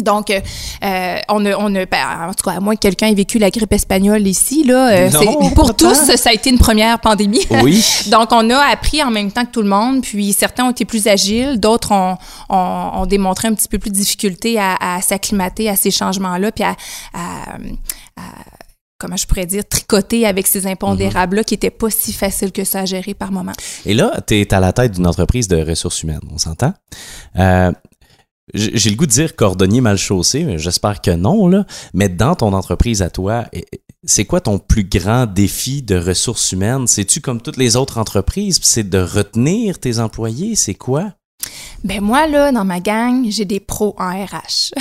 donc, 0.01 0.31
euh, 0.31 0.39
euh, 0.83 1.17
on 1.29 1.45
a, 1.45 1.55
on 1.55 1.75
a, 1.75 1.85
ben, 1.85 2.27
en 2.27 2.33
tout 2.33 2.43
cas, 2.43 2.55
à 2.57 2.59
moins 2.59 2.73
que 2.73 2.79
quelqu'un 2.79 3.07
ait 3.09 3.13
vécu 3.13 3.37
la 3.37 3.51
grippe 3.51 3.73
espagnole 3.73 4.25
ici, 4.27 4.63
là, 4.63 4.89
euh, 4.91 5.09
Non, 5.11 5.51
pour 5.51 5.75
tous, 5.75 5.93
ça 6.15 6.31
a 6.31 6.33
été 6.33 6.49
une 6.49 6.57
première 6.57 6.99
pandémie. 6.99 7.45
Oui. 7.61 7.85
Donc, 8.11 8.29
on 8.31 8.49
a 8.49 8.57
appris 8.71 9.03
en 9.03 9.11
même 9.11 9.31
temps 9.31 9.45
que 9.45 9.51
tout 9.51 9.61
le 9.61 9.69
monde, 9.69 10.01
puis 10.01 10.33
certains 10.33 10.65
ont 10.65 10.71
été 10.71 10.85
plus 10.85 11.05
agiles, 11.07 11.59
d'autres 11.59 11.91
ont, 11.91 12.17
ont, 12.49 12.89
ont 13.01 13.05
démontré 13.05 13.49
un 13.49 13.53
petit 13.53 13.67
peu 13.67 13.77
plus 13.77 13.91
de 13.91 13.95
difficulté 13.95 14.57
à, 14.59 14.75
à 14.79 14.99
s'acclimater 15.01 15.69
à 15.69 15.75
ces 15.75 15.91
changements-là, 15.91 16.51
puis 16.51 16.63
à, 16.63 16.75
à- 17.13 17.53
à- 18.17 18.21
comment 18.97 19.17
je 19.17 19.27
pourrais 19.27 19.45
dire, 19.45 19.63
tricoter 19.69 20.25
avec 20.25 20.47
ces 20.47 20.65
impondérables-là 20.65 21.43
qui 21.43 21.53
n'étaient 21.53 21.69
pas 21.69 21.89
si 21.91 22.13
faciles 22.13 22.51
que 22.53 22.63
ça 22.63 22.79
à 22.79 22.85
gérer 22.85 23.13
par 23.13 23.31
moment. 23.31 23.51
Et 23.85 23.93
là, 23.93 24.19
tu 24.25 24.39
es 24.39 24.51
à 24.53 24.59
la 24.59 24.71
tête 24.73 24.93
d'une 24.93 25.05
entreprise 25.05 25.47
de 25.49 25.57
ressources 25.61 26.01
humaines, 26.01 26.21
on 26.33 26.37
s'entend? 26.39 26.73
Euh, 27.37 27.71
j'ai 28.53 28.89
le 28.89 28.95
goût 28.95 29.05
de 29.05 29.11
dire 29.11 29.35
cordonnier 29.35 29.81
mal 29.81 29.97
chaussé, 29.97 30.57
j'espère 30.57 31.01
que 31.01 31.11
non, 31.11 31.47
là. 31.47 31.65
Mais 31.93 32.09
dans 32.09 32.35
ton 32.35 32.53
entreprise 32.53 33.01
à 33.01 33.09
toi, 33.09 33.45
c'est 34.03 34.25
quoi 34.25 34.41
ton 34.41 34.59
plus 34.59 34.83
grand 34.83 35.25
défi 35.25 35.81
de 35.81 35.95
ressources 35.95 36.51
humaines? 36.51 36.87
C'est-tu 36.87 37.21
comme 37.21 37.41
toutes 37.41 37.57
les 37.57 37.75
autres 37.75 37.97
entreprises? 37.97 38.59
C'est 38.61 38.89
de 38.89 38.99
retenir 38.99 39.79
tes 39.79 39.99
employés? 39.99 40.55
C'est 40.55 40.75
quoi? 40.75 41.13
Ben 41.83 41.99
moi, 41.99 42.27
là, 42.27 42.51
dans 42.53 42.63
ma 42.63 42.79
gang, 42.79 43.25
j'ai 43.29 43.43
des 43.43 43.59
pros 43.59 43.93
en 43.99 44.09
RH. 44.09 44.71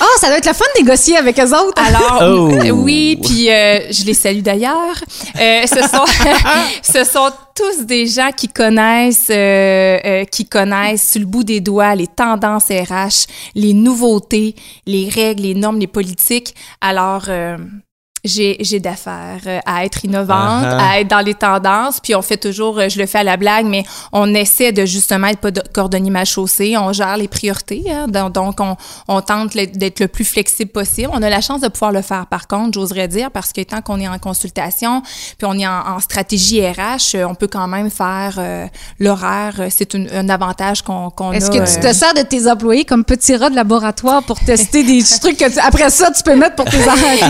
Ah, 0.00 0.04
ça 0.20 0.26
doit 0.26 0.38
être 0.38 0.46
le 0.46 0.52
fun 0.52 0.64
de 0.76 0.82
négocier 0.82 1.16
avec 1.16 1.38
eux 1.38 1.54
autres. 1.56 1.80
Alors, 1.80 2.18
Oh. 2.20 2.50
oui, 2.72 3.16
puis 3.22 3.48
euh, 3.48 3.92
je 3.92 4.04
les 4.04 4.14
salue 4.14 4.40
d'ailleurs. 4.40 4.96
Euh, 5.40 5.62
ce 5.66 5.80
sont, 5.88 6.04
ce 6.82 7.04
sont 7.04 7.30
tous 7.54 7.84
des 7.86 8.08
gens 8.08 8.30
qui 8.36 8.48
connaissent, 8.48 9.30
euh, 9.30 9.98
euh, 10.04 10.24
qui 10.24 10.46
connaissent 10.46 11.10
sur 11.12 11.20
le 11.20 11.26
bout 11.26 11.44
des 11.44 11.60
doigts 11.60 11.94
les 11.94 12.08
tendances 12.08 12.68
RH, 12.70 13.26
les 13.54 13.72
nouveautés, 13.72 14.56
les 14.86 15.08
règles, 15.08 15.44
les 15.44 15.54
normes, 15.54 15.78
les 15.78 15.86
politiques. 15.86 16.54
Alors, 16.80 17.26
euh, 17.28 17.56
j'ai 18.24 18.56
j'ai 18.60 18.80
d'affaires 18.80 19.40
euh, 19.46 19.58
à 19.66 19.84
être 19.84 20.04
innovante, 20.04 20.64
ah. 20.64 20.90
à 20.92 21.00
être 21.00 21.08
dans 21.08 21.20
les 21.24 21.34
tendances, 21.34 22.00
puis 22.00 22.14
on 22.14 22.22
fait 22.22 22.36
toujours, 22.36 22.78
euh, 22.78 22.88
je 22.88 22.98
le 22.98 23.06
fais 23.06 23.18
à 23.18 23.22
la 23.24 23.36
blague, 23.36 23.66
mais 23.66 23.84
on 24.12 24.34
essaie 24.34 24.72
de 24.72 24.84
justement 24.84 25.28
être 25.28 25.40
pas 25.40 25.50
de 25.50 25.62
cordonnier 25.72 26.10
mal 26.10 26.26
chaussé, 26.26 26.76
on 26.76 26.92
gère 26.92 27.16
les 27.16 27.28
priorités, 27.28 27.84
hein, 27.90 28.06
donc, 28.08 28.60
on, 28.60 28.76
on 29.08 29.20
tente 29.20 29.54
d'être 29.54 30.00
le 30.00 30.08
plus 30.08 30.24
flexible 30.24 30.70
possible. 30.70 31.10
On 31.12 31.22
a 31.22 31.30
la 31.30 31.40
chance 31.40 31.60
de 31.60 31.68
pouvoir 31.68 31.92
le 31.92 32.02
faire 32.02 32.26
par 32.26 32.46
contre, 32.48 32.72
j'oserais 32.74 33.08
dire, 33.08 33.30
parce 33.30 33.52
que 33.52 33.62
tant 33.62 33.80
qu'on 33.82 34.00
est 34.00 34.08
en 34.08 34.18
consultation, 34.18 35.02
puis 35.02 35.46
on 35.46 35.54
est 35.58 35.66
en, 35.66 35.96
en 35.96 36.00
stratégie 36.00 36.60
RH, 36.66 37.14
euh, 37.14 37.24
on 37.28 37.34
peut 37.34 37.48
quand 37.48 37.66
même 37.68 37.90
faire 37.90 38.34
euh, 38.38 38.66
l'horaire, 38.98 39.54
euh, 39.60 39.68
c'est 39.70 39.94
une- 39.94 40.08
un 40.12 40.28
avantage 40.28 40.82
qu'on 40.82 41.10
qu'on 41.10 41.30
a. 41.30 41.34
Est-ce 41.36 41.50
que 41.50 41.56
tu 41.58 41.78
euh, 41.86 41.90
te 41.90 41.94
sers 41.94 42.14
de 42.14 42.22
tes 42.22 42.50
employés 42.50 42.84
comme 42.84 43.04
petit 43.04 43.36
rat 43.36 43.50
de 43.50 43.54
laboratoire 43.56 44.22
pour 44.24 44.38
tester 44.40 44.82
des 44.82 45.02
trucs 45.20 45.36
que 45.36 45.50
tu- 45.52 45.58
après 45.60 45.90
ça, 45.90 46.10
tu 46.10 46.22
peux 46.22 46.34
mettre 46.36 46.56
pour 46.56 46.64
tes 46.66 46.78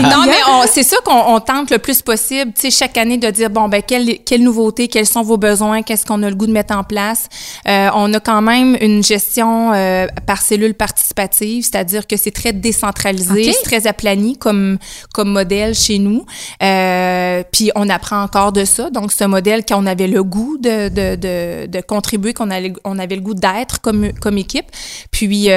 non, 0.01 0.23
mais 0.25 0.37
on- 0.49 0.67
c'est 0.83 0.95
ça 0.95 1.01
qu'on 1.03 1.39
tente 1.41 1.71
le 1.71 1.77
plus 1.77 2.01
possible, 2.01 2.53
tu 2.53 2.61
sais, 2.61 2.71
chaque 2.71 2.97
année 2.97 3.17
de 3.17 3.29
dire 3.29 3.49
bon 3.49 3.67
ben 3.67 3.81
quelle 3.85 4.19
quelle 4.19 4.43
nouveauté, 4.43 4.87
quels 4.87 5.05
sont 5.05 5.23
vos 5.23 5.35
besoins, 5.35 5.81
qu'est-ce 5.81 6.05
qu'on 6.05 6.23
a 6.23 6.29
le 6.29 6.35
goût 6.35 6.47
de 6.47 6.53
mettre 6.53 6.73
en 6.73 6.85
place. 6.85 7.27
Euh, 7.67 7.89
on 7.95 8.13
a 8.13 8.19
quand 8.21 8.41
même 8.41 8.77
une 8.79 9.03
gestion 9.03 9.73
euh, 9.73 10.07
par 10.25 10.41
cellule 10.41 10.73
participative, 10.73 11.63
c'est-à-dire 11.63 12.07
que 12.07 12.15
c'est 12.15 12.31
très 12.31 12.53
décentralisé, 12.53 13.51
c'est 13.51 13.63
très 13.63 13.87
aplani 13.87 14.37
comme 14.37 14.77
comme 15.13 15.31
modèle 15.31 15.75
chez 15.75 15.99
nous. 15.99 16.25
Euh, 16.63 17.43
puis 17.51 17.71
on 17.75 17.89
apprend 17.89 18.21
encore 18.23 18.53
de 18.53 18.63
ça. 18.63 18.89
Donc 18.89 19.11
un 19.19 19.27
modèle 19.27 19.65
qu'on 19.65 19.85
avait 19.85 20.07
le 20.07 20.23
goût 20.23 20.57
de 20.57 20.87
de 20.87 21.15
de, 21.17 21.65
de 21.65 21.81
contribuer, 21.81 22.33
qu'on 22.33 22.49
on 22.85 22.99
avait 22.99 23.15
le 23.15 23.21
goût 23.21 23.33
d'être 23.33 23.81
comme 23.81 24.13
comme 24.21 24.37
équipe. 24.37 24.67
Puis 25.11 25.49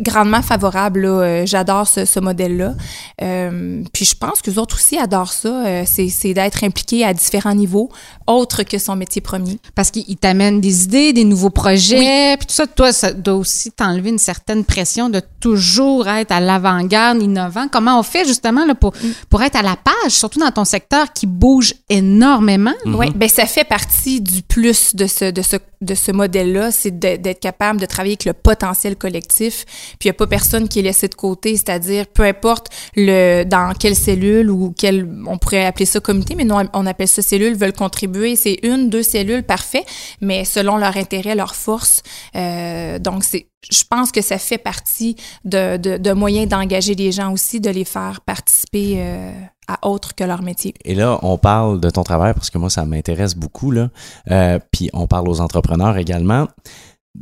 grandement 0.00 0.42
favorable. 0.42 1.02
là. 1.02 1.46
J'adore 1.46 1.86
ce, 1.86 2.04
ce 2.04 2.18
modèle-là. 2.18 2.74
Euh, 3.22 3.82
puis 3.92 4.04
je 4.04 4.14
pense 4.14 4.42
que 4.42 4.47
les 4.50 4.58
autres 4.58 4.76
aussi 4.76 4.98
adorent 4.98 5.32
ça. 5.32 5.66
Euh, 5.66 5.84
c'est 5.86 6.08
c'est 6.08 6.34
d'être 6.34 6.64
impliqué 6.64 7.04
à 7.04 7.12
différents 7.14 7.54
niveaux, 7.54 7.90
autres 8.26 8.62
que 8.62 8.78
son 8.78 8.96
métier 8.96 9.20
premier. 9.20 9.58
Parce 9.74 9.90
qu'il 9.90 10.16
t'amène 10.16 10.60
des 10.60 10.84
idées, 10.84 11.12
des 11.12 11.24
nouveaux 11.24 11.50
projets, 11.50 12.36
puis 12.38 12.46
tout 12.46 12.54
ça. 12.54 12.66
Toi, 12.66 12.92
ça 12.92 13.12
doit 13.12 13.34
aussi 13.34 13.70
t'enlever 13.72 14.10
une 14.10 14.18
certaine 14.18 14.64
pression 14.64 15.08
de 15.10 15.20
toujours 15.40 16.08
être 16.08 16.32
à 16.32 16.40
l'avant-garde, 16.40 17.22
innovant. 17.22 17.68
Comment 17.70 17.98
on 17.98 18.02
fait 18.02 18.26
justement 18.26 18.64
là, 18.64 18.74
pour, 18.74 18.92
pour 19.30 19.42
être 19.42 19.56
à 19.56 19.62
la 19.62 19.76
page, 19.76 20.12
surtout 20.12 20.38
dans 20.40 20.50
ton 20.50 20.64
secteur 20.64 21.12
qui 21.12 21.26
bouge 21.26 21.74
énormément? 21.88 22.74
Oui, 22.86 23.10
ben 23.14 23.28
ça 23.28 23.46
fait 23.46 23.64
partie 23.64 24.20
du 24.20 24.42
plus 24.42 24.94
de 24.94 25.06
ce 25.06 25.30
de 25.30 25.42
ce 25.42 25.56
de 25.80 25.94
ce 25.94 26.10
modèle-là, 26.10 26.72
c'est 26.72 26.98
de- 26.98 27.16
d'être 27.16 27.38
capable 27.38 27.80
de 27.80 27.86
travailler 27.86 28.14
avec 28.14 28.24
le 28.24 28.32
potentiel 28.32 28.96
collectif. 28.96 29.64
Puis 30.00 30.06
il 30.06 30.06
y 30.08 30.10
a 30.10 30.12
pas 30.14 30.26
personne 30.26 30.68
qui 30.68 30.80
est 30.80 30.82
laissé 30.82 31.06
de 31.06 31.14
côté, 31.14 31.54
c'est-à-dire 31.56 32.06
peu 32.08 32.24
importe 32.24 32.66
le 32.96 33.44
dans 33.44 33.72
quelle 33.78 33.94
cellule 33.94 34.37
ou 34.46 34.72
quelle 34.76 35.08
on 35.26 35.38
pourrait 35.38 35.66
appeler 35.66 35.86
ça 35.86 36.00
comité, 36.00 36.34
mais 36.34 36.44
non 36.44 36.62
on 36.72 36.86
appelle 36.86 37.08
ça 37.08 37.22
cellule 37.22 37.56
veulent 37.56 37.72
contribuer. 37.72 38.36
C'est 38.36 38.58
une, 38.62 38.90
deux 38.90 39.02
cellules, 39.02 39.42
parfait, 39.42 39.84
mais 40.20 40.44
selon 40.44 40.76
leur 40.76 40.96
intérêt, 40.96 41.34
leur 41.34 41.54
force. 41.54 42.02
Euh, 42.36 42.98
donc 42.98 43.24
c'est 43.24 43.48
je 43.70 43.82
pense 43.88 44.12
que 44.12 44.22
ça 44.22 44.38
fait 44.38 44.58
partie 44.58 45.16
de, 45.44 45.76
de, 45.76 46.12
moyens 46.12 46.48
d'engager 46.48 46.94
les 46.94 47.10
gens 47.10 47.32
aussi, 47.32 47.60
de 47.60 47.70
les 47.70 47.84
faire 47.84 48.20
participer 48.20 48.94
euh, 48.98 49.32
à 49.66 49.86
autre 49.86 50.14
que 50.14 50.24
leur 50.24 50.42
métier. 50.42 50.74
Et 50.84 50.94
là, 50.94 51.18
on 51.22 51.38
parle 51.38 51.80
de 51.80 51.90
ton 51.90 52.04
travail 52.04 52.34
parce 52.34 52.50
que 52.50 52.58
moi, 52.58 52.70
ça 52.70 52.84
m'intéresse 52.84 53.34
beaucoup. 53.34 53.70
Là. 53.70 53.90
Euh, 54.30 54.58
puis 54.70 54.90
on 54.92 55.06
parle 55.06 55.28
aux 55.28 55.40
entrepreneurs 55.40 55.96
également. 55.98 56.46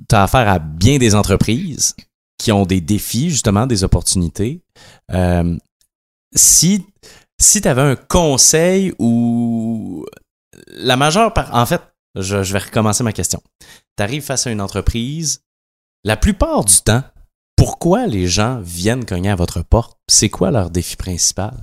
Tu 0.09 0.15
as 0.15 0.25
affaire 0.25 0.49
à 0.49 0.59
bien 0.59 0.99
des 0.99 1.15
entreprises 1.15 1.97
qui 2.39 2.53
ont 2.53 2.67
des 2.67 2.83
défis, 2.83 3.31
justement, 3.31 3.67
des 3.67 3.83
opportunités. 3.83 4.63
Si 6.37 6.85
si 7.39 7.61
tu 7.61 7.69
avais 7.69 7.83
un 7.83 7.97
conseil 7.97 8.95
ou 8.99 10.07
la 10.69 10.97
majeure 10.97 11.33
part, 11.33 11.55
en 11.55 11.67
fait, 11.67 11.83
je, 12.15 12.43
je 12.43 12.53
vais 12.53 12.61
recommencer 12.61 13.05
ma 13.05 13.13
question. 13.13 13.43
Tu 13.97 14.03
arrives 14.03 14.23
face 14.23 14.47
à 14.47 14.51
une 14.51 14.61
entreprise, 14.61 15.43
la 16.05 16.17
plupart 16.17 16.65
du 16.65 16.81
temps, 16.81 17.03
pourquoi 17.57 18.07
les 18.07 18.27
gens 18.27 18.61
viennent 18.63 19.05
cogner 19.05 19.31
à 19.31 19.35
votre 19.35 19.63
porte? 19.63 19.99
C'est 20.09 20.29
quoi 20.29 20.51
leur 20.51 20.71
défi 20.71 20.97
principal? 20.97 21.55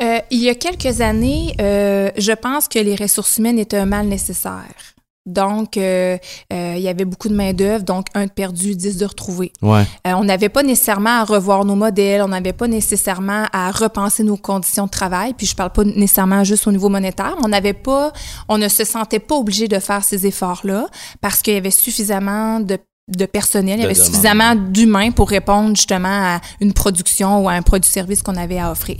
Euh, 0.00 0.20
il 0.30 0.42
y 0.42 0.50
a 0.50 0.54
quelques 0.54 1.00
années, 1.00 1.54
euh, 1.60 2.10
je 2.16 2.32
pense 2.32 2.68
que 2.68 2.78
les 2.78 2.94
ressources 2.94 3.38
humaines 3.38 3.58
étaient 3.58 3.78
un 3.78 3.86
mal 3.86 4.06
nécessaire. 4.06 4.95
Donc, 5.26 5.76
euh, 5.76 6.16
euh, 6.52 6.74
il 6.76 6.82
y 6.82 6.88
avait 6.88 7.04
beaucoup 7.04 7.28
de 7.28 7.34
main-d'œuvre, 7.34 7.84
donc 7.84 8.06
un 8.14 8.26
de 8.26 8.30
perdu, 8.30 8.76
dix 8.76 8.96
de 8.96 9.04
retrouvé. 9.04 9.52
Ouais. 9.60 9.84
Euh, 10.06 10.12
on 10.12 10.24
n'avait 10.24 10.48
pas 10.48 10.62
nécessairement 10.62 11.20
à 11.20 11.24
revoir 11.24 11.64
nos 11.64 11.74
modèles, 11.74 12.22
on 12.22 12.28
n'avait 12.28 12.52
pas 12.52 12.68
nécessairement 12.68 13.46
à 13.52 13.72
repenser 13.72 14.22
nos 14.22 14.36
conditions 14.36 14.86
de 14.86 14.90
travail. 14.90 15.34
Puis 15.34 15.46
je 15.46 15.56
parle 15.56 15.72
pas 15.72 15.84
nécessairement 15.84 16.44
juste 16.44 16.66
au 16.66 16.72
niveau 16.72 16.88
monétaire. 16.88 17.34
On 17.42 17.48
n'avait 17.48 17.72
pas, 17.72 18.12
on 18.48 18.56
ne 18.56 18.68
se 18.68 18.84
sentait 18.84 19.18
pas 19.18 19.34
obligé 19.34 19.66
de 19.66 19.78
faire 19.80 20.04
ces 20.04 20.26
efforts-là 20.26 20.86
parce 21.20 21.42
qu'il 21.42 21.54
y 21.54 21.56
avait 21.56 21.70
suffisamment 21.70 22.60
de 22.60 22.78
de 23.08 23.24
personnel, 23.24 23.78
il 23.78 23.82
y 23.82 23.84
avait 23.84 23.94
suffisamment 24.04 24.56
d'humains 24.56 25.12
pour 25.12 25.28
répondre 25.30 25.76
justement 25.76 26.08
à 26.08 26.40
une 26.60 26.72
production 26.72 27.38
ou 27.40 27.48
à 27.48 27.52
un 27.52 27.62
produit-service 27.62 28.20
qu'on 28.22 28.34
avait 28.36 28.58
à 28.58 28.72
offrir. 28.72 28.96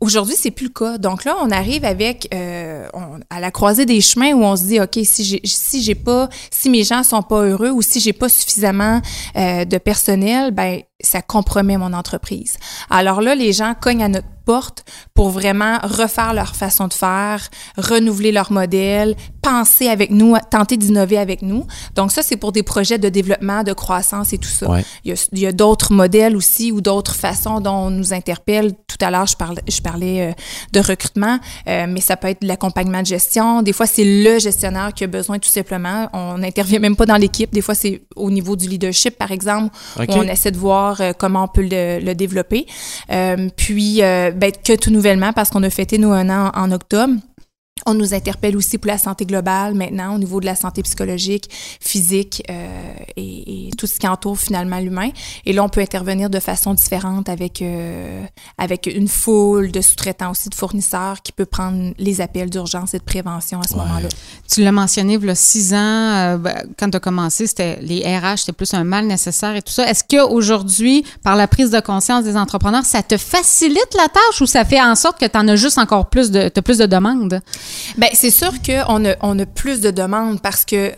Aujourd'hui, 0.00 0.34
c'est 0.38 0.50
plus 0.50 0.66
le 0.66 0.72
cas. 0.72 0.98
Donc 0.98 1.24
là, 1.24 1.36
on 1.42 1.50
arrive 1.50 1.86
avec 1.86 2.28
euh, 2.34 2.86
on- 2.92 3.18
à 3.30 3.40
la 3.40 3.50
croisée 3.50 3.86
des 3.86 4.02
chemins 4.02 4.32
où 4.34 4.44
on 4.44 4.56
se 4.56 4.64
dit, 4.64 4.78
ok, 4.80 4.98
si 5.04 5.24
j'ai 5.24 5.40
si 5.44 5.82
j'ai 5.82 5.94
pas, 5.94 6.28
si 6.50 6.68
mes 6.68 6.84
gens 6.84 7.02
sont 7.02 7.22
pas 7.22 7.42
heureux 7.44 7.70
ou 7.70 7.80
si 7.80 7.98
j'ai 8.00 8.12
pas 8.12 8.28
suffisamment 8.28 9.00
euh, 9.36 9.64
de 9.64 9.78
personnel, 9.78 10.50
ben 10.50 10.80
ça 11.02 11.22
compromet 11.22 11.76
mon 11.76 11.92
entreprise. 11.92 12.56
Alors 12.88 13.20
là, 13.20 13.34
les 13.34 13.52
gens 13.52 13.74
cognent 13.78 14.04
à 14.04 14.08
notre 14.08 14.26
porte 14.44 14.84
pour 15.14 15.30
vraiment 15.30 15.78
refaire 15.82 16.34
leur 16.34 16.56
façon 16.56 16.88
de 16.88 16.92
faire, 16.92 17.48
renouveler 17.76 18.32
leur 18.32 18.50
modèle, 18.50 19.14
penser 19.42 19.88
avec 19.88 20.10
nous, 20.10 20.34
tenter 20.50 20.76
d'innover 20.76 21.18
avec 21.18 21.42
nous. 21.42 21.66
Donc 21.94 22.10
ça, 22.10 22.22
c'est 22.22 22.36
pour 22.36 22.52
des 22.52 22.62
projets 22.62 22.98
de 22.98 23.08
développement, 23.08 23.62
de 23.62 23.72
croissance 23.72 24.32
et 24.32 24.38
tout 24.38 24.48
ça. 24.48 24.68
Ouais. 24.68 24.84
Il 25.04 25.38
y 25.38 25.46
a, 25.46 25.52
d'autres 25.52 25.92
modèles 25.92 26.36
aussi 26.36 26.72
ou 26.72 26.80
d'autres 26.80 27.14
façons 27.14 27.60
dont 27.60 27.86
on 27.86 27.90
nous 27.90 28.12
interpelle. 28.12 28.72
Tout 28.86 28.96
à 29.00 29.10
l'heure, 29.10 29.26
je 29.26 29.36
parlais, 29.36 29.62
je 29.68 29.80
parlais 29.80 30.30
euh, 30.30 30.32
de 30.72 30.80
recrutement, 30.80 31.38
euh, 31.68 31.86
mais 31.88 32.00
ça 32.00 32.16
peut 32.16 32.28
être 32.28 32.42
de 32.42 32.46
l'accompagnement 32.46 33.02
de 33.02 33.06
gestion. 33.06 33.62
Des 33.62 33.72
fois, 33.72 33.86
c'est 33.86 34.04
le 34.04 34.38
gestionnaire 34.38 34.92
qui 34.94 35.04
a 35.04 35.06
besoin 35.06 35.38
tout 35.38 35.48
simplement. 35.48 36.08
On 36.12 36.38
n'intervient 36.38 36.78
même 36.78 36.96
pas 36.96 37.06
dans 37.06 37.16
l'équipe. 37.16 37.52
Des 37.52 37.62
fois, 37.62 37.74
c'est 37.74 38.02
au 38.16 38.30
niveau 38.30 38.56
du 38.56 38.68
leadership, 38.68 39.16
par 39.16 39.30
exemple, 39.32 39.74
OK. 39.98 40.08
où 40.08 40.12
on 40.14 40.22
essaie 40.22 40.50
de 40.50 40.58
voir 40.58 40.89
euh, 41.00 41.12
comment 41.16 41.44
on 41.44 41.48
peut 41.48 41.66
le, 41.70 42.12
développer. 42.14 42.66
Euh, 43.10 43.48
puis, 43.56 44.02
euh, 44.02 44.30
ben, 44.30 44.52
que 44.52 44.76
tout 44.76 44.90
nouvellement, 44.90 45.32
parce 45.32 45.50
qu'on 45.50 45.62
a 45.62 45.70
fêté 45.70 45.98
nos 45.98 46.12
un 46.12 46.28
an 46.30 46.50
en 46.54 46.72
octobre, 46.72 47.14
on 47.86 47.94
nous 47.94 48.14
interpelle 48.14 48.56
aussi 48.56 48.78
pour 48.78 48.88
la 48.90 48.98
santé 48.98 49.24
globale 49.26 49.74
maintenant, 49.74 50.14
au 50.14 50.18
niveau 50.18 50.40
de 50.40 50.46
la 50.46 50.54
santé 50.54 50.82
psychologique, 50.82 51.48
physique 51.80 52.42
euh, 52.50 52.92
et, 53.16 53.68
et 53.68 53.70
tout 53.76 53.86
ce 53.86 53.98
qui 53.98 54.06
entoure 54.08 54.38
finalement 54.38 54.78
l'humain. 54.78 55.10
Et 55.46 55.52
là, 55.52 55.64
on 55.64 55.68
peut 55.68 55.80
intervenir 55.80 56.30
de 56.30 56.40
façon 56.40 56.74
différente 56.74 57.28
avec, 57.28 57.62
euh, 57.62 58.22
avec 58.58 58.86
une 58.86 59.08
foule 59.08 59.70
de 59.72 59.80
sous-traitants 59.80 60.30
aussi, 60.30 60.48
de 60.48 60.54
fournisseurs 60.54 61.22
qui 61.22 61.32
peut 61.32 61.46
prendre 61.46 61.92
les 61.98 62.20
appels 62.20 62.50
d'urgence 62.50 62.94
et 62.94 62.98
de 62.98 63.04
prévention 63.04 63.60
à 63.60 63.66
ce 63.68 63.74
Ouais. 63.74 63.80
moment-là. 63.80 64.08
Tu 64.52 64.62
l'as 64.62 64.72
mentionné, 64.72 65.14
il 65.14 65.24
y 65.26 65.30
a 65.30 65.34
six 65.34 65.72
ans, 65.74 65.76
euh, 65.76 66.36
ben, 66.36 66.54
quand 66.78 66.90
tu 66.90 66.96
as 66.96 67.00
commencé, 67.00 67.46
c'était 67.46 67.78
les 67.82 68.00
RH, 68.02 68.38
c'était 68.38 68.52
plus 68.52 68.72
un 68.74 68.84
mal 68.84 69.06
nécessaire 69.06 69.54
et 69.56 69.62
tout 69.62 69.72
ça. 69.72 69.86
Est-ce 69.88 70.04
qu'aujourd'hui, 70.08 71.04
par 71.22 71.36
la 71.36 71.46
prise 71.48 71.70
de 71.70 71.80
conscience 71.80 72.24
des 72.24 72.36
entrepreneurs, 72.36 72.84
ça 72.84 73.02
te 73.02 73.16
facilite 73.16 73.94
la 73.96 74.08
tâche 74.08 74.40
ou 74.40 74.46
ça 74.46 74.64
fait 74.64 74.80
en 74.80 74.94
sorte 74.94 75.18
que 75.20 75.26
tu 75.26 75.38
en 75.38 75.46
as 75.48 75.56
juste 75.56 75.78
encore 75.78 76.08
plus 76.10 76.30
de, 76.30 76.48
t'as 76.48 76.62
plus 76.62 76.78
de 76.78 76.86
demandes? 76.86 77.40
Ben 77.98 78.08
c'est 78.14 78.30
sûr 78.30 78.52
qu'on 78.62 79.04
a, 79.04 79.14
on 79.22 79.38
a 79.38 79.46
plus 79.46 79.80
de 79.80 79.90
demandes 79.90 80.40
parce 80.40 80.64
que 80.64 80.92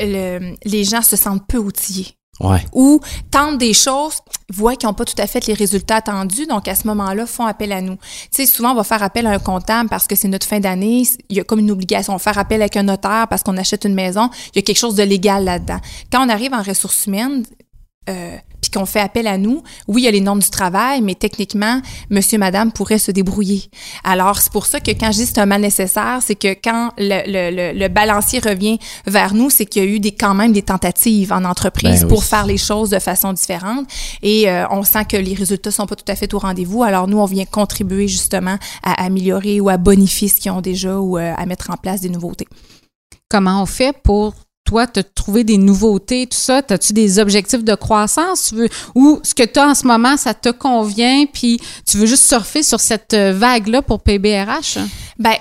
le- 0.00 0.54
les 0.64 0.84
gens 0.84 1.02
se 1.02 1.16
sentent 1.16 1.46
peu 1.46 1.58
outillés. 1.58 2.14
Ouais. 2.40 2.64
ou 2.72 3.00
tentent 3.32 3.58
des 3.58 3.74
choses, 3.74 4.18
voient 4.54 4.76
qu'ils 4.76 4.88
n'ont 4.88 4.94
pas 4.94 5.04
tout 5.04 5.20
à 5.20 5.26
fait 5.26 5.44
les 5.48 5.54
résultats 5.54 5.96
attendus, 5.96 6.46
donc 6.46 6.68
à 6.68 6.76
ce 6.76 6.86
moment-là, 6.86 7.26
font 7.26 7.46
appel 7.46 7.72
à 7.72 7.80
nous. 7.80 7.96
Tu 7.96 8.28
sais, 8.30 8.46
souvent, 8.46 8.70
on 8.70 8.74
va 8.76 8.84
faire 8.84 9.02
appel 9.02 9.26
à 9.26 9.30
un 9.30 9.38
comptable 9.40 9.88
parce 9.88 10.06
que 10.06 10.14
c'est 10.14 10.28
notre 10.28 10.46
fin 10.46 10.60
d'année, 10.60 11.02
il 11.30 11.36
y 11.36 11.40
a 11.40 11.42
comme 11.42 11.58
une 11.58 11.72
obligation. 11.72 12.12
On 12.12 12.16
va 12.16 12.22
faire 12.22 12.38
appel 12.38 12.60
avec 12.62 12.76
un 12.76 12.84
notaire 12.84 13.26
parce 13.28 13.42
qu'on 13.42 13.56
achète 13.56 13.84
une 13.86 13.94
maison, 13.94 14.30
il 14.54 14.56
y 14.56 14.58
a 14.60 14.62
quelque 14.62 14.78
chose 14.78 14.94
de 14.94 15.02
légal 15.02 15.42
là-dedans. 15.46 15.80
Quand 16.12 16.24
on 16.24 16.28
arrive 16.28 16.54
en 16.54 16.62
ressources 16.62 17.06
humaines, 17.06 17.42
euh, 18.08 18.36
puis 18.60 18.72
qu'on 18.72 18.86
fait 18.86 19.00
appel 19.00 19.28
à 19.28 19.38
nous, 19.38 19.62
oui, 19.86 20.02
il 20.02 20.04
y 20.06 20.08
a 20.08 20.10
les 20.10 20.20
normes 20.20 20.40
du 20.40 20.50
travail, 20.50 21.00
mais 21.00 21.14
techniquement, 21.14 21.80
monsieur, 22.10 22.38
madame 22.38 22.72
pourrait 22.72 22.98
se 22.98 23.12
débrouiller. 23.12 23.70
Alors, 24.02 24.38
c'est 24.40 24.50
pour 24.52 24.66
ça 24.66 24.80
que 24.80 24.90
quand 24.90 25.12
je 25.12 25.18
dis 25.18 25.26
c'est 25.26 25.38
un 25.38 25.46
mal 25.46 25.60
nécessaire, 25.60 26.18
c'est 26.22 26.34
que 26.34 26.54
quand 26.54 26.90
le, 26.98 27.22
le, 27.26 27.72
le, 27.72 27.78
le 27.78 27.88
balancier 27.88 28.40
revient 28.40 28.80
vers 29.06 29.32
nous, 29.32 29.48
c'est 29.48 29.64
qu'il 29.64 29.84
y 29.84 29.86
a 29.86 29.88
eu 29.88 30.00
des, 30.00 30.10
quand 30.10 30.34
même 30.34 30.52
des 30.52 30.62
tentatives 30.62 31.32
en 31.32 31.44
entreprise 31.44 32.00
Ben 32.00 32.02
oui. 32.02 32.08
pour 32.08 32.24
faire 32.24 32.46
les 32.46 32.58
choses 32.58 32.90
de 32.90 32.98
façon 32.98 33.32
différente. 33.32 33.86
Et 34.22 34.50
euh, 34.50 34.66
on 34.70 34.82
sent 34.82 35.04
que 35.04 35.16
les 35.16 35.34
résultats 35.34 35.70
sont 35.70 35.86
pas 35.86 35.94
tout 35.96 36.10
à 36.10 36.16
fait 36.16 36.34
au 36.34 36.38
rendez-vous. 36.40 36.82
Alors, 36.82 37.06
nous, 37.06 37.18
on 37.18 37.26
vient 37.26 37.44
contribuer 37.44 38.08
justement 38.08 38.58
à 38.82 39.04
améliorer 39.04 39.60
ou 39.60 39.68
à 39.68 39.76
bonifier 39.76 40.26
ce 40.28 40.40
qu'ils 40.40 40.50
ont 40.50 40.60
déjà 40.60 40.98
ou 40.98 41.16
euh, 41.16 41.32
à 41.36 41.46
mettre 41.46 41.70
en 41.70 41.76
place 41.76 42.00
des 42.00 42.08
nouveautés. 42.10 42.48
Comment 43.30 43.62
on 43.62 43.66
fait 43.66 43.96
pour 44.02 44.34
toi 44.68 44.86
te 44.86 45.00
trouver 45.00 45.44
des 45.44 45.56
nouveautés, 45.56 46.26
tout 46.26 46.36
ça? 46.36 46.60
As-tu 46.68 46.92
des 46.92 47.18
objectifs 47.18 47.64
de 47.64 47.74
croissance? 47.74 48.54
Ou 48.94 49.18
ce 49.22 49.34
que 49.34 49.42
tu 49.42 49.58
as 49.58 49.68
en 49.68 49.74
ce 49.74 49.86
moment, 49.86 50.18
ça 50.18 50.34
te 50.34 50.50
convient, 50.50 51.24
puis 51.24 51.58
tu 51.86 51.96
veux 51.96 52.04
juste 52.04 52.24
surfer 52.24 52.62
sur 52.62 52.78
cette 52.78 53.14
euh, 53.14 53.32
vague-là 53.32 53.80
pour 53.80 54.02
PBRH? 54.02 54.76
Ben, 55.18 55.32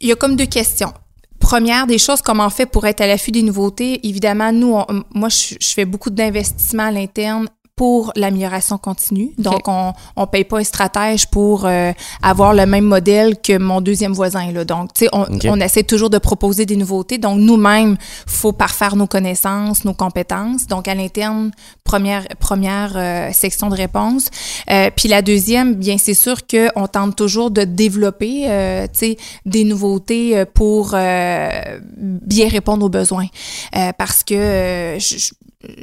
il 0.00 0.08
y 0.08 0.12
a 0.12 0.16
comme 0.16 0.36
deux 0.36 0.46
questions. 0.46 0.94
Première 1.38 1.86
des 1.86 1.98
choses, 1.98 2.22
comment 2.22 2.46
on 2.46 2.50
fait 2.50 2.64
pour 2.64 2.86
être 2.86 3.02
à 3.02 3.06
l'affût 3.06 3.30
des 3.30 3.42
nouveautés? 3.42 4.00
Évidemment, 4.08 4.52
nous, 4.52 4.74
moi, 5.14 5.28
je, 5.28 5.54
je 5.60 5.68
fais 5.74 5.84
beaucoup 5.84 6.10
d'investissements 6.10 6.84
à 6.84 6.90
l'interne 6.90 7.48
pour 7.74 8.12
l'amélioration 8.16 8.76
continue. 8.78 9.30
Donc, 9.38 9.66
on 9.66 9.92
on 10.16 10.26
paye 10.26 10.44
pas 10.44 10.58
un 10.58 10.64
stratège 10.64 11.26
pour 11.28 11.64
euh, 11.64 11.92
avoir 12.22 12.52
le 12.52 12.66
même 12.66 12.84
modèle 12.84 13.40
que 13.40 13.56
mon 13.58 13.80
deuxième 13.80 14.12
voisin. 14.12 14.52
Là. 14.52 14.64
Donc, 14.64 14.92
tu 14.92 15.04
sais, 15.04 15.08
on, 15.12 15.26
on 15.48 15.60
essaie 15.60 15.82
toujours 15.82 16.10
de 16.10 16.18
proposer 16.18 16.66
des 16.66 16.76
nouveautés. 16.76 17.18
Donc, 17.18 17.38
nous-mêmes, 17.38 17.96
faut 18.26 18.52
parfaire 18.52 18.94
nos 18.94 19.06
connaissances, 19.06 19.84
nos 19.84 19.94
compétences. 19.94 20.66
Donc, 20.66 20.86
à 20.86 20.94
l'interne, 20.94 21.50
première 21.82 22.28
première 22.38 22.92
euh, 22.96 23.32
section 23.32 23.68
de 23.70 23.74
réponse. 23.74 24.26
Euh, 24.70 24.90
puis 24.94 25.08
la 25.08 25.22
deuxième, 25.22 25.74
bien, 25.74 25.96
c'est 25.98 26.14
sûr 26.14 26.46
que 26.46 26.68
on 26.76 26.86
tente 26.86 27.16
toujours 27.16 27.50
de 27.50 27.64
développer, 27.64 28.44
euh, 28.50 28.86
tu 28.92 28.98
sais, 28.98 29.16
des 29.46 29.64
nouveautés 29.64 30.36
euh, 30.38 30.44
pour 30.44 30.90
euh, 30.94 31.48
bien 31.96 32.48
répondre 32.48 32.84
aux 32.84 32.90
besoins. 32.90 33.26
Euh, 33.76 33.92
parce 33.96 34.22
que 34.22 34.96
je, 35.00 35.18
je- 35.18 35.32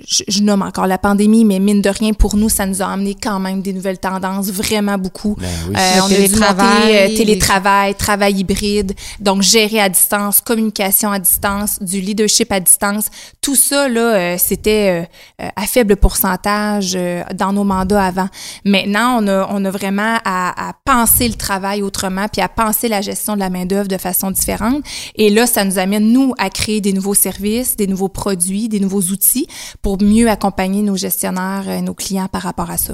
je, 0.08 0.24
je 0.28 0.42
nomme 0.42 0.62
encore 0.62 0.88
la 0.88 0.98
pandémie, 0.98 1.46
mais 1.46 1.60
mine 1.60 1.82
de 1.82 1.90
rien, 1.90 2.14
pour 2.14 2.36
nous, 2.36 2.50
ça 2.50 2.66
nous 2.66 2.82
a 2.82 2.86
amené 2.88 3.16
quand 3.16 3.40
même 3.40 3.62
des 3.62 3.74
nouvelles 3.74 4.00
tendances, 4.00 4.50
vraiment 4.52 4.98
beaucoup. 4.98 5.36
Ben 5.40 5.48
oui. 5.70 5.76
Euh, 5.78 6.00
on 6.02 6.06
a 6.06 6.10
dû 6.10 6.16
télétravail. 6.16 6.80
monter, 6.80 6.98
euh, 6.98 7.18
télétravail, 7.18 7.96
travail 7.96 8.34
hybride, 8.40 8.94
donc 9.20 9.42
gérer 9.42 9.80
à 9.80 9.90
distance, 9.90 10.42
communication 10.42 11.12
à 11.12 11.20
distance, 11.20 11.80
du 11.82 12.02
leadership 12.02 12.52
à 12.52 12.60
distance. 12.60 13.06
Tout 13.42 13.56
ça, 13.56 13.88
là, 13.88 14.02
euh, 14.16 14.36
c'était 14.38 15.06
euh, 15.40 15.46
euh, 15.46 15.50
à 15.56 15.66
faible 15.68 15.96
pourcentage 15.96 16.94
euh, 16.96 17.24
dans 17.36 17.54
nos 17.54 17.64
mandats 17.64 18.04
avant. 18.04 18.30
Maintenant, 18.66 19.24
on 19.24 19.28
a, 19.28 19.48
on 19.52 19.64
a 19.66 19.72
vraiment 19.72 20.18
à, 20.26 20.70
à 20.70 20.74
penser 20.86 21.28
le 21.28 21.36
travail 21.36 21.82
autrement, 21.82 22.28
puis 22.32 22.42
à 22.42 22.50
penser 22.50 22.88
la 22.88 23.02
gestion 23.02 23.36
de 23.36 23.40
la 23.40 23.50
main-d'œuvre 23.50 23.88
de 23.88 23.98
façon 23.98 24.32
différente. 24.32 24.84
Et 25.16 25.30
là, 25.30 25.48
ça 25.48 25.64
nous 25.64 25.80
amène, 25.80 26.12
nous, 26.12 26.34
à 26.38 26.50
créer 26.50 26.82
des 26.82 26.94
nouveaux 26.94 27.14
services, 27.14 27.76
des 27.76 27.88
nouveaux 27.88 28.10
produits, 28.10 28.70
des 28.70 28.80
nouveaux 28.80 29.02
outils 29.02 29.48
pour 29.82 30.02
mieux 30.02 30.30
accompagner 30.30 30.82
nos 30.82 30.96
gestionnaires 30.96 31.70
et 31.70 31.82
nos 31.82 31.94
clients 31.94 32.28
par 32.28 32.42
rapport 32.42 32.70
à 32.72 32.78
ça? 32.78 32.94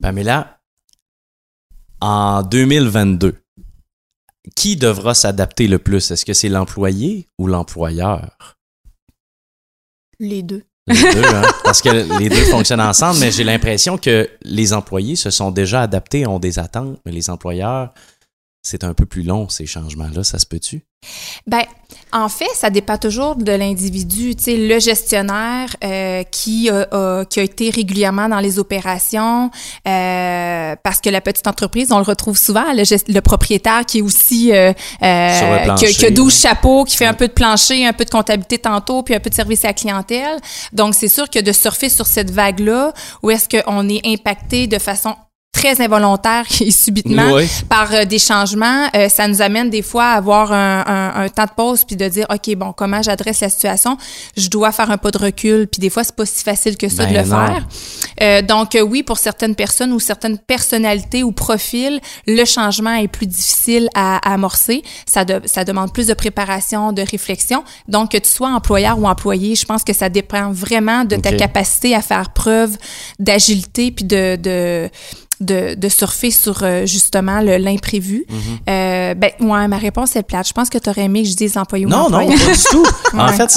Pamela, 0.00 0.60
en 2.00 2.42
2022, 2.42 3.36
qui 4.54 4.76
devra 4.76 5.14
s'adapter 5.14 5.68
le 5.68 5.78
plus? 5.78 6.10
Est-ce 6.10 6.24
que 6.24 6.32
c'est 6.32 6.48
l'employé 6.48 7.28
ou 7.38 7.46
l'employeur? 7.46 8.56
Les 10.20 10.42
deux. 10.42 10.64
Les 10.86 10.94
deux, 10.94 11.24
hein? 11.24 11.42
Parce 11.64 11.82
que 11.82 12.18
les 12.18 12.28
deux 12.28 12.44
fonctionnent 12.44 12.80
ensemble, 12.80 13.20
mais 13.20 13.30
j'ai 13.30 13.44
l'impression 13.44 13.98
que 13.98 14.28
les 14.42 14.72
employés 14.72 15.16
se 15.16 15.30
sont 15.30 15.50
déjà 15.50 15.82
adaptés, 15.82 16.26
ont 16.26 16.38
des 16.38 16.58
attentes, 16.58 16.98
mais 17.04 17.12
les 17.12 17.30
employeurs, 17.30 17.92
c'est 18.62 18.84
un 18.84 18.94
peu 18.94 19.06
plus 19.06 19.22
long, 19.22 19.48
ces 19.48 19.66
changements-là, 19.66 20.24
ça 20.24 20.38
se 20.38 20.46
peut-tu? 20.46 20.84
Ben, 21.46 21.62
en 22.12 22.28
fait, 22.28 22.48
ça 22.56 22.70
dépend 22.70 22.98
toujours 22.98 23.36
de 23.36 23.52
l'individu. 23.52 24.34
Tu 24.34 24.42
sais, 24.42 24.56
le 24.56 24.80
gestionnaire 24.80 25.68
euh, 25.84 26.24
qui, 26.24 26.68
a- 26.70 26.88
a- 26.90 27.24
qui 27.24 27.38
a 27.38 27.44
été 27.44 27.70
régulièrement 27.70 28.28
dans 28.28 28.40
les 28.40 28.58
opérations, 28.58 29.48
euh, 29.86 30.74
parce 30.82 31.00
que 31.00 31.08
la 31.08 31.20
petite 31.20 31.46
entreprise, 31.46 31.92
on 31.92 31.98
le 31.98 32.04
retrouve 32.04 32.36
souvent, 32.36 32.72
le, 32.72 32.82
gest- 32.82 33.12
le 33.12 33.20
propriétaire 33.20 33.86
qui 33.86 33.98
est 33.98 34.02
aussi 34.02 34.52
euh, 34.52 34.72
euh, 35.02 35.74
qui, 35.76 35.86
a- 35.86 35.90
qui 35.92 36.06
a 36.06 36.10
12 36.10 36.34
hein. 36.34 36.48
chapeaux, 36.48 36.84
qui 36.84 36.96
fait 36.96 37.06
un 37.06 37.14
peu 37.14 37.28
de 37.28 37.32
plancher, 37.32 37.86
un 37.86 37.92
peu 37.92 38.04
de 38.04 38.10
comptabilité 38.10 38.58
tantôt, 38.58 39.02
puis 39.04 39.14
un 39.14 39.20
peu 39.20 39.30
de 39.30 39.34
service 39.36 39.64
à 39.64 39.68
la 39.68 39.74
clientèle. 39.74 40.36
Donc, 40.72 40.94
c'est 40.94 41.08
sûr 41.08 41.30
que 41.30 41.38
de 41.38 41.52
surfer 41.52 41.88
sur 41.90 42.06
cette 42.08 42.30
vague-là, 42.32 42.92
où 43.22 43.30
est-ce 43.30 43.48
qu'on 43.48 43.88
est 43.88 44.04
impacté 44.04 44.66
de 44.66 44.78
façon 44.78 45.14
très 45.58 45.80
involontaire 45.80 46.44
et 46.60 46.70
subitement 46.70 47.32
Oui. 47.34 47.48
par 47.68 47.92
euh, 47.92 48.04
des 48.04 48.18
changements, 48.18 48.88
euh, 48.94 49.08
ça 49.08 49.26
nous 49.28 49.42
amène 49.42 49.70
des 49.70 49.82
fois 49.82 50.04
à 50.06 50.14
avoir 50.14 50.52
un, 50.52 50.84
un- 50.86 51.22
un 51.24 51.28
temps 51.28 51.44
de 51.44 51.50
pause 51.56 51.84
puis 51.84 51.96
de 51.96 52.06
dire 52.08 52.26
ok 52.30 52.54
bon 52.56 52.72
comment 52.72 53.02
j'adresse 53.02 53.40
la 53.40 53.48
situation, 53.48 53.96
je 54.36 54.48
dois 54.48 54.72
faire 54.72 54.90
un 54.90 54.98
pas 54.98 55.10
de 55.10 55.18
recul 55.18 55.66
puis 55.66 55.80
des 55.80 55.90
fois 55.90 56.04
c'est 56.04 56.14
pas 56.14 56.26
si 56.26 56.42
facile 56.44 56.76
que 56.76 56.88
ça 56.88 57.04
Ben 57.06 57.12
de 57.12 57.18
le 57.18 57.24
non. 57.24 57.46
faire. 57.46 57.66
Euh, 58.22 58.42
donc 58.42 58.74
euh, 58.74 58.80
oui 58.82 59.02
pour 59.02 59.18
certaines 59.18 59.54
personnes 59.54 59.92
ou 59.92 60.00
certaines 60.00 60.38
personnalités 60.38 61.22
ou 61.22 61.32
profils, 61.32 62.00
le 62.26 62.44
changement 62.44 62.94
est 62.94 63.08
plus 63.08 63.26
difficile 63.26 63.88
à, 63.94 64.16
à 64.28 64.34
amorcer. 64.34 64.82
Ça 65.06 65.24
de- 65.24 65.40
ça 65.46 65.64
demande 65.64 65.92
plus 65.92 66.06
de 66.06 66.14
préparation, 66.14 66.92
de 66.92 67.02
réflexion. 67.02 67.64
Donc 67.88 68.12
que 68.12 68.18
tu 68.18 68.28
sois 68.30 68.48
employeur 68.50 68.98
ou 68.98 69.06
employé, 69.06 69.54
je 69.54 69.64
pense 69.64 69.82
que 69.84 69.92
ça 69.92 70.08
dépend 70.08 70.52
vraiment 70.52 71.04
de 71.04 71.16
ta 71.16 71.32
capacité 71.32 71.94
à 71.94 72.02
faire 72.02 72.30
preuve 72.32 72.76
d'agilité 73.18 73.90
puis 73.90 74.04
de, 74.04 74.36
de 74.36 74.88
de, 75.40 75.74
de 75.74 75.88
surfer 75.88 76.30
sur 76.30 76.62
euh, 76.62 76.84
justement 76.86 77.40
le- 77.40 77.56
l'imprévu. 77.58 78.24
Mm-hmm. 78.28 78.70
Euh, 78.70 79.14
ben, 79.14 79.30
ouais, 79.40 79.68
ma 79.68 79.78
réponse 79.78 80.16
est 80.16 80.22
plate. 80.22 80.48
Je 80.48 80.52
pense 80.52 80.68
que 80.68 80.78
tu 80.78 80.88
aurais 80.90 81.02
aimé 81.02 81.22
que 81.22 81.28
je 81.28 81.36
dise 81.36 81.56
employé 81.56 81.86
ou 81.86 81.88
Non, 81.88 82.08
non, 82.10 82.26
pas 82.26 82.32
du 82.32 82.36
tout. 82.70 82.84
En 83.14 83.26
Ouais. 83.28 83.32
fait, 83.32 83.50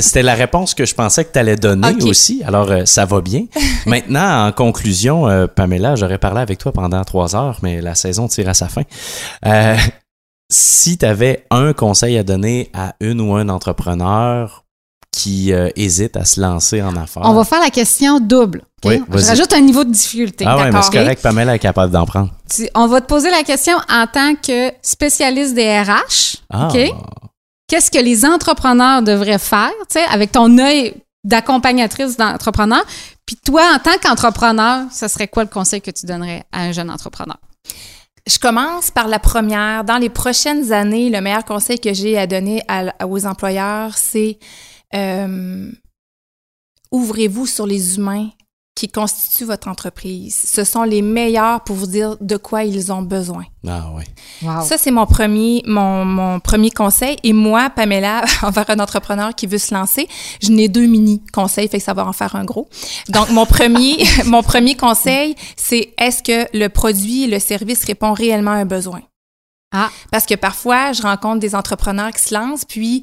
c'était 0.00 0.22
la 0.22 0.34
réponse 0.34 0.74
que 0.74 0.84
je 0.84 0.94
pensais 0.94 1.24
que 1.24 1.32
tu 1.32 1.38
allais 1.38 1.56
donner 1.56 2.02
aussi. 2.02 2.42
Alors, 2.46 2.70
euh, 2.70 2.84
ça 2.84 3.04
va 3.04 3.20
bien. 3.20 3.46
Maintenant, 3.86 4.46
en 4.46 4.52
conclusion, 4.52 5.28
euh, 5.28 5.46
Pamela, 5.46 5.96
j'aurais 5.96 6.18
parlé 6.18 6.40
avec 6.40 6.58
toi 6.58 6.72
pendant 6.72 7.02
trois 7.04 7.34
heures, 7.34 7.58
mais 7.62 7.80
la 7.80 7.94
saison 7.94 8.28
tire 8.28 8.48
à 8.48 8.54
sa 8.54 8.68
fin. 8.68 8.82
Euh, 9.46 9.76
si 10.50 10.96
tu 10.98 11.04
avais 11.04 11.44
un 11.50 11.72
conseil 11.72 12.16
à 12.18 12.22
donner 12.22 12.70
à 12.74 12.94
une 13.00 13.20
ou 13.20 13.34
un 13.34 13.48
entrepreneur 13.48 14.64
qui 15.18 15.52
euh, 15.52 15.68
hésite 15.76 16.16
à 16.16 16.24
se 16.24 16.40
lancer 16.40 16.80
en 16.82 16.94
affaires. 16.96 17.22
On 17.24 17.32
va 17.34 17.44
faire 17.44 17.60
la 17.60 17.70
question 17.70 18.20
double. 18.20 18.62
ok? 18.84 18.90
Oui, 18.90 19.02
vas-y. 19.08 19.22
Je 19.24 19.28
rajoute 19.28 19.52
un 19.52 19.60
niveau 19.60 19.82
de 19.84 19.90
difficulté. 19.90 20.44
Ah 20.46 20.56
ouais, 20.56 20.70
mais 20.70 20.80
c'est 20.82 20.92
correct, 20.92 21.20
Pamela 21.22 21.54
est 21.56 21.58
capable 21.58 21.92
d'en 21.92 22.06
prendre. 22.06 22.30
Tu- 22.54 22.68
On 22.74 22.86
va 22.86 23.00
te 23.00 23.06
poser 23.06 23.30
la 23.30 23.42
question 23.42 23.76
en 23.90 24.06
tant 24.06 24.34
que 24.36 24.70
spécialiste 24.82 25.54
des 25.54 25.80
RH. 25.82 26.36
Ah, 26.50 26.68
OK? 26.68 26.78
Qu'est-ce 27.68 27.90
que 27.90 27.98
les 27.98 28.24
entrepreneurs 28.24 29.02
devraient 29.02 29.38
faire, 29.38 29.70
tu 29.90 29.98
sais, 29.98 30.04
avec 30.10 30.32
ton 30.32 30.56
œil 30.58 30.94
d'accompagnatrice 31.24 32.16
d'entrepreneur? 32.16 32.84
Puis 33.26 33.36
toi, 33.44 33.62
en 33.74 33.78
tant 33.78 33.98
qu'entrepreneur, 34.02 34.84
ce 34.92 35.06
serait 35.08 35.28
quoi 35.28 35.42
le 35.44 35.50
conseil 35.50 35.80
que 35.82 35.90
tu 35.90 36.06
donnerais 36.06 36.44
à 36.52 36.60
un 36.62 36.72
jeune 36.72 36.90
entrepreneur? 36.90 37.36
Je 38.26 38.38
commence 38.38 38.90
par 38.90 39.08
la 39.08 39.18
première. 39.18 39.84
Dans 39.84 39.96
les 39.98 40.08
prochaines 40.10 40.72
années, 40.72 41.08
le 41.10 41.20
meilleur 41.20 41.44
conseil 41.44 41.78
que 41.78 41.92
j'ai 41.94 42.16
à 42.18 42.26
donner 42.26 42.62
à- 42.68 43.06
aux 43.06 43.24
employeurs, 43.26 43.92
c'est 43.96 44.38
euh, 44.94 45.70
ouvrez-vous 46.90 47.46
sur 47.46 47.66
les 47.66 47.96
humains 47.96 48.30
qui 48.78 48.88
constituent 48.88 49.44
votre 49.44 49.66
entreprise. 49.66 50.40
Ce 50.46 50.62
sont 50.62 50.84
les 50.84 51.02
meilleurs 51.02 51.64
pour 51.64 51.74
vous 51.74 51.88
dire 51.88 52.16
de 52.20 52.36
quoi 52.36 52.62
ils 52.62 52.92
ont 52.92 53.02
besoin. 53.02 53.42
Ah 53.66 53.90
ouais. 53.96 54.04
Wow. 54.40 54.62
Ça, 54.62 54.78
c'est 54.78 54.92
mon 54.92 55.04
premier, 55.04 55.64
mon, 55.66 56.04
mon 56.04 56.38
premier 56.38 56.70
conseil. 56.70 57.16
Et 57.24 57.32
moi, 57.32 57.70
Pamela, 57.70 58.24
envers 58.42 58.70
un 58.70 58.78
entrepreneur 58.78 59.34
qui 59.34 59.48
veut 59.48 59.58
se 59.58 59.74
lancer, 59.74 60.06
je 60.40 60.52
n'ai 60.52 60.68
deux 60.68 60.86
mini 60.86 61.24
conseils, 61.32 61.66
fait 61.66 61.78
que 61.78 61.84
ça 61.84 61.92
va 61.92 62.06
en 62.06 62.12
faire 62.12 62.36
un 62.36 62.44
gros. 62.44 62.68
Donc, 63.08 63.30
mon 63.30 63.46
premier, 63.46 63.96
mon 64.26 64.44
premier 64.44 64.76
conseil, 64.76 65.34
c'est 65.56 65.92
est-ce 65.98 66.22
que 66.22 66.56
le 66.56 66.68
produit, 66.68 67.26
le 67.26 67.40
service 67.40 67.84
répond 67.84 68.12
réellement 68.12 68.52
à 68.52 68.58
un 68.58 68.64
besoin? 68.64 69.00
Ah. 69.70 69.90
Parce 70.10 70.24
que 70.24 70.34
parfois, 70.34 70.92
je 70.92 71.02
rencontre 71.02 71.40
des 71.40 71.54
entrepreneurs 71.54 72.10
qui 72.12 72.22
se 72.22 72.34
lancent, 72.34 72.64
puis 72.64 73.02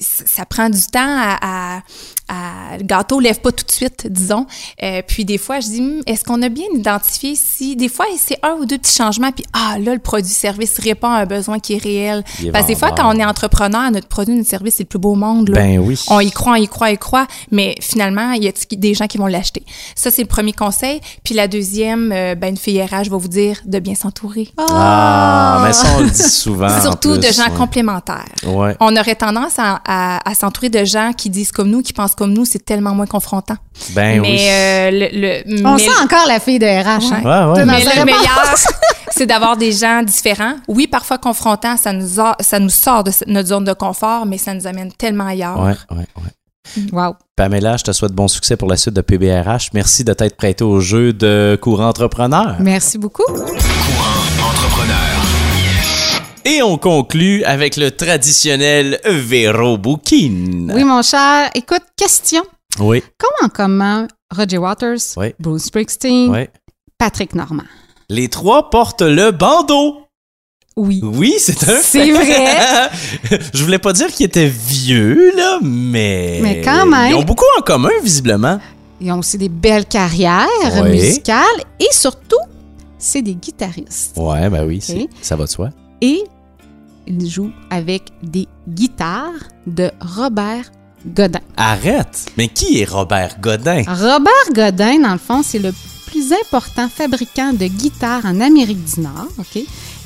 ça 0.00 0.46
prend 0.46 0.70
du 0.70 0.80
temps 0.86 0.98
à, 1.04 1.36
à- 1.42 1.82
à- 2.28 2.78
le 2.78 2.84
gâteau 2.84 3.20
lève 3.20 3.40
pas 3.40 3.52
tout 3.52 3.66
de 3.66 3.70
suite, 3.70 4.06
disons. 4.10 4.46
Euh, 4.82 5.02
puis 5.06 5.26
des 5.26 5.36
fois, 5.36 5.60
je 5.60 5.66
dis, 5.66 5.80
Hum, 5.80 6.00
est-ce 6.06 6.24
qu'on 6.24 6.40
a 6.40 6.48
bien 6.48 6.64
identifié 6.74 7.34
si 7.36 7.76
des 7.76 7.90
fois 7.90 8.06
c'est 8.18 8.38
un 8.42 8.52
ou 8.54 8.64
deux 8.64 8.78
petits 8.78 8.96
changements, 8.96 9.30
puis 9.30 9.44
ah 9.52 9.76
là 9.78 9.92
le 9.92 10.00
produit-service 10.00 10.78
répond 10.78 11.08
à 11.08 11.18
un 11.18 11.26
besoin 11.26 11.58
qui 11.58 11.74
est 11.74 11.82
réel. 11.82 12.24
Est 12.42 12.50
Parce 12.50 12.64
que 12.64 12.68
des 12.72 12.78
fois, 12.78 12.92
quand 12.92 13.14
on 13.14 13.18
est 13.18 13.24
entrepreneur, 13.24 13.90
notre 13.90 14.08
produit, 14.08 14.34
notre 14.34 14.48
service, 14.48 14.76
c'est 14.76 14.84
le 14.84 14.88
plus 14.88 14.98
beau 14.98 15.12
au 15.12 15.16
monde. 15.16 15.50
Là. 15.50 15.56
Ben 15.60 15.78
oui. 15.80 16.00
On 16.08 16.20
y 16.20 16.30
croit, 16.30 16.52
on 16.52 16.56
y 16.56 16.66
croit, 16.66 16.88
on 16.88 16.92
y 16.92 16.98
croit, 16.98 17.26
mais 17.50 17.74
finalement, 17.82 18.32
il 18.32 18.42
y 18.42 18.48
a 18.48 18.52
des 18.72 18.94
gens 18.94 19.06
qui 19.06 19.18
vont 19.18 19.26
l'acheter. 19.26 19.62
Ça, 19.94 20.10
c'est 20.10 20.22
le 20.22 20.28
premier 20.28 20.54
conseil. 20.54 21.00
Puis 21.24 21.34
la 21.34 21.46
deuxième, 21.46 22.10
euh, 22.10 22.34
ben, 22.34 22.48
une 22.48 22.56
fille 22.56 22.82
RH 22.82 23.10
va 23.10 23.18
vous 23.18 23.28
dire 23.28 23.60
de 23.66 23.78
bien 23.80 23.94
s'entourer. 23.94 24.48
Ah, 24.56 25.62
mais 25.66 25.72
ça, 25.74 25.88
on 25.98 26.05
le 26.06 26.10
dit 26.12 26.22
souvent. 26.22 26.66
en 26.68 26.80
Surtout 26.80 27.12
plus, 27.18 27.28
de 27.28 27.32
gens 27.32 27.50
ouais. 27.50 27.56
complémentaires. 27.56 28.24
Ouais. 28.46 28.76
On 28.80 28.96
aurait 28.96 29.14
tendance 29.14 29.58
à, 29.58 29.80
à- 29.86 30.28
à 30.30 30.34
s'entourer 30.34 30.68
de 30.70 30.84
gens 30.84 31.12
qui 31.16 31.30
disent 31.30 31.52
comme 31.52 31.68
nous, 31.70 31.82
qui 31.82 31.92
pensent 31.92 32.14
comme 32.14 32.32
nous, 32.32 32.44
c'est 32.44 32.64
tellement 32.64 32.94
moins 32.94 33.06
confrontant. 33.06 33.56
Ben 33.90 34.20
mais 34.20 34.28
oui. 34.30 34.38
euh, 34.48 34.90
le, 34.90 35.44
le- 35.52 35.66
On 35.66 35.74
mais- 35.74 35.82
sent 35.82 35.90
encore 36.02 36.26
la 36.26 36.40
fille 36.40 36.58
de 36.58 36.66
RH. 36.66 37.12
hein? 37.12 37.22
Ouais, 37.22 37.52
ouais. 37.60 37.66
Dans 37.66 37.72
mais 37.72 37.84
le 37.84 37.88
réponse. 37.90 38.04
meilleur, 38.04 38.54
c'est 39.10 39.26
d'avoir 39.26 39.56
des 39.56 39.72
gens 39.72 40.02
différents. 40.02 40.54
Oui, 40.68 40.86
parfois 40.86 41.18
confrontants, 41.18 41.76
ça 41.76 41.92
nous, 41.92 42.20
a- 42.20 42.36
ça 42.40 42.58
nous 42.58 42.70
sort 42.70 43.04
de 43.04 43.10
notre 43.26 43.48
zone 43.48 43.64
de 43.64 43.72
confort, 43.74 44.24
mais 44.26 44.38
ça 44.38 44.54
nous 44.54 44.66
amène 44.66 44.90
tellement 44.92 45.26
ailleurs. 45.26 45.58
Ouais, 45.60 45.74
ouais, 45.90 46.06
ouais. 46.16 46.30
Wow. 46.92 47.14
Pamela, 47.36 47.76
je 47.76 47.84
te 47.84 47.92
souhaite 47.92 48.10
bon 48.12 48.26
succès 48.26 48.56
pour 48.56 48.66
la 48.68 48.76
suite 48.76 48.94
de 48.94 49.00
PBRH. 49.00 49.70
Merci 49.72 50.02
de 50.02 50.12
t'être 50.12 50.36
prêté 50.36 50.64
au 50.64 50.80
jeu 50.80 51.12
de 51.12 51.56
courant 51.62 51.88
entrepreneur. 51.88 52.56
Merci 52.58 52.98
beaucoup. 52.98 53.22
Et 56.48 56.62
on 56.62 56.78
conclut 56.78 57.42
avec 57.44 57.76
le 57.76 57.90
traditionnel 57.90 59.00
Véro 59.04 59.76
Bookin. 59.78 60.68
Oui, 60.72 60.84
mon 60.84 61.02
cher. 61.02 61.50
Écoute, 61.54 61.82
question. 61.96 62.42
Oui, 62.78 63.02
Comment 63.18 63.50
comment 63.52 64.06
Roger 64.34 64.58
Waters, 64.58 64.98
Oui. 65.16 65.34
Bruce 65.40 65.64
Springsteen, 65.64 66.30
oui. 66.30 66.46
Patrick 66.98 67.34
Normand? 67.34 67.64
Les 68.08 68.28
trois 68.28 68.70
portent 68.70 69.02
le 69.02 69.30
bandeau. 69.32 70.02
Oui. 70.76 71.00
Oui, 71.02 71.34
c'est 71.38 71.68
un 71.68 71.80
C'est 71.82 72.12
vrai. 72.12 72.90
Je 73.54 73.64
voulais 73.64 73.78
pas 73.78 73.92
dire 73.94 74.08
qu'ils 74.08 74.26
étaient 74.26 74.46
vieux, 74.48 75.32
là, 75.36 75.58
mais. 75.62 76.38
Mais 76.42 76.60
quand 76.60 76.86
même. 76.86 77.10
Ils 77.10 77.14
ont 77.14 77.22
beaucoup 77.24 77.44
en 77.58 77.62
commun, 77.62 77.90
visiblement. 78.04 78.60
Ils 79.00 79.10
ont 79.10 79.18
aussi 79.18 79.38
des 79.38 79.48
belles 79.48 79.86
carrières 79.86 80.46
Oui. 80.82 80.90
musicales 80.90 81.44
et 81.80 81.88
surtout, 81.92 82.36
c'est 82.98 83.22
des 83.22 83.34
guitaristes. 83.34 84.16
Ouais, 84.16 84.48
ben 84.50 84.64
oui, 84.66 84.80
c'est- 84.82 85.08
ça 85.22 85.34
va 85.34 85.44
de 85.44 85.50
soi. 85.50 85.70
Et 86.02 86.22
ils 87.06 87.28
jouent 87.28 87.52
avec 87.70 88.04
des 88.22 88.48
guitares 88.68 89.32
de 89.66 89.90
Robert 90.00 90.70
Godin. 91.06 91.40
Arrête! 91.56 92.26
Mais 92.36 92.48
qui 92.48 92.80
est 92.80 92.84
Robert 92.84 93.40
Godin? 93.40 93.82
Robert 93.86 94.52
Godin, 94.52 95.00
dans 95.00 95.12
le 95.12 95.18
fond, 95.18 95.42
c'est 95.42 95.58
le 95.58 95.72
plus 96.06 96.32
important 96.32 96.88
fabricant 96.88 97.52
de 97.52 97.66
guitares 97.66 98.24
en 98.24 98.40
Amérique 98.40 98.84
du 98.84 99.00
Nord, 99.00 99.28
OK? 99.38 99.56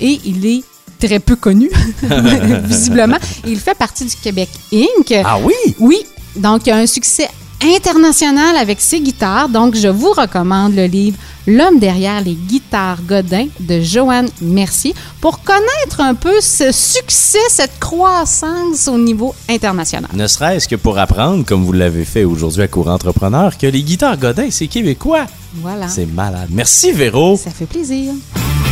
Et 0.00 0.20
il 0.24 0.44
est 0.46 0.64
très 0.98 1.18
peu 1.18 1.36
connu, 1.36 1.70
visiblement. 2.64 3.18
Il 3.46 3.58
fait 3.58 3.76
partie 3.76 4.04
du 4.04 4.16
Québec 4.16 4.48
Inc. 4.72 5.12
Ah 5.24 5.38
oui? 5.42 5.54
Oui, 5.78 5.98
donc 6.36 6.66
il 6.66 6.70
a 6.70 6.76
un 6.76 6.86
succès 6.86 7.28
international 7.62 8.56
avec 8.56 8.80
ses 8.80 9.00
guitares. 9.00 9.48
Donc, 9.48 9.74
je 9.74 9.88
vous 9.88 10.12
recommande 10.12 10.74
le 10.74 10.86
livre 10.86 11.18
L'homme 11.46 11.78
derrière 11.78 12.20
les 12.20 12.34
guitares 12.34 12.98
Godin 13.02 13.46
de 13.60 13.80
Joanne 13.80 14.28
Mercier 14.40 14.94
pour 15.20 15.42
connaître 15.42 16.00
un 16.00 16.14
peu 16.14 16.40
ce 16.40 16.70
succès, 16.70 17.38
cette 17.48 17.78
croissance 17.80 18.88
au 18.88 18.98
niveau 18.98 19.34
international. 19.48 20.10
Ne 20.14 20.26
serait-ce 20.26 20.68
que 20.68 20.76
pour 20.76 20.98
apprendre, 20.98 21.44
comme 21.44 21.64
vous 21.64 21.72
l'avez 21.72 22.04
fait 22.04 22.24
aujourd'hui 22.24 22.62
à 22.62 22.68
Courant 22.68 22.94
Entrepreneur, 22.94 23.56
que 23.56 23.66
les 23.66 23.82
guitares 23.82 24.18
Godin, 24.18 24.48
c'est 24.50 24.66
québécois. 24.66 25.26
Voilà. 25.54 25.88
C'est 25.88 26.06
malade. 26.06 26.48
Merci, 26.50 26.92
Véro. 26.92 27.36
Ça 27.36 27.50
fait 27.50 27.66
plaisir. 27.66 28.12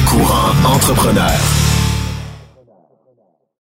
Courant 0.07 0.53
entrepreneur. 0.64 1.32